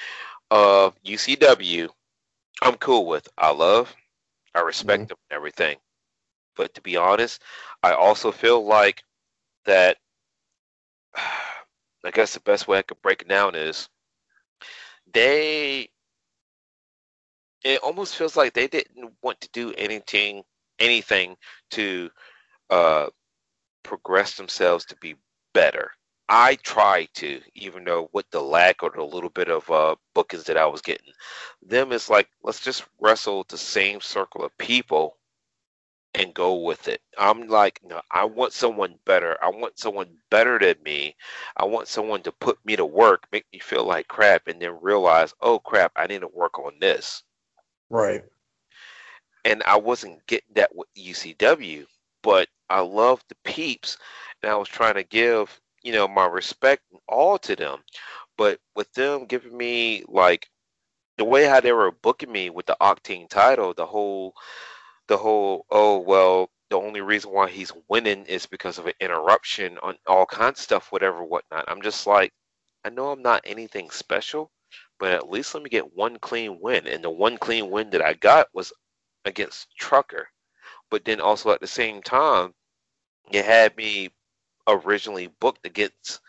[0.50, 1.88] of UCW,
[2.62, 3.28] I'm cool with.
[3.38, 3.94] I love,
[4.54, 5.08] I respect mm-hmm.
[5.08, 5.76] them and everything.
[6.56, 7.42] But to be honest,
[7.82, 9.02] I also feel like
[9.64, 9.96] that.
[12.04, 13.88] I guess the best way I could break it down is
[15.14, 15.88] they
[17.64, 20.42] it almost feels like they didn't want to do anything
[20.82, 21.36] anything
[21.72, 22.10] to
[22.70, 23.08] uh
[23.84, 25.16] progress themselves to be
[25.54, 25.90] better.
[26.28, 30.44] I try to, even though with the lack or the little bit of uh bookings
[30.44, 31.12] that I was getting.
[31.62, 35.18] Them is like let's just wrestle the same circle of people
[36.14, 37.00] and go with it.
[37.18, 39.36] I'm like, no, I want someone better.
[39.42, 41.16] I want someone better than me.
[41.56, 44.78] I want someone to put me to work, make me feel like crap, and then
[44.82, 47.22] realize, oh crap, I need to work on this.
[47.90, 48.24] Right.
[49.44, 51.86] And I wasn't getting that with UCW,
[52.22, 53.98] but I loved the peeps,
[54.42, 57.80] and I was trying to give, you know, my respect and all to them.
[58.38, 60.48] But with them giving me like
[61.18, 64.34] the way how they were booking me with the Octane title, the whole
[65.08, 69.78] the whole oh well the only reason why he's winning is because of an interruption
[69.82, 72.32] on all kinds of stuff whatever whatnot i'm just like
[72.84, 74.50] i know i'm not anything special
[74.98, 78.02] but at least let me get one clean win and the one clean win that
[78.02, 78.72] i got was
[79.24, 80.28] against trucker.
[80.90, 82.52] But then also at the same time
[83.30, 84.10] it had me
[84.66, 86.20] originally booked against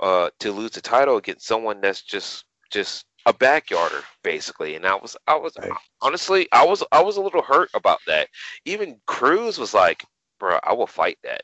[0.00, 4.76] uh to lose the title against someone that's just just a backyarder basically.
[4.76, 5.72] And i was i was right.
[6.02, 8.28] honestly i was i was a little hurt about that.
[8.64, 10.04] Even cruz was like
[10.38, 11.42] bro i will fight that.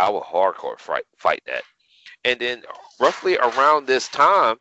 [0.00, 1.62] I will hardcore fight fight that.
[2.24, 2.62] And then
[2.98, 4.56] roughly around this time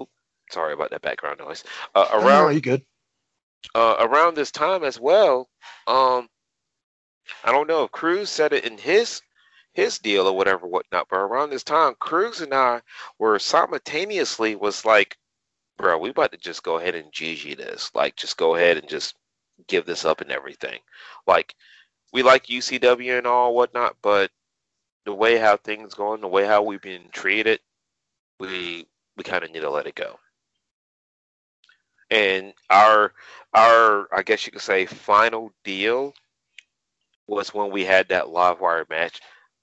[0.00, 0.10] oops,
[0.50, 1.64] sorry about that background noise.
[1.94, 2.84] Uh, around no, you good
[3.74, 5.48] uh, around this time as well
[5.86, 6.28] um
[7.44, 9.20] i don't know if cruz said it in his
[9.72, 12.80] his deal or whatever whatnot but around this time cruz and i
[13.18, 15.16] were simultaneously was like
[15.76, 17.90] bro, we about to just go ahead and GG this.
[17.94, 19.16] Like, just go ahead and just
[19.68, 20.80] give this up and everything.
[21.26, 21.54] Like,
[22.12, 24.30] we like UCW and all whatnot, but
[25.04, 27.60] the way how things going, the way how we've been treated,
[28.40, 30.18] we we kind of need to let it go.
[32.10, 33.12] And our
[33.54, 36.14] our I guess you could say final deal
[37.26, 39.20] was when we had that live wire match,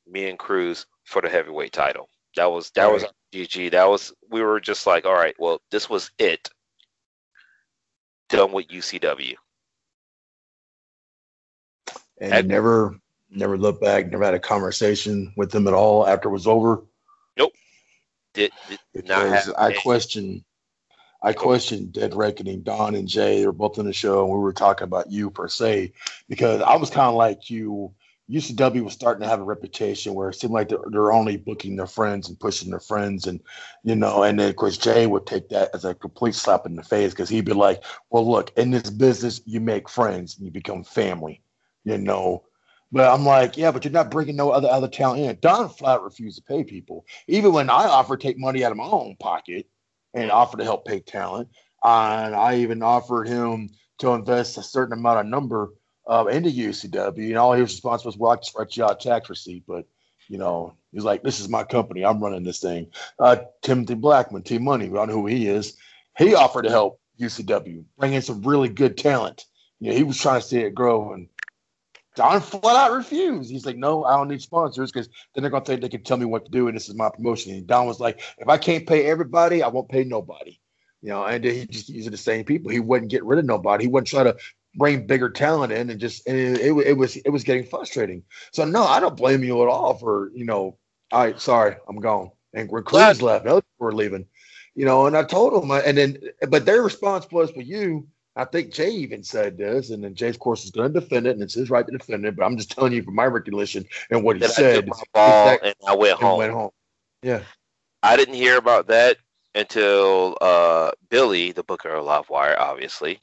[0.08, 2.10] me and Cruz for the heavyweight title.
[2.36, 2.94] That was that right.
[2.94, 3.72] was GG.
[3.72, 6.50] That was we were just like, all right, well, this was it.
[8.30, 9.36] Done with UCW.
[12.20, 13.00] And At, never
[13.30, 16.84] never looked back, never had a conversation with them at all after it was over.
[17.38, 17.54] Nope.
[18.34, 20.44] Did, did because I question
[21.24, 24.40] I questioned Dead Reckoning, Don and Jay, they were both on the show, and we
[24.40, 25.94] were talking about you per se,
[26.28, 27.94] because I was kind of like you
[28.30, 31.76] UCW was starting to have a reputation where it seemed like they're, they're, only booking
[31.76, 33.40] their friends and pushing their friends, and
[33.84, 36.76] you know, and then of course Jay would take that as a complete slap in
[36.76, 40.46] the face because he'd be like, "Well, look, in this business, you make friends and
[40.46, 41.42] you become family,"
[41.86, 42.44] you know.
[42.92, 45.38] But I'm like, yeah, but you're not bringing no other other talent in.
[45.42, 48.78] Don flat refused to pay people, even when I offered to take money out of
[48.78, 49.68] my own pocket
[50.14, 51.50] and offer to help pay talent.
[51.84, 53.70] And I even offered him
[54.00, 55.74] to invest a certain amount of number
[56.08, 59.00] uh, into UCW, and all he was responsible was, "Well, I just write you out
[59.00, 59.86] tax receipt." But
[60.28, 62.04] you know, he's like, "This is my company.
[62.04, 62.88] I'm running this thing."
[63.20, 65.78] Uh, Timothy Blackman, T Money, we don't know who he is.
[66.18, 69.46] He offered to help UCW, bring in some really good talent.
[69.80, 71.28] You know, he was trying to see it grow, and
[72.16, 73.50] Don flat out refused.
[73.50, 76.18] He's like, "No, I don't need sponsors because then they're gonna think they can tell
[76.18, 78.58] me what to do, and this is my promotion." And Don was like, "If I
[78.58, 80.60] can't pay everybody, I won't pay nobody."
[81.02, 82.72] You know, and he just using the same people.
[82.72, 83.86] He wouldn't get rid of nobody.
[83.86, 84.38] He wouldn't try to
[84.76, 88.24] bring bigger talent in and just and it, it, it, was it was getting frustrating.
[88.52, 90.78] So no, I don't blame you at all for you know.
[91.12, 92.32] All right, sorry, I'm gone.
[92.54, 94.26] And when Cruz left, other people were leaving.
[94.76, 96.18] You know, and I told him, and then
[96.50, 98.08] but their response was for you.
[98.36, 101.28] I think Jay even said this, and then Jay, of course, is going to defend
[101.28, 102.36] it, and it's his right to defend it.
[102.36, 104.90] But I'm just telling you from my recollection and what he said.
[104.90, 106.40] I ball that, and I went home.
[106.40, 106.72] Went home.
[107.22, 107.42] Yeah,
[108.02, 109.18] I didn't hear about that
[109.54, 113.22] until uh, Billy, the Booker of Livewire, obviously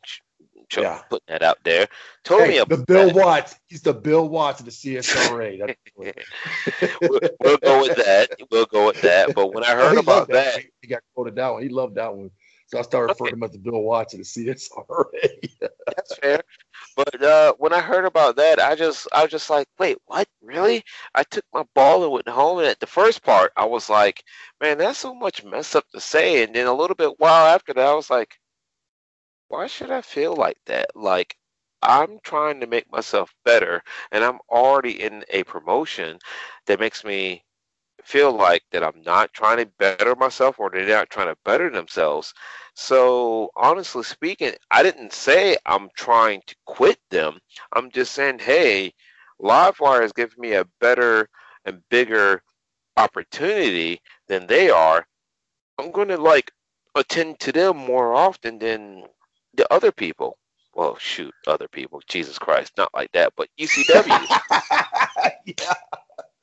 [0.79, 1.01] yeah.
[1.09, 1.89] putting that out there.
[2.25, 3.15] Told hey, me about the Bill that.
[3.15, 3.57] Watts.
[3.69, 5.75] He's the Bill Watts of the CSRA.
[5.97, 8.31] we'll, we'll, go with that.
[8.51, 9.35] We'll go with that.
[9.35, 11.63] But when I heard oh, about that, that, he got quoted that one.
[11.63, 12.31] He loved that one.
[12.71, 13.37] So I started referring okay.
[13.37, 15.51] him as the Bill Watts of the CSRA.
[15.87, 16.41] That's fair.
[16.97, 20.29] But uh, when I heard about that, I just I was just like, wait, what?
[20.41, 20.85] Really?
[21.17, 22.59] I took my ball and went home.
[22.59, 24.23] And at the first part, I was like,
[24.61, 26.45] man, that's so much mess up to say.
[26.45, 28.39] And then a little bit while after that, I was like,
[29.49, 30.91] why should I feel like that?
[30.95, 31.37] Like
[31.83, 33.83] I'm trying to make myself better
[34.13, 36.21] and I'm already in a promotion
[36.67, 37.45] that makes me
[38.05, 41.71] feel like that I'm not trying to better myself or they're not trying to better
[41.71, 42.35] themselves.
[42.75, 47.39] So honestly speaking, I didn't say I'm trying to quit them.
[47.73, 48.95] I'm just saying, hey,
[49.41, 51.29] Livewire is giving me a better
[51.65, 52.43] and bigger
[52.97, 55.07] opportunity than they are.
[55.79, 56.53] I'm going to like
[56.95, 59.05] attend to them more often than
[59.55, 60.37] the other people.
[60.75, 62.01] Well, shoot, other people.
[62.09, 64.29] Jesus Christ, not like that, but UCW.
[65.47, 65.75] yeah.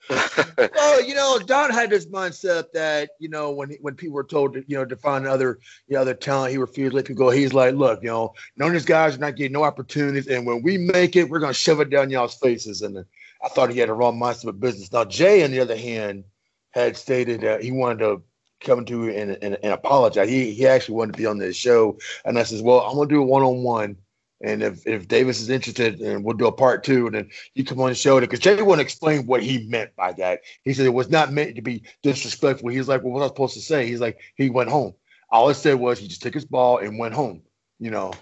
[0.57, 4.53] well, you know, Don had this mindset that you know when when people were told
[4.53, 7.25] to you know to find other you know other talent, he refused to let people
[7.25, 7.29] go.
[7.29, 10.45] He's like, look, you know, none of these guys are not getting no opportunities, and
[10.45, 12.81] when we make it, we're gonna shove it down y'all's faces.
[12.81, 13.03] And
[13.43, 14.91] I thought he had a wrong mindset with business.
[14.91, 16.23] Now Jay, on the other hand,
[16.71, 18.21] had stated that he wanted to
[18.61, 20.29] come to and, and, and apologize.
[20.29, 23.09] He he actually wanted to be on this show, and I says, well, I'm gonna
[23.09, 23.97] do a one on one
[24.41, 27.63] and if, if Davis is interested, and we'll do a part two, and then you
[27.63, 30.41] come on the show it because Jay to explain what he meant by that.
[30.63, 32.69] He said it was not meant to be disrespectful.
[32.69, 33.87] He's like, well, what was I supposed to say?
[33.87, 34.93] He's like, he went home.
[35.29, 37.41] All I said was he just took his ball and went home,
[37.79, 38.13] you know.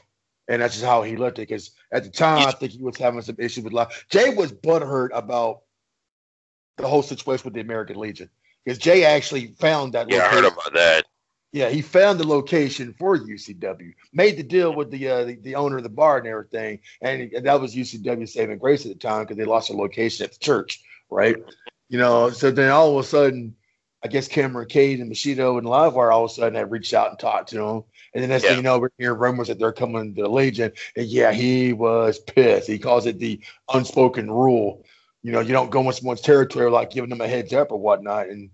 [0.47, 1.49] And that's just how he left it.
[1.49, 4.05] Because at the time, I think he was having some issues with life.
[4.09, 5.61] Jay was butthurt about
[6.77, 8.29] the whole situation with the American Legion
[8.63, 10.09] because Jay actually found that.
[10.09, 10.23] Yeah.
[10.23, 11.05] I heard about that.
[11.55, 15.55] Yeah, he found the location for UCW, made the deal with the uh, the, the,
[15.55, 19.23] owner of the bar and everything, and that was UCW saving grace at the time
[19.23, 21.37] because they lost their location at the church, right?
[21.87, 23.55] You know, so then all of a sudden,
[24.03, 27.11] I guess Cameron Cage and Bushido and Livewire all of a sudden had reached out
[27.11, 27.83] and talked to him,
[28.13, 28.49] and then next yeah.
[28.49, 31.71] thing you know, we're hearing rumors that they're coming to the Legion, and yeah, he
[31.71, 32.67] was pissed.
[32.67, 33.39] He calls it the
[33.73, 34.83] unspoken rule.
[35.23, 37.79] You know, you don't go in someone's territory like giving them a heads up or
[37.79, 38.49] whatnot, and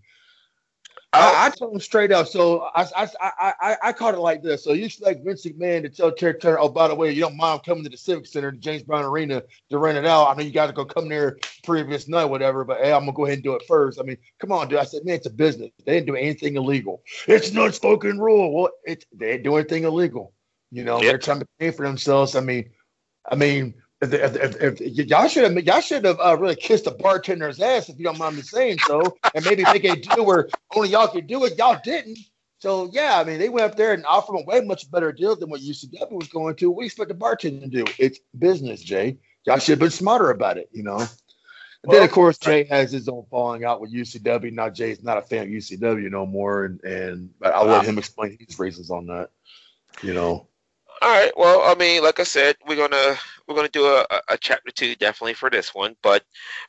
[1.13, 1.45] I, oh.
[1.45, 2.27] I told him straight up.
[2.27, 3.07] So I, I,
[3.59, 4.63] I, I, caught it like this.
[4.63, 7.35] So you like Vince McMahon to tell Terry Turner, oh, by the way, you don't
[7.35, 10.29] mind coming to the Civic Center, the James Brown Arena to rent it out.
[10.29, 13.11] I know you got to go come there previous night, whatever, but hey, I'm gonna
[13.11, 13.99] go ahead and do it first.
[13.99, 14.79] I mean, come on, dude.
[14.79, 15.71] I said, man, it's a business.
[15.85, 17.03] They didn't do anything illegal.
[17.27, 18.53] It's an unspoken rule.
[18.53, 20.33] Well, it, they didn't do anything illegal.
[20.71, 21.11] You know, yep.
[21.11, 22.35] they're trying to pay for themselves.
[22.37, 22.69] I mean,
[23.29, 26.91] I mean, if, if, if, y'all should have y'all should have uh, really kissed the
[26.91, 30.49] bartender's ass if you don't mind me saying so, and maybe make a deal where
[30.75, 31.57] only y'all could do it.
[31.57, 32.17] Y'all didn't.
[32.59, 35.35] So yeah, I mean they went up there and offered a way much better deal
[35.35, 36.71] than what UCW was going to.
[36.71, 37.85] We expect the bartender to do.
[37.99, 39.17] It's business, Jay.
[39.45, 40.97] Y'all should have been smarter about it, you know.
[41.83, 44.51] Well, then of course Jay has his own falling out with UCW.
[44.53, 48.37] Now Jay's not a fan of UCW no more, and and I'll let him explain
[48.39, 49.29] his reasons on that.
[50.01, 50.47] You know.
[51.03, 51.31] All right.
[51.35, 53.17] Well, I mean, like I said, we're gonna
[53.51, 55.95] we're gonna do a, a chapter two definitely for this one.
[56.01, 56.23] But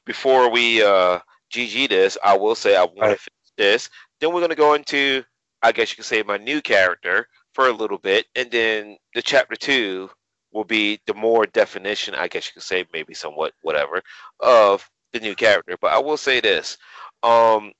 [0.05, 1.21] before we uh,
[1.55, 3.11] GG this, I will say I want right.
[3.11, 3.91] to finish this.
[4.21, 5.23] Then we're gonna go into,
[5.63, 9.23] I guess you could say, my new character for a little bit, and then the
[9.23, 10.11] chapter two
[10.53, 14.03] will be the more definition, I guess you could say, maybe somewhat whatever,
[14.41, 15.77] of the new character.
[15.81, 16.77] But I will say this:
[17.23, 17.73] um,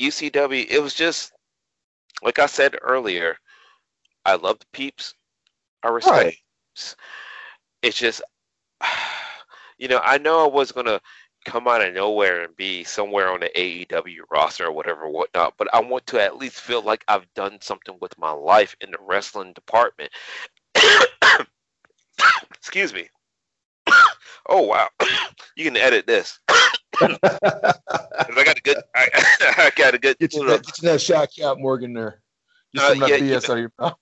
[0.00, 1.32] UCW, it was just
[2.22, 3.36] like I said earlier.
[4.24, 5.14] I love the peeps.
[5.84, 6.16] I respect.
[6.16, 6.94] Right.
[7.82, 8.22] It's just,
[9.78, 11.00] you know, I know I was gonna
[11.44, 15.54] come out of nowhere and be somewhere on the AEW roster or whatever, whatnot.
[15.56, 18.90] But I want to at least feel like I've done something with my life in
[18.90, 20.10] the wrestling department.
[22.54, 23.08] Excuse me.
[24.48, 24.88] oh wow,
[25.56, 26.38] you can edit this.
[27.00, 27.18] I
[28.44, 28.78] got a good.
[28.94, 29.08] I,
[29.58, 30.18] I got a good.
[30.18, 32.20] Get you, that, get you that shot, Cap Morgan there.
[32.76, 33.94] Get uh, yeah, BS out of your mouth.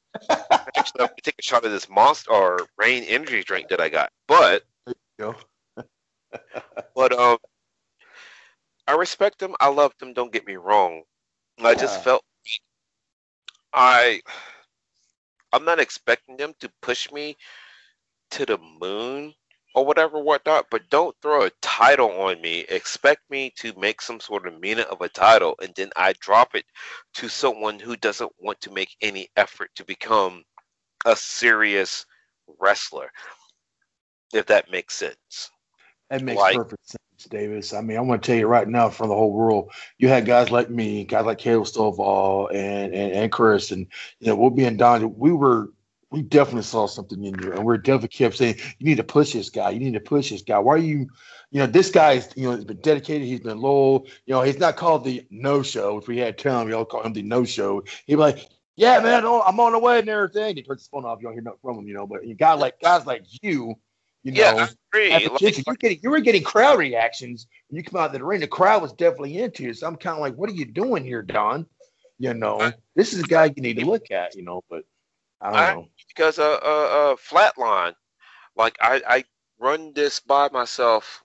[0.77, 3.89] Actually, I'm gonna take a shot of this Monster or Reign energy drink that I
[3.89, 4.11] got.
[4.29, 4.63] But,
[6.95, 7.39] but um,
[8.87, 9.55] I respect them.
[9.61, 10.13] I love them.
[10.13, 11.03] Don't get me wrong.
[11.61, 11.75] I yeah.
[11.75, 12.23] just felt
[13.73, 14.21] I
[15.53, 17.37] I'm not expecting them to push me
[18.33, 19.35] to the moon
[19.75, 22.61] or whatever, whatnot, but don't throw a title on me.
[22.69, 26.55] Expect me to make some sort of meaning of a title, and then I drop
[26.55, 26.65] it
[27.15, 30.45] to someone who doesn't want to make any effort to become
[31.05, 32.07] a serious
[32.61, 33.11] wrestler,
[34.33, 35.51] if that makes sense.
[36.11, 37.73] That makes like, perfect sense, Davis.
[37.73, 40.27] I mean, I want to tell you right now, from the whole world, you had
[40.27, 43.87] guys like me, guys like Caleb Stovall and, and and Chris, and
[44.21, 45.17] you know, we'll be in Don.
[45.19, 45.71] We were
[46.15, 49.33] we definitely saw something in you, and we're definitely kept saying you need to push
[49.33, 49.71] this guy.
[49.71, 50.61] You need to push this guy.
[50.61, 51.09] Why are you,
[51.51, 53.27] you know, this guy's you know he's been dedicated.
[53.27, 54.07] He's been loyal.
[54.25, 55.99] You know, he's not called the no show.
[55.99, 57.83] If we had time, we all call him the no show.
[58.07, 60.55] He'd be like, yeah, man, I'm on the way and everything.
[60.55, 61.19] He turns his phone off.
[61.21, 62.07] You don't hear nothing from him, you know.
[62.07, 63.75] But you got like guys like you,
[64.23, 65.11] you know, yeah, I agree.
[65.11, 68.39] Like, you getting you were getting crowd reactions when you come out of the ring.
[68.39, 69.75] The crowd was definitely into you.
[69.75, 71.67] So I'm kind of like, what are you doing here, Don?
[72.21, 74.63] You know, this is a guy you need to look at, you know.
[74.71, 74.85] But
[75.41, 77.95] I don't I, know because uh, uh, uh, flatline,
[78.57, 79.25] like I, I
[79.59, 81.23] run this by myself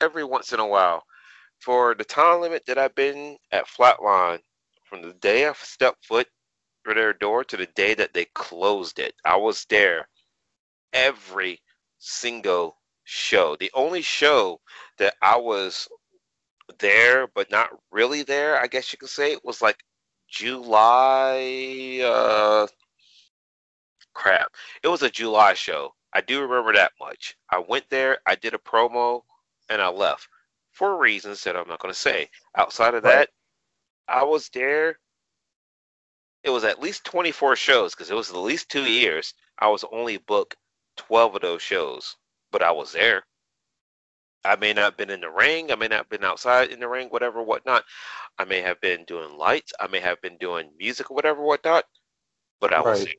[0.00, 1.04] every once in a while.
[1.60, 4.40] For the time limit that I've been at Flatline,
[4.84, 6.28] from the day I stepped foot
[6.84, 9.14] through their door to the day that they closed it.
[9.24, 10.08] I was there
[10.92, 11.60] every
[11.98, 13.56] single show.
[13.56, 14.60] The only show
[14.98, 15.88] that I was
[16.78, 19.78] there but not really there, I guess you could say, it was like
[20.28, 22.66] July uh
[24.18, 24.52] crap.
[24.84, 25.94] It was a July show.
[26.14, 27.36] I do remember that much.
[27.50, 29.22] I went there, I did a promo,
[29.70, 30.28] and I left.
[30.72, 32.30] for reasons that I'm not going to say.
[32.56, 33.28] Outside of Right.
[33.28, 33.30] that,
[34.08, 34.98] I was there.
[36.44, 39.34] It was at least 24 shows because it was at least two years.
[39.58, 40.56] I was only booked
[40.98, 42.16] 12 of those shows,
[42.52, 43.24] but I was there.
[44.44, 45.72] I may not have been in the ring.
[45.72, 47.84] I may not have been outside in the ring, whatever, whatnot.
[48.38, 49.72] I may have been doing lights.
[49.80, 51.86] I may have been doing music or whatever, whatnot.
[52.60, 53.14] But I was there.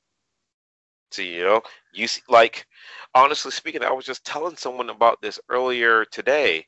[1.11, 1.61] So, you know,
[1.93, 2.65] you see, like,
[3.15, 6.65] honestly speaking, I was just telling someone about this earlier today.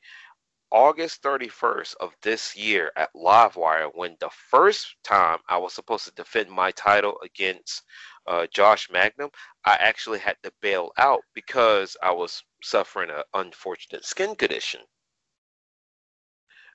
[0.72, 6.12] August 31st of this year at Livewire, when the first time I was supposed to
[6.12, 7.82] defend my title against
[8.26, 9.30] uh, Josh Magnum,
[9.64, 14.80] I actually had to bail out because I was suffering an unfortunate skin condition.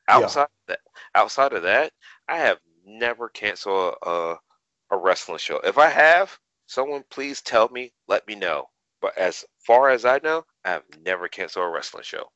[0.10, 0.16] Yeah.
[0.16, 0.80] Outside of that,
[1.16, 1.94] outside of that,
[2.28, 4.36] I have never canceled a
[4.92, 5.60] a wrestling show.
[5.60, 8.70] If I have, someone please tell me, let me know.
[9.02, 12.32] But as far as I know, I have never canceled a wrestling show.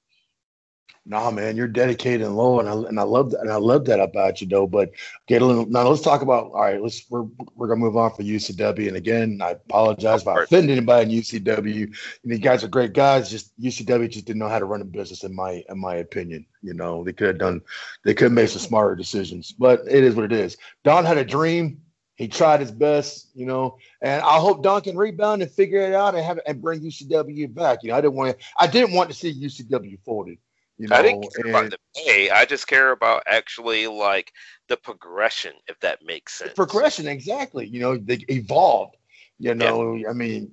[1.04, 3.86] Nah, man, you're dedicated and low, and I and I love that, and I love
[3.86, 4.68] that about you, though.
[4.68, 4.92] But
[5.28, 5.88] get a little now.
[5.88, 6.52] Let's talk about.
[6.52, 7.26] All right, let's we're
[7.56, 11.22] we're gonna move on for UCW, and again, I apologize if I offended anybody in
[11.24, 11.96] UCW.
[12.24, 13.32] You guys are great guys.
[13.32, 16.46] Just UCW just didn't know how to run a business, in my in my opinion.
[16.62, 17.62] You know, they could have done,
[18.04, 20.56] they could have made some smarter decisions, but it is what it is.
[20.84, 21.82] Don had a dream.
[22.16, 25.94] He tried his best, you know, and I hope Don can rebound and figure it
[25.94, 27.80] out and have it and bring UCW back.
[27.82, 30.38] You know, I didn't want to, I didn't want to see UCW folded.
[30.78, 32.30] You know, I didn't care about the pay.
[32.30, 34.34] I just care about actually like
[34.68, 36.54] the progression, if that makes sense.
[36.54, 38.96] progression exactly you know they evolved
[39.40, 40.52] you know i mean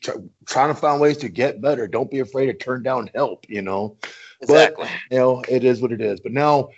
[0.00, 0.14] try,
[0.46, 3.62] trying to find ways to get better don't be afraid to turn down help you
[3.62, 3.96] know
[4.40, 4.84] Exactly.
[4.84, 6.68] but you know it is what it is but now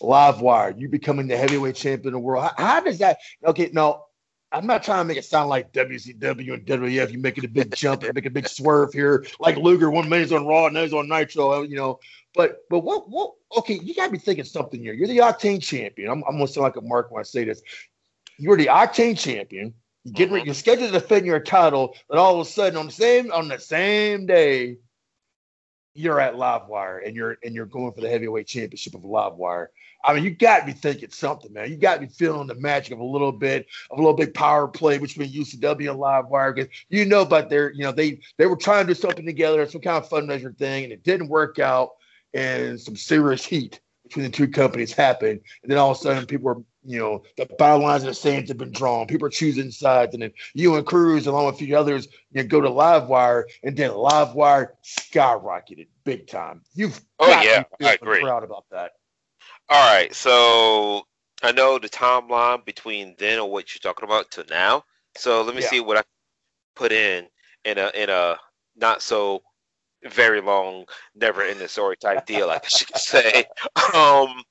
[0.00, 4.04] Livewire you becoming the heavyweight champion of the world how, how does that okay no
[4.50, 7.12] I'm not trying to make it sound like WCW and WWF.
[7.12, 9.90] You making a big jump and make a big swerve here, like Luger.
[9.90, 11.52] One minute's on Raw, and on Nitro.
[11.52, 11.98] Uh, you know,
[12.34, 13.34] but but what what?
[13.58, 14.94] Okay, you gotta be thinking something here.
[14.94, 16.10] You're the Octane champion.
[16.10, 17.62] I'm, I'm gonna sound like a mark when I say this.
[18.38, 19.74] You're the Octane champion.
[20.04, 20.36] You get uh-huh.
[20.36, 20.46] ready.
[20.46, 23.48] You're scheduled to defend your title, and all of a sudden, on the same on
[23.48, 24.78] the same day,
[25.98, 29.68] you're at Livewire and you're and you're going for the heavyweight championship of Livewire.
[30.04, 31.70] I mean, you got to be thinking something, man.
[31.70, 34.32] You got to be feeling the magic of a little bit of a little bit
[34.32, 38.46] power play between UCW and Livewire because you know about their, you know, they they
[38.46, 41.58] were trying to do something together, some kind of fundraiser thing, and it didn't work
[41.58, 41.90] out,
[42.32, 46.26] and some serious heat between the two companies happened, and then all of a sudden
[46.26, 49.06] people were, you know, the battle lines of the Saints have been drawn.
[49.06, 52.42] People are choosing sides, and then you and Cruz, along with a few others, you
[52.42, 56.62] know, go to Livewire, and then Livewire skyrocketed big time.
[56.74, 58.20] You've Oh, yeah, be I agree.
[58.20, 58.92] proud about that.
[59.68, 61.06] All right, so
[61.42, 64.84] I know the timeline between then or what you're talking about to now.
[65.14, 65.68] So let me Yeah.
[65.68, 66.02] see what I
[66.74, 67.26] put in
[67.64, 68.38] in a in a
[68.76, 69.42] not so
[70.04, 73.44] very long, never ending story type deal, I guess you could say.
[73.94, 74.42] Um,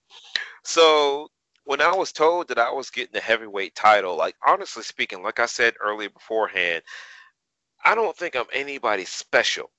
[0.63, 1.29] so
[1.67, 5.39] when I was told that I was getting the heavyweight title, like honestly speaking, like
[5.41, 6.81] I said earlier beforehand,
[7.83, 9.69] I don't think I'm anybody special.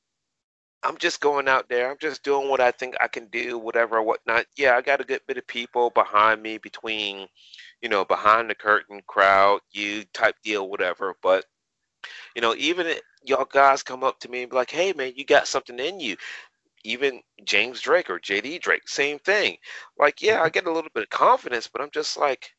[0.83, 1.91] I'm just going out there.
[1.91, 4.45] I'm just doing what I think I can do, whatever, whatnot.
[4.59, 7.27] Yeah, I got a good bit of people behind me, between,
[7.81, 11.15] you know, behind the curtain crowd, you type deal, whatever.
[11.23, 11.47] But,
[12.37, 12.87] you know, even
[13.25, 16.01] y'all guys come up to me and be like, hey, man, you got something in
[16.01, 16.19] you.
[16.85, 19.57] Even James Drake or JD Drake, same thing.
[19.99, 20.53] Like, yeah, I mm-hmm.
[20.53, 22.51] get a little bit of confidence, but I'm just like,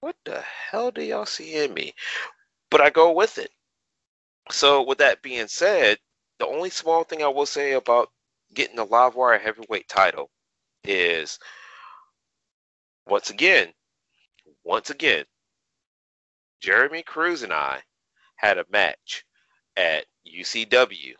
[0.00, 1.94] what the hell do y'all see in me?
[2.70, 3.50] But I go with it.
[4.50, 5.98] So, with that being said,
[6.38, 8.10] the only small thing I will say about
[8.54, 10.30] getting the Livewire heavyweight title
[10.84, 11.38] is
[13.06, 13.72] once again,
[14.64, 15.24] once again,
[16.60, 17.82] Jeremy Cruz and I
[18.36, 19.24] had a match
[19.76, 21.14] at UCW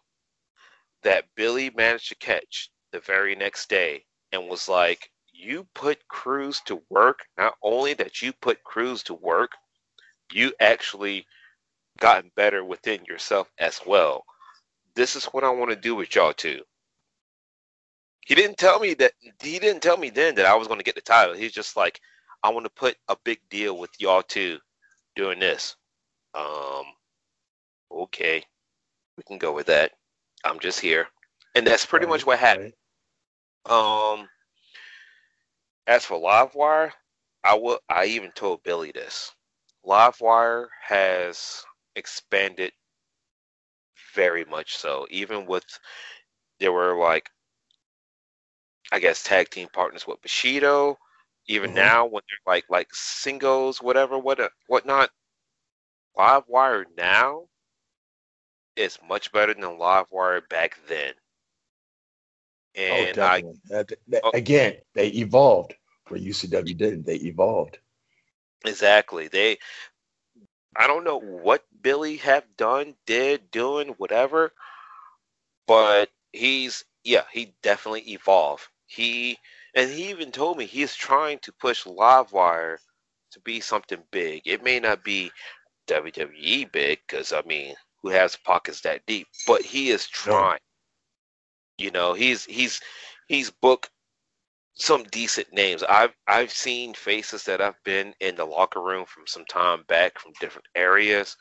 [1.05, 6.61] that Billy managed to catch the very next day and was like, You put Cruz
[6.67, 7.21] to work.
[7.39, 9.53] Not only that you put Cruz to work,
[10.33, 11.27] you actually
[12.01, 14.25] gotten better within yourself as well
[14.95, 16.63] this is what I want to do with y'all too.
[18.21, 19.13] He didn't tell me that
[19.43, 21.35] he didn't tell me then that I was going to get the title.
[21.35, 22.01] He's just like,
[22.43, 24.59] I want to put a big deal with y'all too
[25.17, 25.77] doing this.
[26.35, 26.85] Um
[27.93, 28.45] okay.
[29.17, 29.93] We can go with that.
[30.45, 31.09] I'm just here.
[31.55, 32.75] And that's pretty much what happened.
[33.67, 34.29] Um
[35.87, 36.93] as for Livewire,
[37.45, 39.33] I will I even told Billy this.
[39.85, 41.65] Livewire has
[41.95, 42.73] expanded
[44.15, 45.07] very much so.
[45.11, 45.65] Even with
[46.59, 47.31] there were like
[48.93, 50.99] I guess tag team partners with Bushido.
[51.47, 51.75] Even Mhm.
[51.75, 54.39] now when they're like like singles, whatever, what
[54.69, 55.11] whatnot,
[56.17, 57.49] Livewire now
[58.77, 61.13] is much better than Livewire back then.
[62.77, 63.43] Oh, and oh, I.
[63.67, 64.31] That- that- oh.
[64.35, 65.75] again, they evolved.
[66.09, 67.79] Where UCW didn't, they evolved.
[68.65, 69.29] Exactly.
[69.29, 69.59] They
[70.75, 74.53] I don't know what Billy have done, did, doing, whatever,
[75.67, 78.65] but he's yeah, he definitely evolved.
[78.87, 79.39] He
[79.75, 82.79] and he even told me he's trying to push Livewire
[83.33, 84.43] to be something big.
[84.47, 85.31] It may not be
[85.89, 89.29] WWE big because I mean, who has pockets that deep?
[89.47, 90.61] But he is trying.
[91.79, 92.81] You know, he's he's
[93.29, 93.91] he's booked
[94.75, 95.83] some decent names.
[95.83, 100.19] I've I've seen faces that I've been in the locker room from some time back
[100.19, 101.37] from different areas,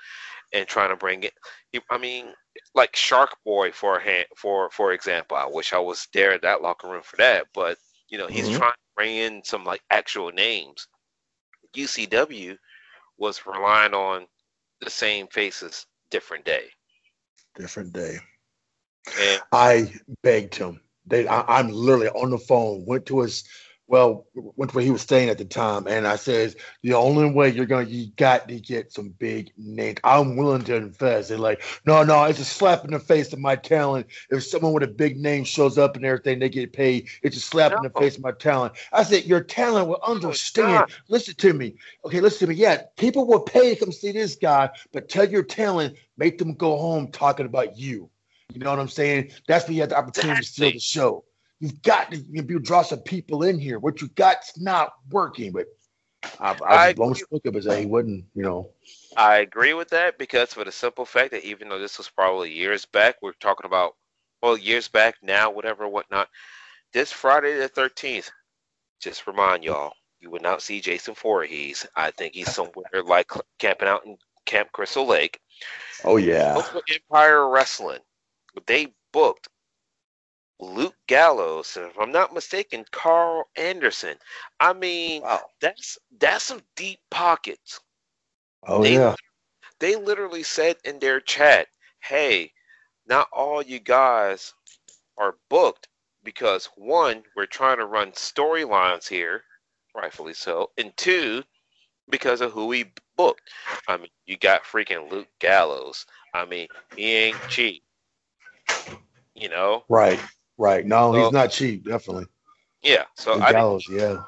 [0.53, 1.33] and trying to bring it.
[1.91, 2.33] I mean,
[2.75, 5.37] like Shark Boy for hand, for for example.
[5.37, 7.77] I wish I was there in that locker room for that, but
[8.09, 8.57] you know he's Mhm.
[8.57, 10.87] trying to bring in some like actual names.
[11.75, 12.57] UCW
[13.17, 14.27] was relying on
[14.81, 16.65] the same faces, different day.
[17.55, 18.19] Different day.
[19.19, 20.81] And I begged him.
[21.07, 22.85] They, I, I'm literally on the phone.
[22.85, 23.43] Went to his,
[23.91, 27.49] well, went where he was staying at the time, and I says the only way
[27.49, 29.99] you're gonna, you got to get some big names.
[30.05, 31.27] I'm willing to invest.
[31.27, 34.07] They're like, no, no, it's a slap in the face of my talent.
[34.29, 37.09] If someone with a big name shows up and everything, they get paid.
[37.21, 38.75] It's a slap in the face of my talent.
[38.93, 40.85] I said, your talent will understand.
[41.09, 41.75] Listen to me.
[42.05, 42.55] Okay, listen to me.
[42.55, 46.53] Yeah, people will pay to come see this guy, but tell your talent, make them
[46.53, 48.09] go home talking about you.
[48.53, 49.31] You know what I'm saying?
[49.49, 51.25] That's when you have the opportunity to steal the show.
[51.61, 53.77] You've got to you draw some people in here.
[53.77, 55.67] What you got's not working, but
[56.39, 58.71] I, I, I was blown up as he wouldn't, you know.
[59.15, 62.51] I agree with that because for the simple fact that even though this was probably
[62.51, 63.95] years back, we're talking about
[64.41, 66.29] well years back now, whatever, whatnot.
[66.93, 68.31] This Friday the thirteenth,
[68.99, 71.85] just remind y'all, you would not see Jason Voorhees.
[71.95, 74.17] I think he's somewhere like camping out in
[74.47, 75.39] Camp Crystal Lake.
[76.03, 76.59] Oh yeah.
[76.91, 77.99] Empire Wrestling.
[78.65, 79.47] They booked
[80.61, 84.17] Luke Gallows, and if I'm not mistaken, Karl Anderson.
[84.59, 85.23] I mean,
[85.61, 87.81] that's that's some deep pockets.
[88.67, 89.15] Oh They- yeah.
[89.79, 91.67] They literally said in their chat,
[92.01, 92.53] "Hey,
[93.07, 94.53] not all you guys
[95.17, 95.89] are booked
[96.23, 99.43] because one, we're trying to run storylines here,
[99.95, 101.43] rightfully so, and two,
[102.09, 103.49] because of who we booked.
[103.87, 106.05] I mean, you got freaking Luke Gallows.
[106.33, 107.83] I mean, he ain't cheap.
[109.35, 109.85] You know?
[109.89, 110.19] Right.
[110.61, 110.85] Right.
[110.85, 111.85] No, So- he's not cheap.
[111.85, 112.27] Definitely.
[112.83, 113.05] Yeah.
[113.15, 113.51] So I.
[113.89, 114.23] Yeah.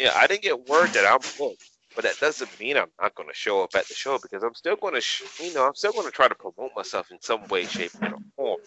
[0.00, 1.62] yeah, I didn't get word that I'm booked,
[1.94, 4.54] but that doesn't mean I'm not going to show up at the show because I'm
[4.54, 7.18] still going to, sh- you know, I'm still going to try to promote myself in
[7.20, 8.60] some way, shape, or form.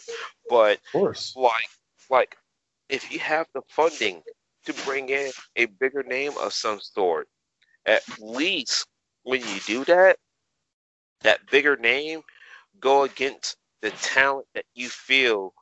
[0.50, 1.34] But Of course.
[1.36, 1.70] like,
[2.10, 2.38] like,
[2.88, 4.22] if you have the funding
[4.66, 7.28] to bring in a bigger name of some sort,
[7.86, 8.88] at least
[9.24, 10.18] when you do that,
[11.24, 12.22] that bigger name
[12.80, 15.54] go against the talent that you feel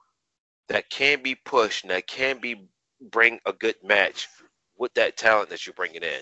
[0.70, 2.68] that can be pushed and that can be
[3.02, 4.30] bring a good match
[4.78, 6.22] with that talent that you're bringing in.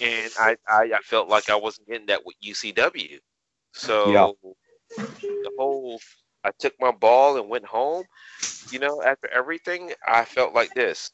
[0.00, 3.18] And I, I, I felt like I wasn't getting that with UCW.
[3.72, 4.28] So Yeah.
[5.42, 6.02] the whole
[6.44, 8.04] I took my ball and went home.
[8.68, 11.12] You know, after everything, I felt like this.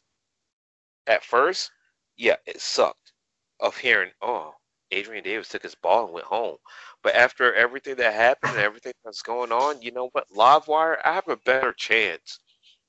[1.06, 1.70] At first,
[2.16, 3.12] yeah, it sucked
[3.60, 4.54] of hearing, oh,
[4.92, 6.56] Adrian Davis took his ball and went home.
[7.02, 10.28] But after everything that happened and everything that's going on, you know what?
[10.36, 12.38] Livewire, I have a better chance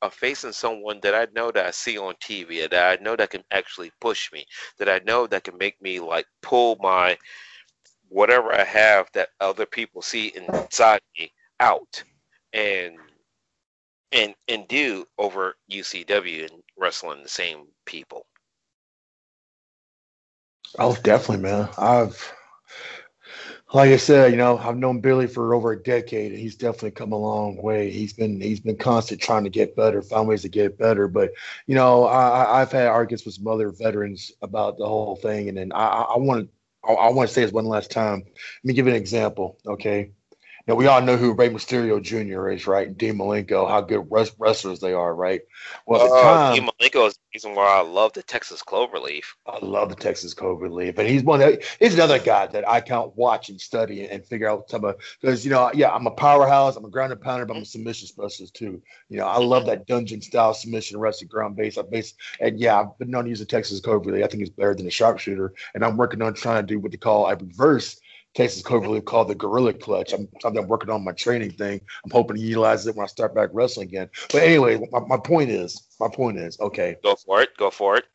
[0.01, 3.29] of facing someone that I know that I see on TV, that I know that
[3.29, 4.45] can actually push me,
[4.77, 7.17] that I know that can make me like pull my
[8.09, 12.03] whatever I have that other people see inside me out
[12.51, 12.95] and
[14.11, 18.25] and and do over UCW and wrestling the same people.
[20.77, 21.67] Oh, definitely, man.
[21.79, 22.31] I've,
[23.73, 26.91] like I said, you know, I've known Billy for over a decade, and he's definitely
[26.91, 27.89] come a long way.
[27.89, 31.07] He's been he's been constant trying to get better, find ways to get better.
[31.07, 31.31] But
[31.65, 35.57] you know, I, I've had arguments with some other veterans about the whole thing, and
[35.57, 38.23] then I, I want to I, I want to say this one last time.
[38.25, 40.11] Let me give you an example, okay?
[40.65, 42.49] Now we all know who Rey Mysterio Jr.
[42.49, 42.87] is, right?
[42.87, 45.41] And Dean Malenko, how good wres- wrestlers they are, right?
[45.85, 49.25] Well, Uh, time, Dean Malenko is the reason why I love the Texas Cloverleaf.
[49.45, 51.41] I love the Texas League, but he's one.
[51.41, 54.95] That, he's another guy that I can't watch and study and figure out some of
[55.19, 57.65] because you know, yeah, I'm a powerhouse, I'm a ground and pounder, but I'm a
[57.65, 58.81] submission specialist too.
[59.09, 61.77] You know, I love that dungeon style submission wrestling ground base.
[61.77, 64.23] I base and yeah, I've been known to use the Texas Cobra League.
[64.23, 66.91] I think it's better than a sharpshooter, and I'm working on trying to do what
[66.91, 67.99] they call a reverse.
[68.33, 70.13] Texas League called the Gorilla Clutch.
[70.13, 71.79] I'm, I'm working on my training thing.
[72.03, 74.09] I'm hoping to utilize it when I start back wrestling again.
[74.31, 77.55] But anyway, my, my point is, my point is, okay, Go for it.
[77.57, 78.05] Go for it.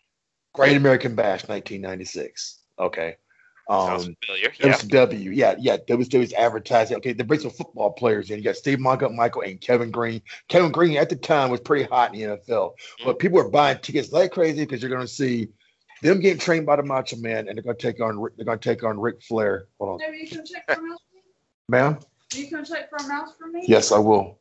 [0.55, 2.59] Great American Bash 1996.
[2.79, 3.17] Okay.
[3.71, 4.51] Sounds Um, familiar.
[4.59, 4.73] Yeah.
[4.73, 6.97] WCW, yeah, yeah, WCW's advertising.
[6.97, 8.39] Okay, they bring some football players in.
[8.39, 10.23] You got Steve McMichael and Kevin Greene.
[10.49, 12.73] Kevin Greene at the time was pretty hot in the NFL,
[13.05, 15.49] but people are buying tickets like crazy because you're going to see
[16.03, 18.59] them getting trained by the Macho Man, and they're going to take on they're going
[18.59, 19.67] to take on Ric Flair.
[19.79, 21.23] Hold on, Maybe you can check for mouse for me?
[21.69, 21.99] ma'am.
[22.35, 23.65] You can check for a mouse for me?
[23.67, 24.39] Yes, I will.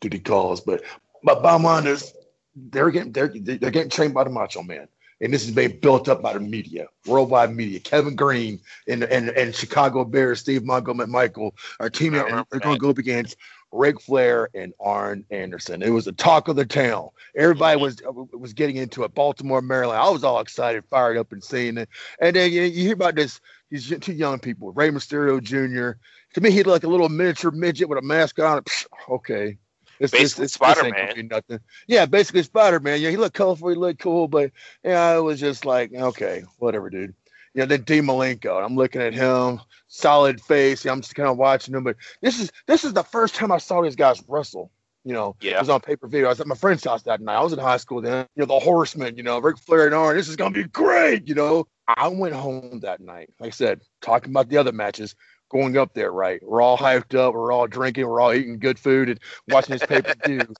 [0.00, 0.82] Duty calls, but
[1.22, 2.12] but bottom line is
[2.54, 4.86] they're getting they're they're getting trained by the Macho Man,
[5.20, 7.80] and this is being built up by the media, worldwide media.
[7.80, 12.76] Kevin Greene and and, and Chicago Bears, Steve Montgomery, Michael are teaming up, they're going
[12.76, 13.36] to go up against
[13.74, 15.82] Ric Flair and Arn Anderson.
[15.82, 17.10] It was the talk of the town.
[17.36, 18.00] Everybody was
[18.32, 19.14] was getting into it.
[19.14, 20.00] Baltimore, Maryland.
[20.00, 21.88] I was all excited, fired up, and seeing it.
[22.20, 23.40] And then you, you hear about this.
[23.70, 25.98] These two young people, Rey Mysterio Jr.
[26.34, 28.62] To me, he looked like a little miniature midget with a mask on.
[28.62, 29.58] Psh, okay.
[29.98, 31.28] It's, Basically it's, it's, Spider-Man.
[31.28, 31.60] nothing.
[31.86, 33.00] Yeah, basically Spider Man.
[33.00, 34.50] Yeah, he looked colorful, he looked cool, but
[34.84, 37.14] yeah, I was just like, okay, whatever, dude.
[37.54, 38.64] You know, then Dean Malenko.
[38.64, 40.84] I'm looking at him, solid face.
[40.84, 41.84] I'm just kind of watching him.
[41.84, 44.70] But this is this is the first time I saw these guys wrestle.
[45.04, 45.56] You know, Yeah.
[45.56, 46.26] it was on pay per view.
[46.26, 47.36] I was at my friend's house that night.
[47.36, 48.26] I was in high school then.
[48.34, 49.16] You know, the Horsemen.
[49.16, 50.16] You know, Ric Flair and Arn.
[50.16, 51.28] This is gonna be great.
[51.28, 53.30] You know, I went home that night.
[53.38, 55.14] Like I said, talking about the other matches.
[55.50, 56.42] Going up there, right?
[56.42, 57.34] We're all hyped up.
[57.34, 58.06] We're all drinking.
[58.08, 60.40] We're all eating good food and watching this pay per view.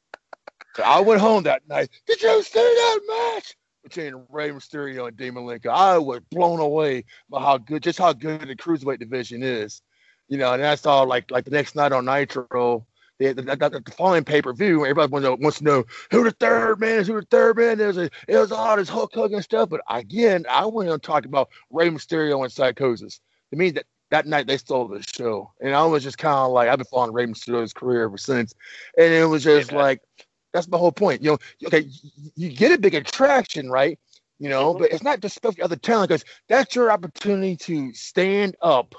[0.76, 1.88] So I went home that night.
[2.04, 3.00] Did you see that
[3.36, 3.54] match
[3.84, 5.68] between Rey Mysterio and Dean Malenko?
[5.68, 9.82] I was blown away by how good, just how good the cruiserweight division is.
[10.28, 11.06] You know, and that's all.
[11.06, 12.86] Like like the next night on Nitro,
[13.18, 16.24] the, the, the, the following pay per view, everybody wants to, wants to know who
[16.24, 17.06] the third man is.
[17.06, 17.96] Who the third man is?
[17.98, 19.68] It was all this Hulk Hogan stuff.
[19.68, 23.20] But again, I went and talked about Rey Mysterio and Psicosis.
[23.52, 26.52] It means that that night they stole the show, and I was just kind of
[26.52, 28.54] like, I've been following Rey Mysterio's career ever since,
[28.96, 30.00] and it was just like,
[30.54, 31.22] that's my whole point.
[31.22, 31.86] You know, okay,
[32.36, 33.98] you, get a big attraction, right?
[34.40, 38.56] You know, but it's not just the other talent because that's your opportunity to stand
[38.62, 38.94] up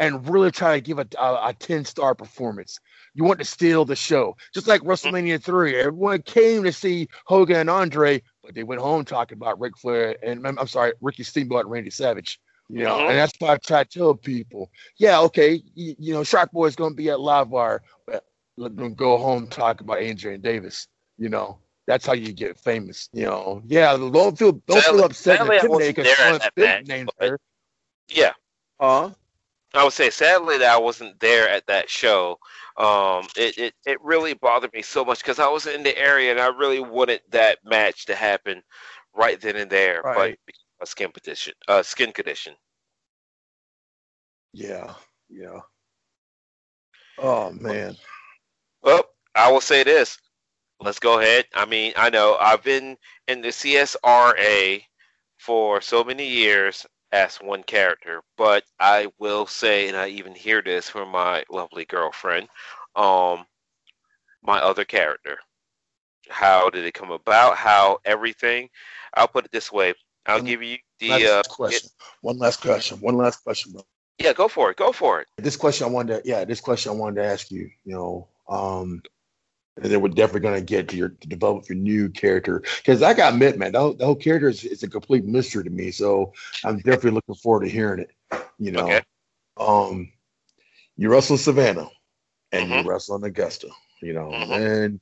[0.00, 2.80] and really try to give a, a, a 10 star performance.
[3.14, 5.76] You want to steal the show, just like WrestleMania 3.
[5.76, 10.16] Everyone came to see Hogan and Andre, but they went home talking about Ric Flair
[10.24, 12.40] and I'm, sorry, Ricky Steamboat and Randy Savage.
[12.70, 13.10] You know, Mhm.
[13.10, 16.66] and that's why I try to tell people, yeah, okay, you, you know, Shark Boy
[16.66, 18.24] is going to be at Livewire, but
[18.58, 20.88] let them go home talk about Andre and Davis.
[21.18, 23.08] You know, that's how you get famous.
[23.12, 26.26] You know, yeah, don't feel don't Sadly- feel upset sadly, I and intimidated because there
[26.34, 27.38] at that big names there.
[28.08, 28.32] Yeah.
[28.80, 29.10] Huh?
[29.74, 32.38] I would say sadly that I wasn't there at that show.
[32.76, 36.30] Um, it, it, it really bothered me so much because I was in the area
[36.30, 38.62] and I really wanted that match to happen
[39.14, 40.00] right then and there.
[40.02, 40.38] Right.
[40.46, 42.54] But of skin condition, uh, skin condition.
[44.52, 44.94] Yeah,
[45.28, 45.60] yeah.
[47.18, 47.96] Oh man.
[48.82, 49.04] Well,
[49.34, 50.18] I will say this.
[50.84, 51.46] Let's go ahead.
[51.54, 54.82] I mean, I know I've been in the CSRA
[55.38, 60.60] for so many years as one character, but I will say, and I even hear
[60.60, 62.48] this from my lovely girlfriend,
[62.96, 63.46] um,
[64.42, 65.38] my other character.
[66.28, 67.56] How did it come about?
[67.56, 68.68] How everything?
[69.14, 69.94] I'll put it this way.
[70.26, 71.90] I'll give you the Last uh, question.
[72.20, 72.98] One last question.
[72.98, 73.82] One last question, bro.
[74.18, 74.34] yeah.
[74.34, 74.76] Go for it.
[74.76, 75.28] Go for it.
[75.36, 78.28] This question I wanted to, yeah, this question I wanted to ask you, you know,
[78.48, 79.02] um,
[79.82, 83.14] and then we're definitely gonna get to your to develop your new character because I
[83.14, 85.90] got admit, man, the whole, the whole character is, is a complete mystery to me.
[85.90, 86.32] So
[86.64, 88.10] I'm definitely looking forward to hearing it.
[88.58, 89.02] You know, Okay.
[89.56, 90.12] um,
[90.96, 91.88] you wrestle Savannah
[92.52, 92.72] and Mm-hmm.
[92.72, 93.68] you wrestle Augusta.
[94.00, 95.00] You know, and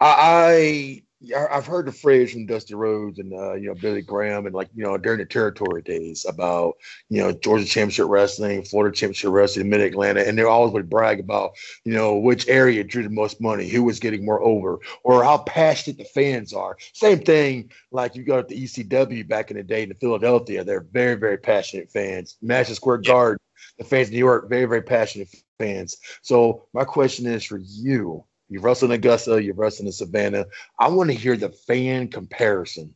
[0.00, 1.02] I, I
[1.50, 4.68] I've heard the phrase from Dusty Rhodes and uh, you know Billy Graham and like
[4.74, 6.74] you know during the territory days about
[7.08, 11.18] you know Georgia Championship Wrestling, Florida Championship Wrestling, Mid Atlantic, and they always would brag
[11.18, 11.52] about
[11.84, 15.38] you know which area drew the most money, who was getting more over, or how
[15.38, 16.76] passionate the fans are.
[16.92, 20.86] Same thing like you got at the ECW back in the day in Philadelphia, they're
[20.92, 22.36] very very passionate fans.
[22.40, 23.38] Madison Square Garden,
[23.76, 25.96] the fans in New York, very very passionate fans.
[26.22, 28.24] So my question is for you.
[28.48, 30.46] You wrestle in Augusta, you wrestle in Savannah.
[30.78, 32.94] I want to hear the fan comparison,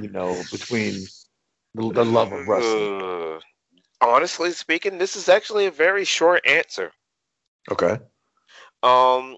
[0.00, 1.06] you know, between
[1.74, 3.02] the, the love of wrestling.
[3.02, 3.40] Uh,
[4.00, 6.92] honestly speaking, this is actually a very short answer.
[7.70, 7.98] Okay.
[8.82, 9.36] Um,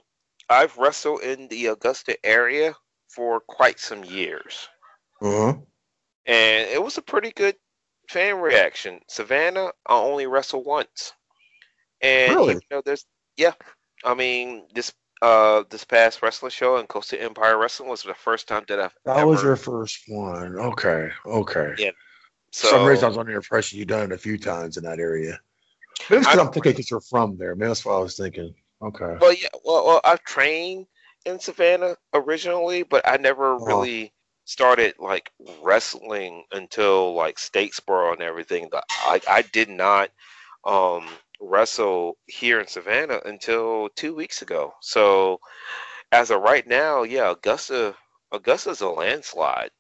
[0.49, 2.75] I've wrestled in the Augusta area
[3.09, 4.69] for quite some years,
[5.21, 5.55] Uh-huh.
[6.27, 7.57] and it was a pretty good
[8.09, 9.01] fan reaction.
[9.09, 11.13] Savannah, I only wrestled once,
[12.01, 12.55] and Really?
[12.55, 13.05] you know, there's
[13.37, 13.55] yeah.
[14.05, 14.93] I mean, this
[15.23, 18.97] uh this past wrestling show in Coastal Empire Wrestling was the first time that I've
[19.07, 20.57] That ever was your first one.
[20.59, 21.11] Okay.
[21.27, 21.75] Okay.
[21.79, 21.91] yeah.
[22.53, 24.85] For some reason, I was under the impression you've done it a few times in
[24.85, 25.41] that area.
[26.11, 27.55] Maybe it's 'cause I'm thinking because you're from there.
[27.57, 28.55] Maybe that's what I was thinking.
[28.83, 29.17] Okay.
[29.21, 29.49] Well, yeah.
[29.65, 30.87] Well, well, I've trained
[31.25, 33.67] in Savannah originally, but I never Uh-huh.
[33.67, 34.13] really
[34.45, 35.31] started like
[35.63, 38.69] wrestling until like Statesboro and everything.
[38.71, 40.11] But I I did not
[40.65, 41.09] um
[41.43, 44.73] wrestle here in Savannah until two weeks ago.
[44.81, 45.41] So
[46.13, 47.95] as of right now, yeah, Augusta
[48.33, 49.71] Augusta's a landslide.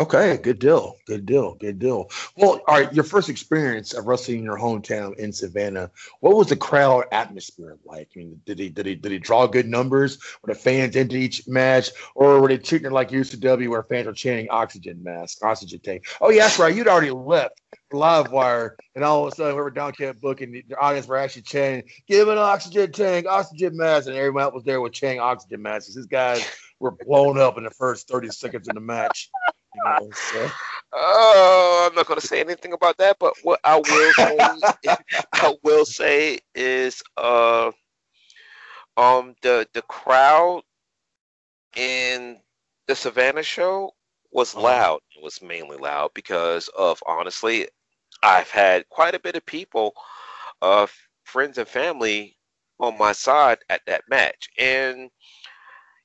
[0.00, 0.96] Okay, good deal.
[1.06, 1.54] Good deal.
[1.54, 2.10] Good deal.
[2.36, 5.90] Well, all right, your first experience of wrestling in your hometown in Savannah,
[6.20, 8.08] what was the crowd atmosphere like?
[8.16, 10.18] I mean, did he did he did he draw good numbers?
[10.42, 14.06] Were the fans into each match, or were they treating it like UCW where fans
[14.06, 16.06] are chanting oxygen mask, oxygen tank?
[16.20, 16.74] Oh, yeah, that's right.
[16.74, 17.60] You'd already left
[17.92, 21.90] Livewire, and all of a sudden, whoever down kept booking, the audience were actually chanting,
[22.08, 25.94] "Give an oxygen tank, oxygen mask," and everyone else was there with chanting oxygen masks.
[25.94, 26.42] These guys
[26.80, 29.30] were blown up in the first thirty seconds of the match.
[29.74, 30.50] Know, so.
[30.92, 34.96] Oh, I'm not going to say anything about that, but what I will say,
[35.32, 37.70] I will say is, uh,
[38.96, 40.62] um, the the crowd
[41.76, 42.38] in
[42.86, 43.92] the Savannah show
[44.32, 45.00] was loud.
[45.16, 47.68] It was mainly loud because of honestly,
[48.22, 49.94] I've had quite a bit of people,
[50.60, 50.86] uh,
[51.24, 52.36] friends and family
[52.78, 55.10] on my side at that match, and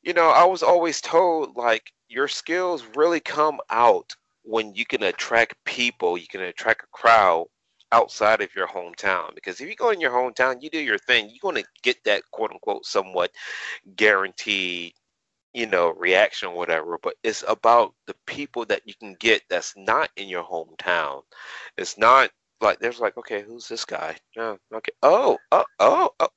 [0.03, 5.03] you know, I was always told like your skills really come out when you can
[5.03, 7.47] attract people, you can attract a crowd
[7.91, 9.35] outside of your hometown.
[9.35, 11.97] Because if you go in your hometown, you do your thing, you're going to get
[12.05, 13.31] that quote unquote somewhat
[13.95, 14.93] guaranteed,
[15.53, 16.97] you know, reaction or whatever.
[17.01, 21.21] But it's about the people that you can get that's not in your hometown.
[21.77, 22.31] It's not
[22.61, 24.15] like there's like, okay, who's this guy?
[24.38, 24.91] Oh, okay.
[25.03, 26.29] Oh, oh, oh, oh.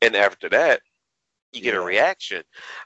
[0.00, 0.80] And after that,
[1.52, 2.42] you get a reaction.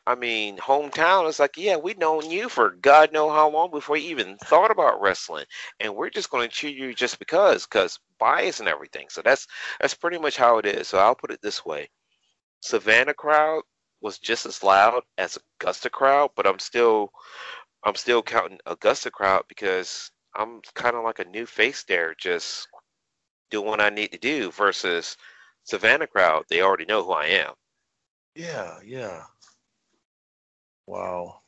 [0.07, 3.97] I mean, hometown is like, yeah, we've known you for God know how long before
[3.97, 5.47] you even thought about wrestling,
[5.81, 9.07] and we're just going to cheer you just because, because bias and everything.
[9.09, 9.47] So that's
[9.81, 10.89] that's pretty much how it is.
[10.89, 11.89] So I'll put it this way:
[12.61, 13.63] Savannah crowd
[14.01, 17.11] was just as loud as Augusta crowd, but I'm still
[17.85, 22.69] I'm still counting Augusta crowd because I'm kind of like a new face there, just
[23.51, 24.51] doing what I need to do.
[24.53, 25.17] Versus
[25.65, 27.55] Savannah crowd, they already know who I am.
[28.35, 29.23] Yeah, yeah.
[30.87, 31.41] Wow.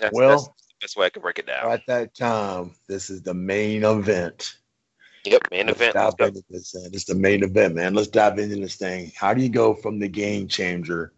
[0.00, 1.70] That's, well, that's the best way I can break it down.
[1.70, 4.56] At that time, this is the main event.
[5.24, 5.94] Yep, main Let's event.
[5.94, 6.74] dive into this.
[6.76, 7.94] uh, This is the main event, man.
[7.94, 9.10] Let's dive into this thing.
[9.16, 11.12] How do you go from the game changer,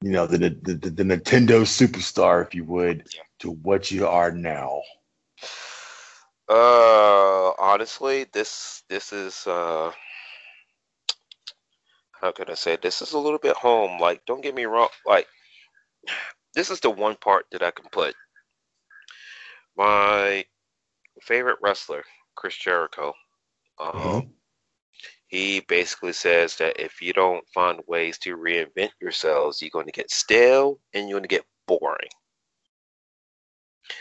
[0.00, 3.08] you know, the the, the, the Nintendo superstar, if you would,
[3.40, 4.82] to what you are now?
[6.48, 9.90] Uh, honestly, this this is uh,
[12.22, 12.78] how can I say?
[12.80, 14.00] This is a little bit home.
[14.00, 14.88] Like, don't get me wrong.
[15.04, 15.26] Like,
[16.54, 18.14] this is the one part that I can put.
[19.76, 20.44] My
[21.22, 22.04] favorite wrestler,
[22.36, 23.12] Chris Jericho.
[23.80, 24.30] Um,
[25.26, 29.92] he basically says that if you don't find ways to reinvent yourselves, you're going to
[29.92, 32.10] get stale and you're going to get boring.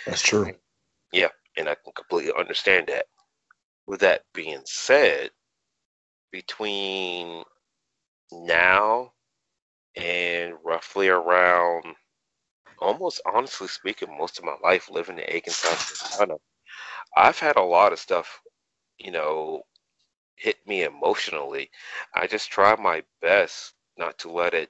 [0.05, 0.53] That's true.
[1.11, 3.05] Yeah, and I can completely understand that.
[3.87, 5.31] With that being said,
[6.31, 7.43] between
[8.31, 9.13] now
[9.95, 11.95] and roughly around,
[12.79, 15.81] almost honestly speaking, most of my life living in Aiken, South
[16.17, 16.35] Carolina,
[17.15, 18.41] I've had a lot of stuff,
[18.97, 19.61] you know,
[20.35, 21.69] hit me emotionally.
[22.15, 24.69] I just try my best not to let it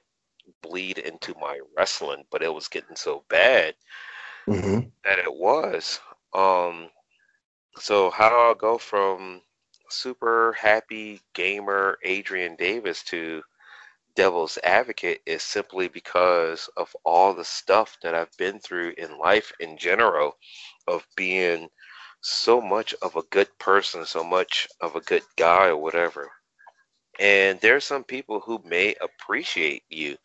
[0.62, 3.74] bleed into my wrestling, but it was getting so bad
[4.48, 4.88] Mm-hmm.
[5.04, 6.00] that it was.
[6.34, 6.90] Um,
[7.76, 9.42] so how do I go from
[9.90, 13.42] super happy gamer Adrian Davis to
[14.14, 19.52] devil's advocate is simply because of all the stuff that I've been through in life
[19.60, 20.36] in general
[20.86, 21.68] of being
[22.20, 26.30] so much of a good person, so much of a good guy or whatever.
[27.18, 30.16] And there are some people who may appreciate you,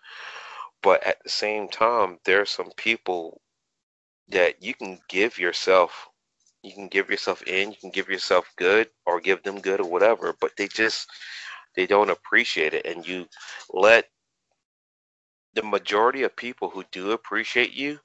[0.82, 3.42] but at the same time, there are some people
[4.30, 6.10] that you can give yourself
[6.64, 9.90] you can give yourself in you can give yourself good or give them good or
[9.90, 11.08] whatever but they just
[11.78, 13.26] they don't appreciate it and you
[13.72, 14.06] let
[15.56, 17.98] the majority of people who do appreciate you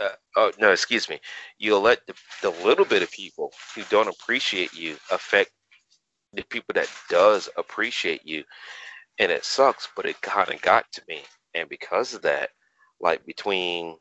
[0.00, 1.20] uh, oh no excuse me
[1.58, 5.50] you'll let the, the little bit of people who don't appreciate you affect
[6.32, 8.44] the people that does appreciate you.
[9.18, 11.22] And it sucks but it kind of got to me.
[11.54, 12.50] And because of that
[13.00, 13.96] like between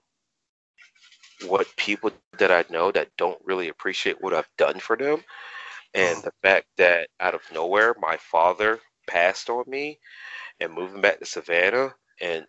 [1.47, 5.23] what people that I know that don't really appreciate what I've done for them,
[5.93, 9.99] and the fact that out of nowhere my father passed on me,
[10.59, 12.45] and moving back to Savannah, and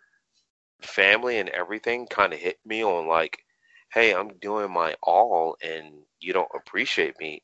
[0.81, 3.37] family and everything kind of hit me on like,
[3.93, 7.43] hey, I'm doing my all, and you don't appreciate me.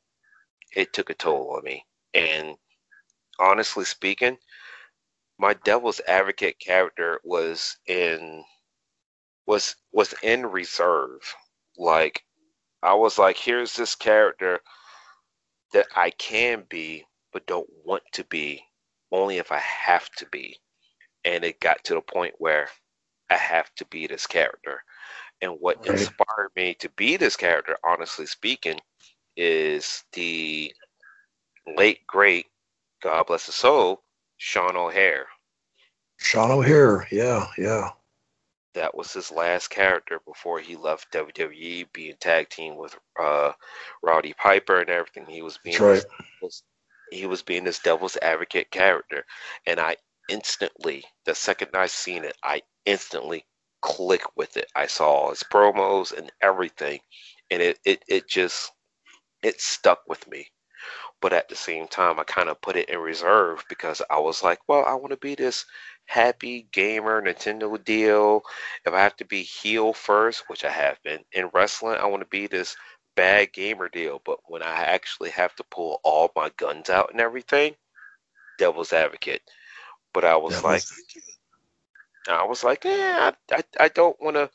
[0.76, 2.56] It took a toll on me, and
[3.38, 4.38] honestly speaking,
[5.38, 8.44] my devil's advocate character was in
[9.46, 11.20] was was in reserve.
[11.76, 12.22] Like
[12.82, 14.60] I was like, here's this character
[15.72, 18.62] that I can be, but don't want to be,
[19.12, 20.58] only if I have to be.
[21.24, 22.68] And it got to the point where
[23.30, 24.82] I have to be this character.
[25.42, 26.08] And what Right.
[26.08, 28.78] inspired me to be this character, honestly speaking,
[29.36, 30.74] is the
[31.76, 32.46] late great,
[33.02, 34.02] God bless his soul,
[34.38, 35.26] Sean O'Haire.
[36.18, 37.90] Sean O'Haire, yeah, yeah.
[38.74, 43.52] That was his last character before he left WWE, being tag team with uh,
[44.02, 45.26] Rowdy Piper and everything.
[45.26, 46.04] He was being right.
[46.40, 46.62] this,
[47.10, 49.24] he was being this devil's advocate character,
[49.66, 49.96] and I
[50.28, 53.44] instantly, the second I seen it, I instantly
[53.82, 54.70] click with it.
[54.74, 57.00] I saw his promos and everything,
[57.50, 58.72] and it it it just
[59.42, 60.46] it stuck with me.
[61.20, 64.42] But at the same time, I kind of put it in reserve because I was
[64.42, 65.66] like, well, I want to be this
[66.06, 68.42] happy gamer Nintendo deal.
[68.86, 72.22] If I have to be heel first, which I have been in wrestling, I want
[72.22, 72.74] to be this
[73.16, 74.22] bad gamer deal.
[74.24, 77.74] But when I actually have to pull all my guns out and everything,
[78.58, 79.42] devil's advocate.
[80.14, 80.82] But I was like,
[82.28, 84.50] I was like, yeah, I, I, I don't want to.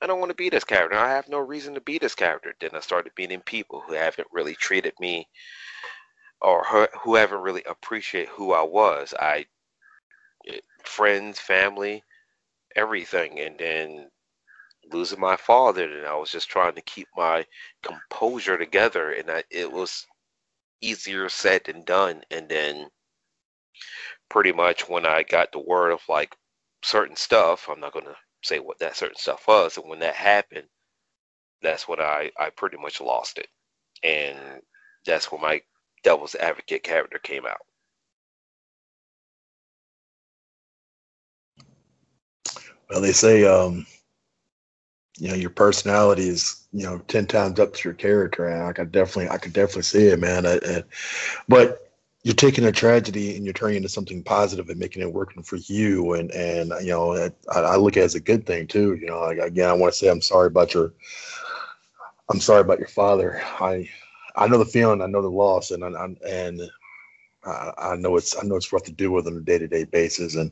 [0.00, 0.96] I don't want to be this character.
[0.96, 2.54] I have no reason to be this character.
[2.60, 5.26] Then I started meeting people who haven't really treated me
[6.40, 9.14] or who, who haven't really appreciate who I was.
[9.18, 9.46] I
[10.84, 12.02] friends, family,
[12.76, 14.10] everything, and then
[14.92, 15.84] losing my father.
[15.84, 17.46] And I was just trying to keep my
[17.82, 20.06] composure together, and I, it was
[20.80, 22.22] easier said than done.
[22.30, 22.88] And then
[24.30, 26.34] pretty much when I got the word of like
[26.82, 30.68] certain stuff, I'm not gonna say what that certain stuff was, and when that happened,
[31.62, 33.48] that's when I I pretty much lost it,
[34.02, 34.62] and
[35.06, 35.60] that's when my
[36.02, 37.60] devil's advocate character came out.
[42.90, 43.86] Well, they say, um,
[45.18, 48.72] you know, your personality is, you know, ten times up to your character, and I
[48.72, 50.46] could definitely, I could definitely see it, man.
[50.46, 50.84] I, I,
[51.48, 51.92] but
[52.22, 55.42] you're taking a tragedy and you're turning it into something positive and making it working
[55.42, 58.66] for you, and and you know, I, I look at it as a good thing
[58.66, 58.94] too.
[58.94, 60.92] You know, like, again, I want to say I'm sorry about your,
[62.30, 63.42] I'm sorry about your father.
[63.60, 63.88] I,
[64.36, 65.88] I know the feeling, I know the loss, and I,
[66.26, 66.60] and
[67.44, 69.68] I, I know it's I know it's rough to deal with on a day to
[69.68, 70.50] day basis, and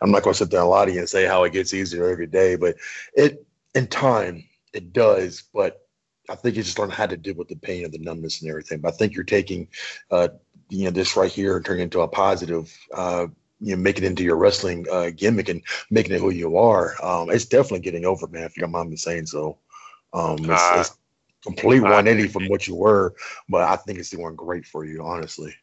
[0.00, 1.74] I'm not going to sit there and lie to you and say how it gets
[1.74, 2.76] easier every day, but
[3.14, 5.42] it in time it does.
[5.54, 5.86] But
[6.28, 8.50] I think you just learn how to deal with the pain and the numbness and
[8.50, 8.80] everything.
[8.80, 9.68] But I think you're taking,
[10.10, 10.28] uh,
[10.68, 12.76] you know, this right here and turning it into a positive.
[12.94, 13.26] Uh,
[13.60, 16.94] you know, make it into your wrestling uh, gimmick and making it who you are.
[17.00, 18.42] Um, it's definitely getting over, man.
[18.42, 19.58] If you don't mind me saying so.
[20.12, 20.98] Um, it's, it's
[21.42, 23.14] complete I 180 from what you were,
[23.48, 25.54] but I think it's doing great for you, honestly.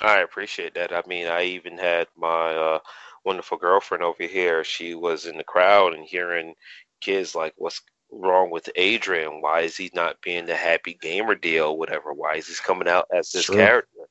[0.00, 0.92] I appreciate that.
[0.92, 2.78] I mean, I even had my uh,
[3.24, 4.62] wonderful girlfriend over here.
[4.62, 6.54] She was in the crowd and hearing
[7.00, 9.40] kids like, "What's wrong with Adrian?
[9.40, 11.76] Why is he not being the happy gamer deal?
[11.76, 12.12] Whatever.
[12.12, 14.08] Why is he coming out as this character?"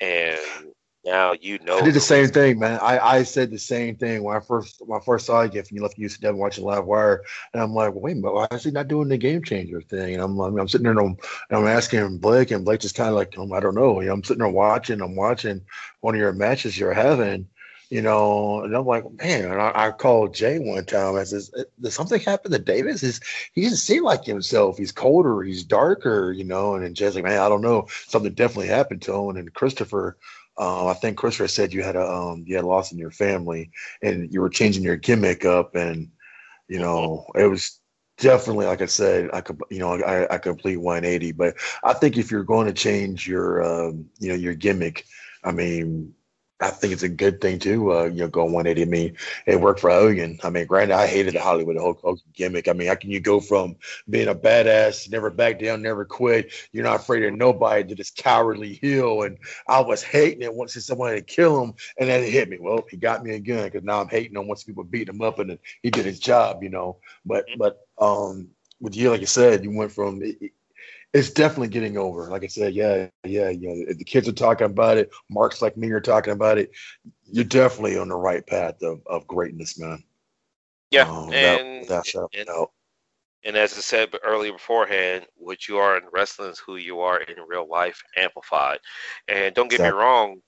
[0.00, 0.38] And
[1.04, 1.78] now you know.
[1.78, 2.78] I did the same thing, man.
[2.80, 5.70] I, I said the same thing when I first when I first saw you and
[5.70, 7.18] you left UCW watching Livewire,
[7.52, 10.14] and I'm like, wait a minute, why is he not doing the game changer thing?
[10.14, 11.16] And I'm I'm, I'm sitting there and I'm,
[11.50, 14.00] and I'm asking Blake, and Blake just kind of like, um, I don't know.
[14.00, 15.60] You know, I'm sitting there watching, I'm watching
[16.00, 17.48] one of your matches you're having,
[17.90, 19.52] you know, and I'm like, man.
[19.52, 21.16] And I, I called Jay one time.
[21.16, 21.50] I says,
[21.80, 23.02] did something happen to Davis?
[23.02, 23.20] Is
[23.52, 24.78] he doesn't seem like himself?
[24.78, 26.74] He's colder, he's darker, you know.
[26.74, 27.86] And then Jay's like, man, I don't know.
[28.06, 29.36] Something definitely happened to him.
[29.36, 30.16] And Christopher.
[30.56, 33.10] Um, I think Christopher said you had a um, you had a loss in your
[33.10, 33.70] family,
[34.02, 36.10] and you were changing your gimmick up, and
[36.68, 37.80] you know it was
[38.18, 41.32] definitely like I said, I could you know I, I complete 180.
[41.32, 45.04] But I think if you're going to change your um, you know your gimmick,
[45.42, 46.14] I mean.
[46.60, 47.92] I think it's a good thing too.
[47.92, 48.82] Uh, you know, go 180.
[48.82, 50.38] I mean, it worked for Hogan.
[50.44, 52.68] I mean, granted, I hated the Hollywood Hulk Hogan gimmick.
[52.68, 53.76] I mean, how can you go from
[54.08, 56.52] being a badass, never back down, never quit?
[56.72, 59.22] You're not afraid of nobody to this cowardly heel.
[59.22, 59.36] And
[59.66, 62.58] I was hating it once somebody to kill him, and then it hit me.
[62.60, 65.40] Well, he got me again because now I'm hating on once people beat him up,
[65.40, 66.98] and he did his job, you know.
[67.26, 68.48] But but um,
[68.80, 70.52] with you, like you said, you went from it-
[71.14, 72.28] it's definitely getting over.
[72.28, 73.92] Like I said, yeah, yeah, yeah.
[73.96, 75.10] the kids are talking about it.
[75.30, 76.72] Marks like me are talking about it.
[77.24, 80.02] You're definitely on the right path of, of greatness, man.
[80.90, 82.48] Yeah, Um, and shadow and,
[83.44, 87.20] and as I said earlier beforehand, what you are in wrestling is who you are
[87.20, 88.80] in real life, amplified.
[89.28, 89.98] And don't get Exactly.
[89.98, 90.42] me wrong,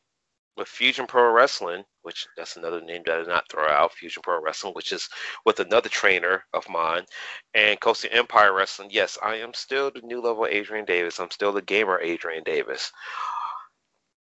[0.56, 4.22] with Fusion Pro Wrestling, which that's another name that I did not throw out, Fusion
[4.22, 5.08] Pro Wrestling, which is
[5.44, 7.04] with another trainer of mine,
[7.52, 8.90] and Coastal Empire Wrestling.
[8.92, 11.18] Yes, I am still the new level Adrian Davis.
[11.18, 12.92] I'm still the gamer Adrian Davis.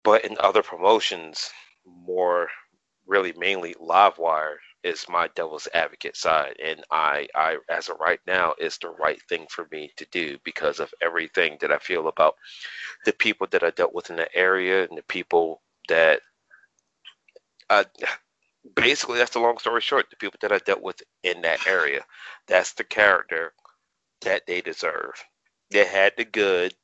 [0.02, 1.50] But in other promotions,
[1.84, 2.48] more
[3.06, 8.54] really mainly Livewire, is my devil's advocate side, and I, I, as of right now,
[8.58, 12.36] is the right thing for me to do because of everything that I feel about
[13.06, 16.20] the people that I dealt with in the area and the people that,
[17.70, 17.84] uh,
[18.76, 20.10] basically, that's the long story short.
[20.10, 22.02] The people that I dealt with in that area,
[22.46, 23.52] that's the character
[24.22, 25.12] that they deserve.
[25.70, 26.74] They had the good,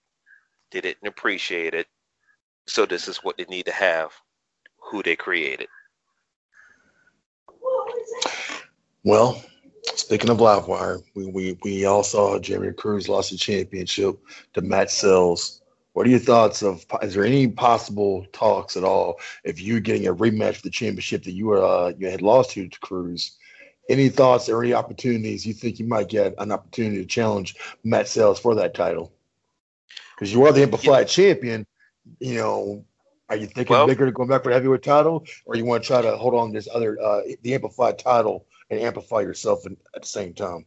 [0.73, 1.87] they didn't appreciate it,
[2.67, 4.13] so this is what they need to have.
[4.91, 5.69] Who they created.
[9.05, 9.41] Well,
[9.95, 14.19] speaking of Livewire, we, we, we all saw Jeremy Cruz lost the championship
[14.55, 15.60] to Matt Sells.
[15.93, 16.85] What are your thoughts of?
[17.03, 21.25] Is there any possible talks at all if you're getting a rematch for the championship
[21.25, 23.37] that you uh you had lost to, to Cruz?
[23.89, 28.07] Any thoughts or any opportunities you think you might get an opportunity to challenge Matt
[28.07, 29.13] Sales for that title?
[30.15, 31.67] Because you are the Amplified champion,
[32.21, 32.85] you know.
[33.29, 35.83] Are you thinking Well- bigger to go back for the heavyweight title, or you want
[35.83, 39.67] to try to hold on to this other uh the Amplified title and amplify yourself
[39.67, 40.67] in, at the same time?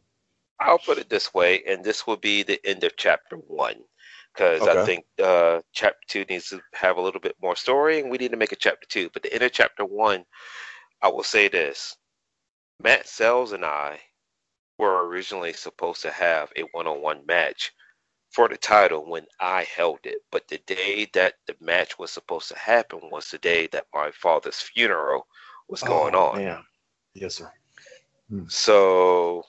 [0.60, 3.76] I'll put it this way, and this will be the end of chapter one,
[4.34, 8.10] because I think uh, chapter two needs to have a little bit more story, and
[8.12, 9.10] we need to make a chapter two.
[9.14, 10.26] But the end of chapter one,
[11.02, 11.98] I will say this:
[12.82, 14.00] Matt Sells and I
[14.78, 17.72] were originally supposed to have a one-on-one match
[18.32, 22.50] for the title when I held it, but the day that the match was supposed
[22.50, 25.28] to happen was the day that my father's funeral
[25.70, 26.42] was going Oh, on.
[26.42, 26.62] Yeah,
[27.14, 27.52] Yes, sir.
[28.48, 29.44] So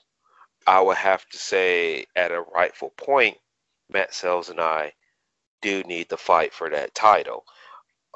[0.67, 3.37] I would have to say, at a rightful point,
[3.89, 4.93] Matt Sells and I
[5.61, 7.45] do need to fight for that title.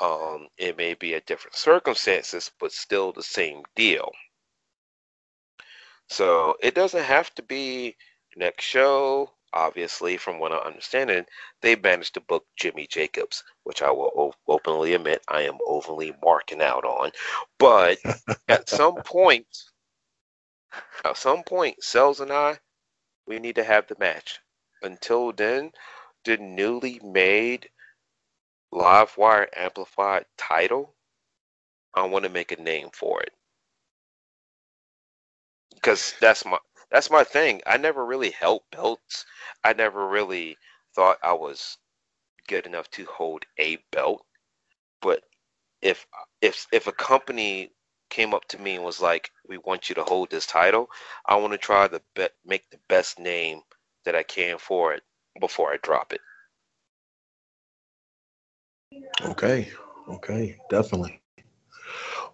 [0.01, 4.11] Um, it may be a different circumstances, but still the same deal.
[6.09, 7.95] So it doesn't have to be
[8.35, 9.31] next show.
[9.53, 11.25] Obviously, from what I'm understanding,
[11.61, 16.13] they managed to book Jimmy Jacobs, which I will o- openly admit I am overly
[16.23, 17.11] marking out on.
[17.57, 17.97] But
[18.47, 19.47] at some point,
[21.03, 22.59] at some point, Sells and I,
[23.27, 24.39] we need to have the match.
[24.81, 25.71] Until then,
[26.25, 27.69] the newly made
[28.73, 30.95] Livewire Amplified title,
[31.95, 33.33] I want to make a name for it.
[35.75, 36.59] Because that's my
[36.91, 37.61] that's my thing.
[37.65, 39.25] I never really held belts.
[39.63, 40.57] I never really
[40.95, 41.77] thought I was
[42.47, 44.25] good enough to hold a belt.
[45.01, 45.23] But
[45.81, 46.07] if
[46.41, 47.71] if if a company
[48.09, 50.89] came up to me and was like, "We want you to hold this title,"
[51.25, 53.61] I want to try to be- make the best name
[54.05, 55.03] that I can for it
[55.39, 56.21] before I drop it.
[59.21, 59.69] Okay.
[60.07, 60.57] Okay.
[60.69, 61.21] Definitely.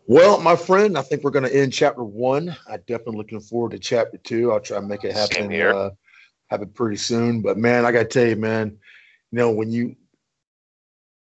[0.08, 2.56] Well, my friend, I think we're going to end chapter one.
[2.70, 4.52] I'm definitely looking forward to chapter two.
[4.52, 5.50] I'll try and make it happen.
[5.50, 5.74] Here.
[5.74, 5.90] Uh,
[6.48, 7.42] happen pretty soon.
[7.42, 8.78] But man, I got to tell you, man,
[9.32, 9.96] you know when you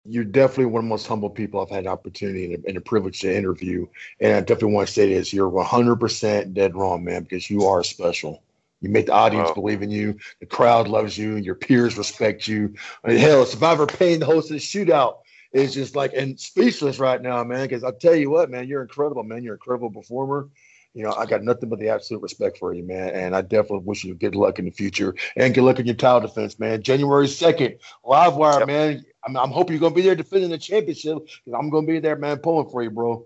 [0.07, 2.77] you're definitely one of the most humble people I've had an opportunity and a, and
[2.79, 3.87] a privilege to interview.
[4.19, 7.85] And I definitely want to say this: you're 100% dead wrong, man, because you are
[7.85, 8.43] special.
[8.81, 9.55] You make the audience Wow.
[9.55, 10.19] believe in you.
[10.41, 11.37] The crowd loves you.
[11.37, 12.75] Your peers respect you.
[13.05, 15.19] I mean, hell, Survivor Pain, the host of the shootout,
[15.53, 17.67] is just like and speechless right now, man.
[17.67, 19.43] Because I'll tell you what, man, you're incredible, man.
[19.43, 20.49] You're an incredible performer.
[20.95, 23.11] You know, I got nothing but the absolute respect for you, man.
[23.11, 25.95] And I definitely wish you good luck in the future and good luck in your
[25.95, 26.83] title defense, man.
[26.83, 29.05] January 2nd, Livewire, man.
[29.25, 31.93] I'm, I'm hoping you're going to be there defending the championship because I'm going to
[31.93, 33.25] be there, man, pulling for you, bro.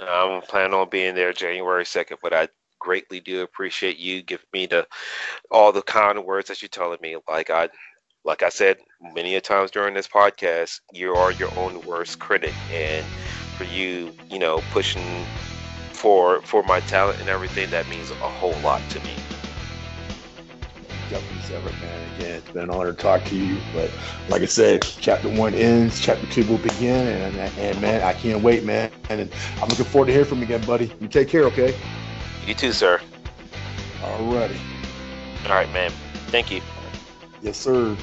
[0.00, 4.46] Uh, I'm planning on being there January 2nd, but I greatly do appreciate you giving
[4.52, 4.86] me the
[5.50, 7.16] all the kind words that you're telling me.
[7.28, 7.68] Like I
[8.24, 8.78] like I said
[9.14, 13.04] many a times during this podcast, you are your own worst critic and
[13.56, 15.24] for you, you know, pushing
[15.92, 19.12] for for my talent and everything, that means a whole lot to me.
[21.10, 22.14] Definitely it, man.
[22.16, 23.58] Again, it's been an honor to talk to you.
[23.72, 23.90] But
[24.28, 28.42] like I said, chapter one ends, chapter two will begin, and and man, I can't
[28.42, 28.90] wait, man.
[29.08, 29.30] And
[29.62, 30.92] I'm looking forward to hearing from you again, buddy.
[31.00, 31.74] You take care, okay?
[32.48, 32.98] You too, sir.
[34.00, 34.58] Alrighty.
[35.44, 35.90] All right, man.
[36.28, 36.62] Thank you.
[37.42, 37.94] Yes, sir.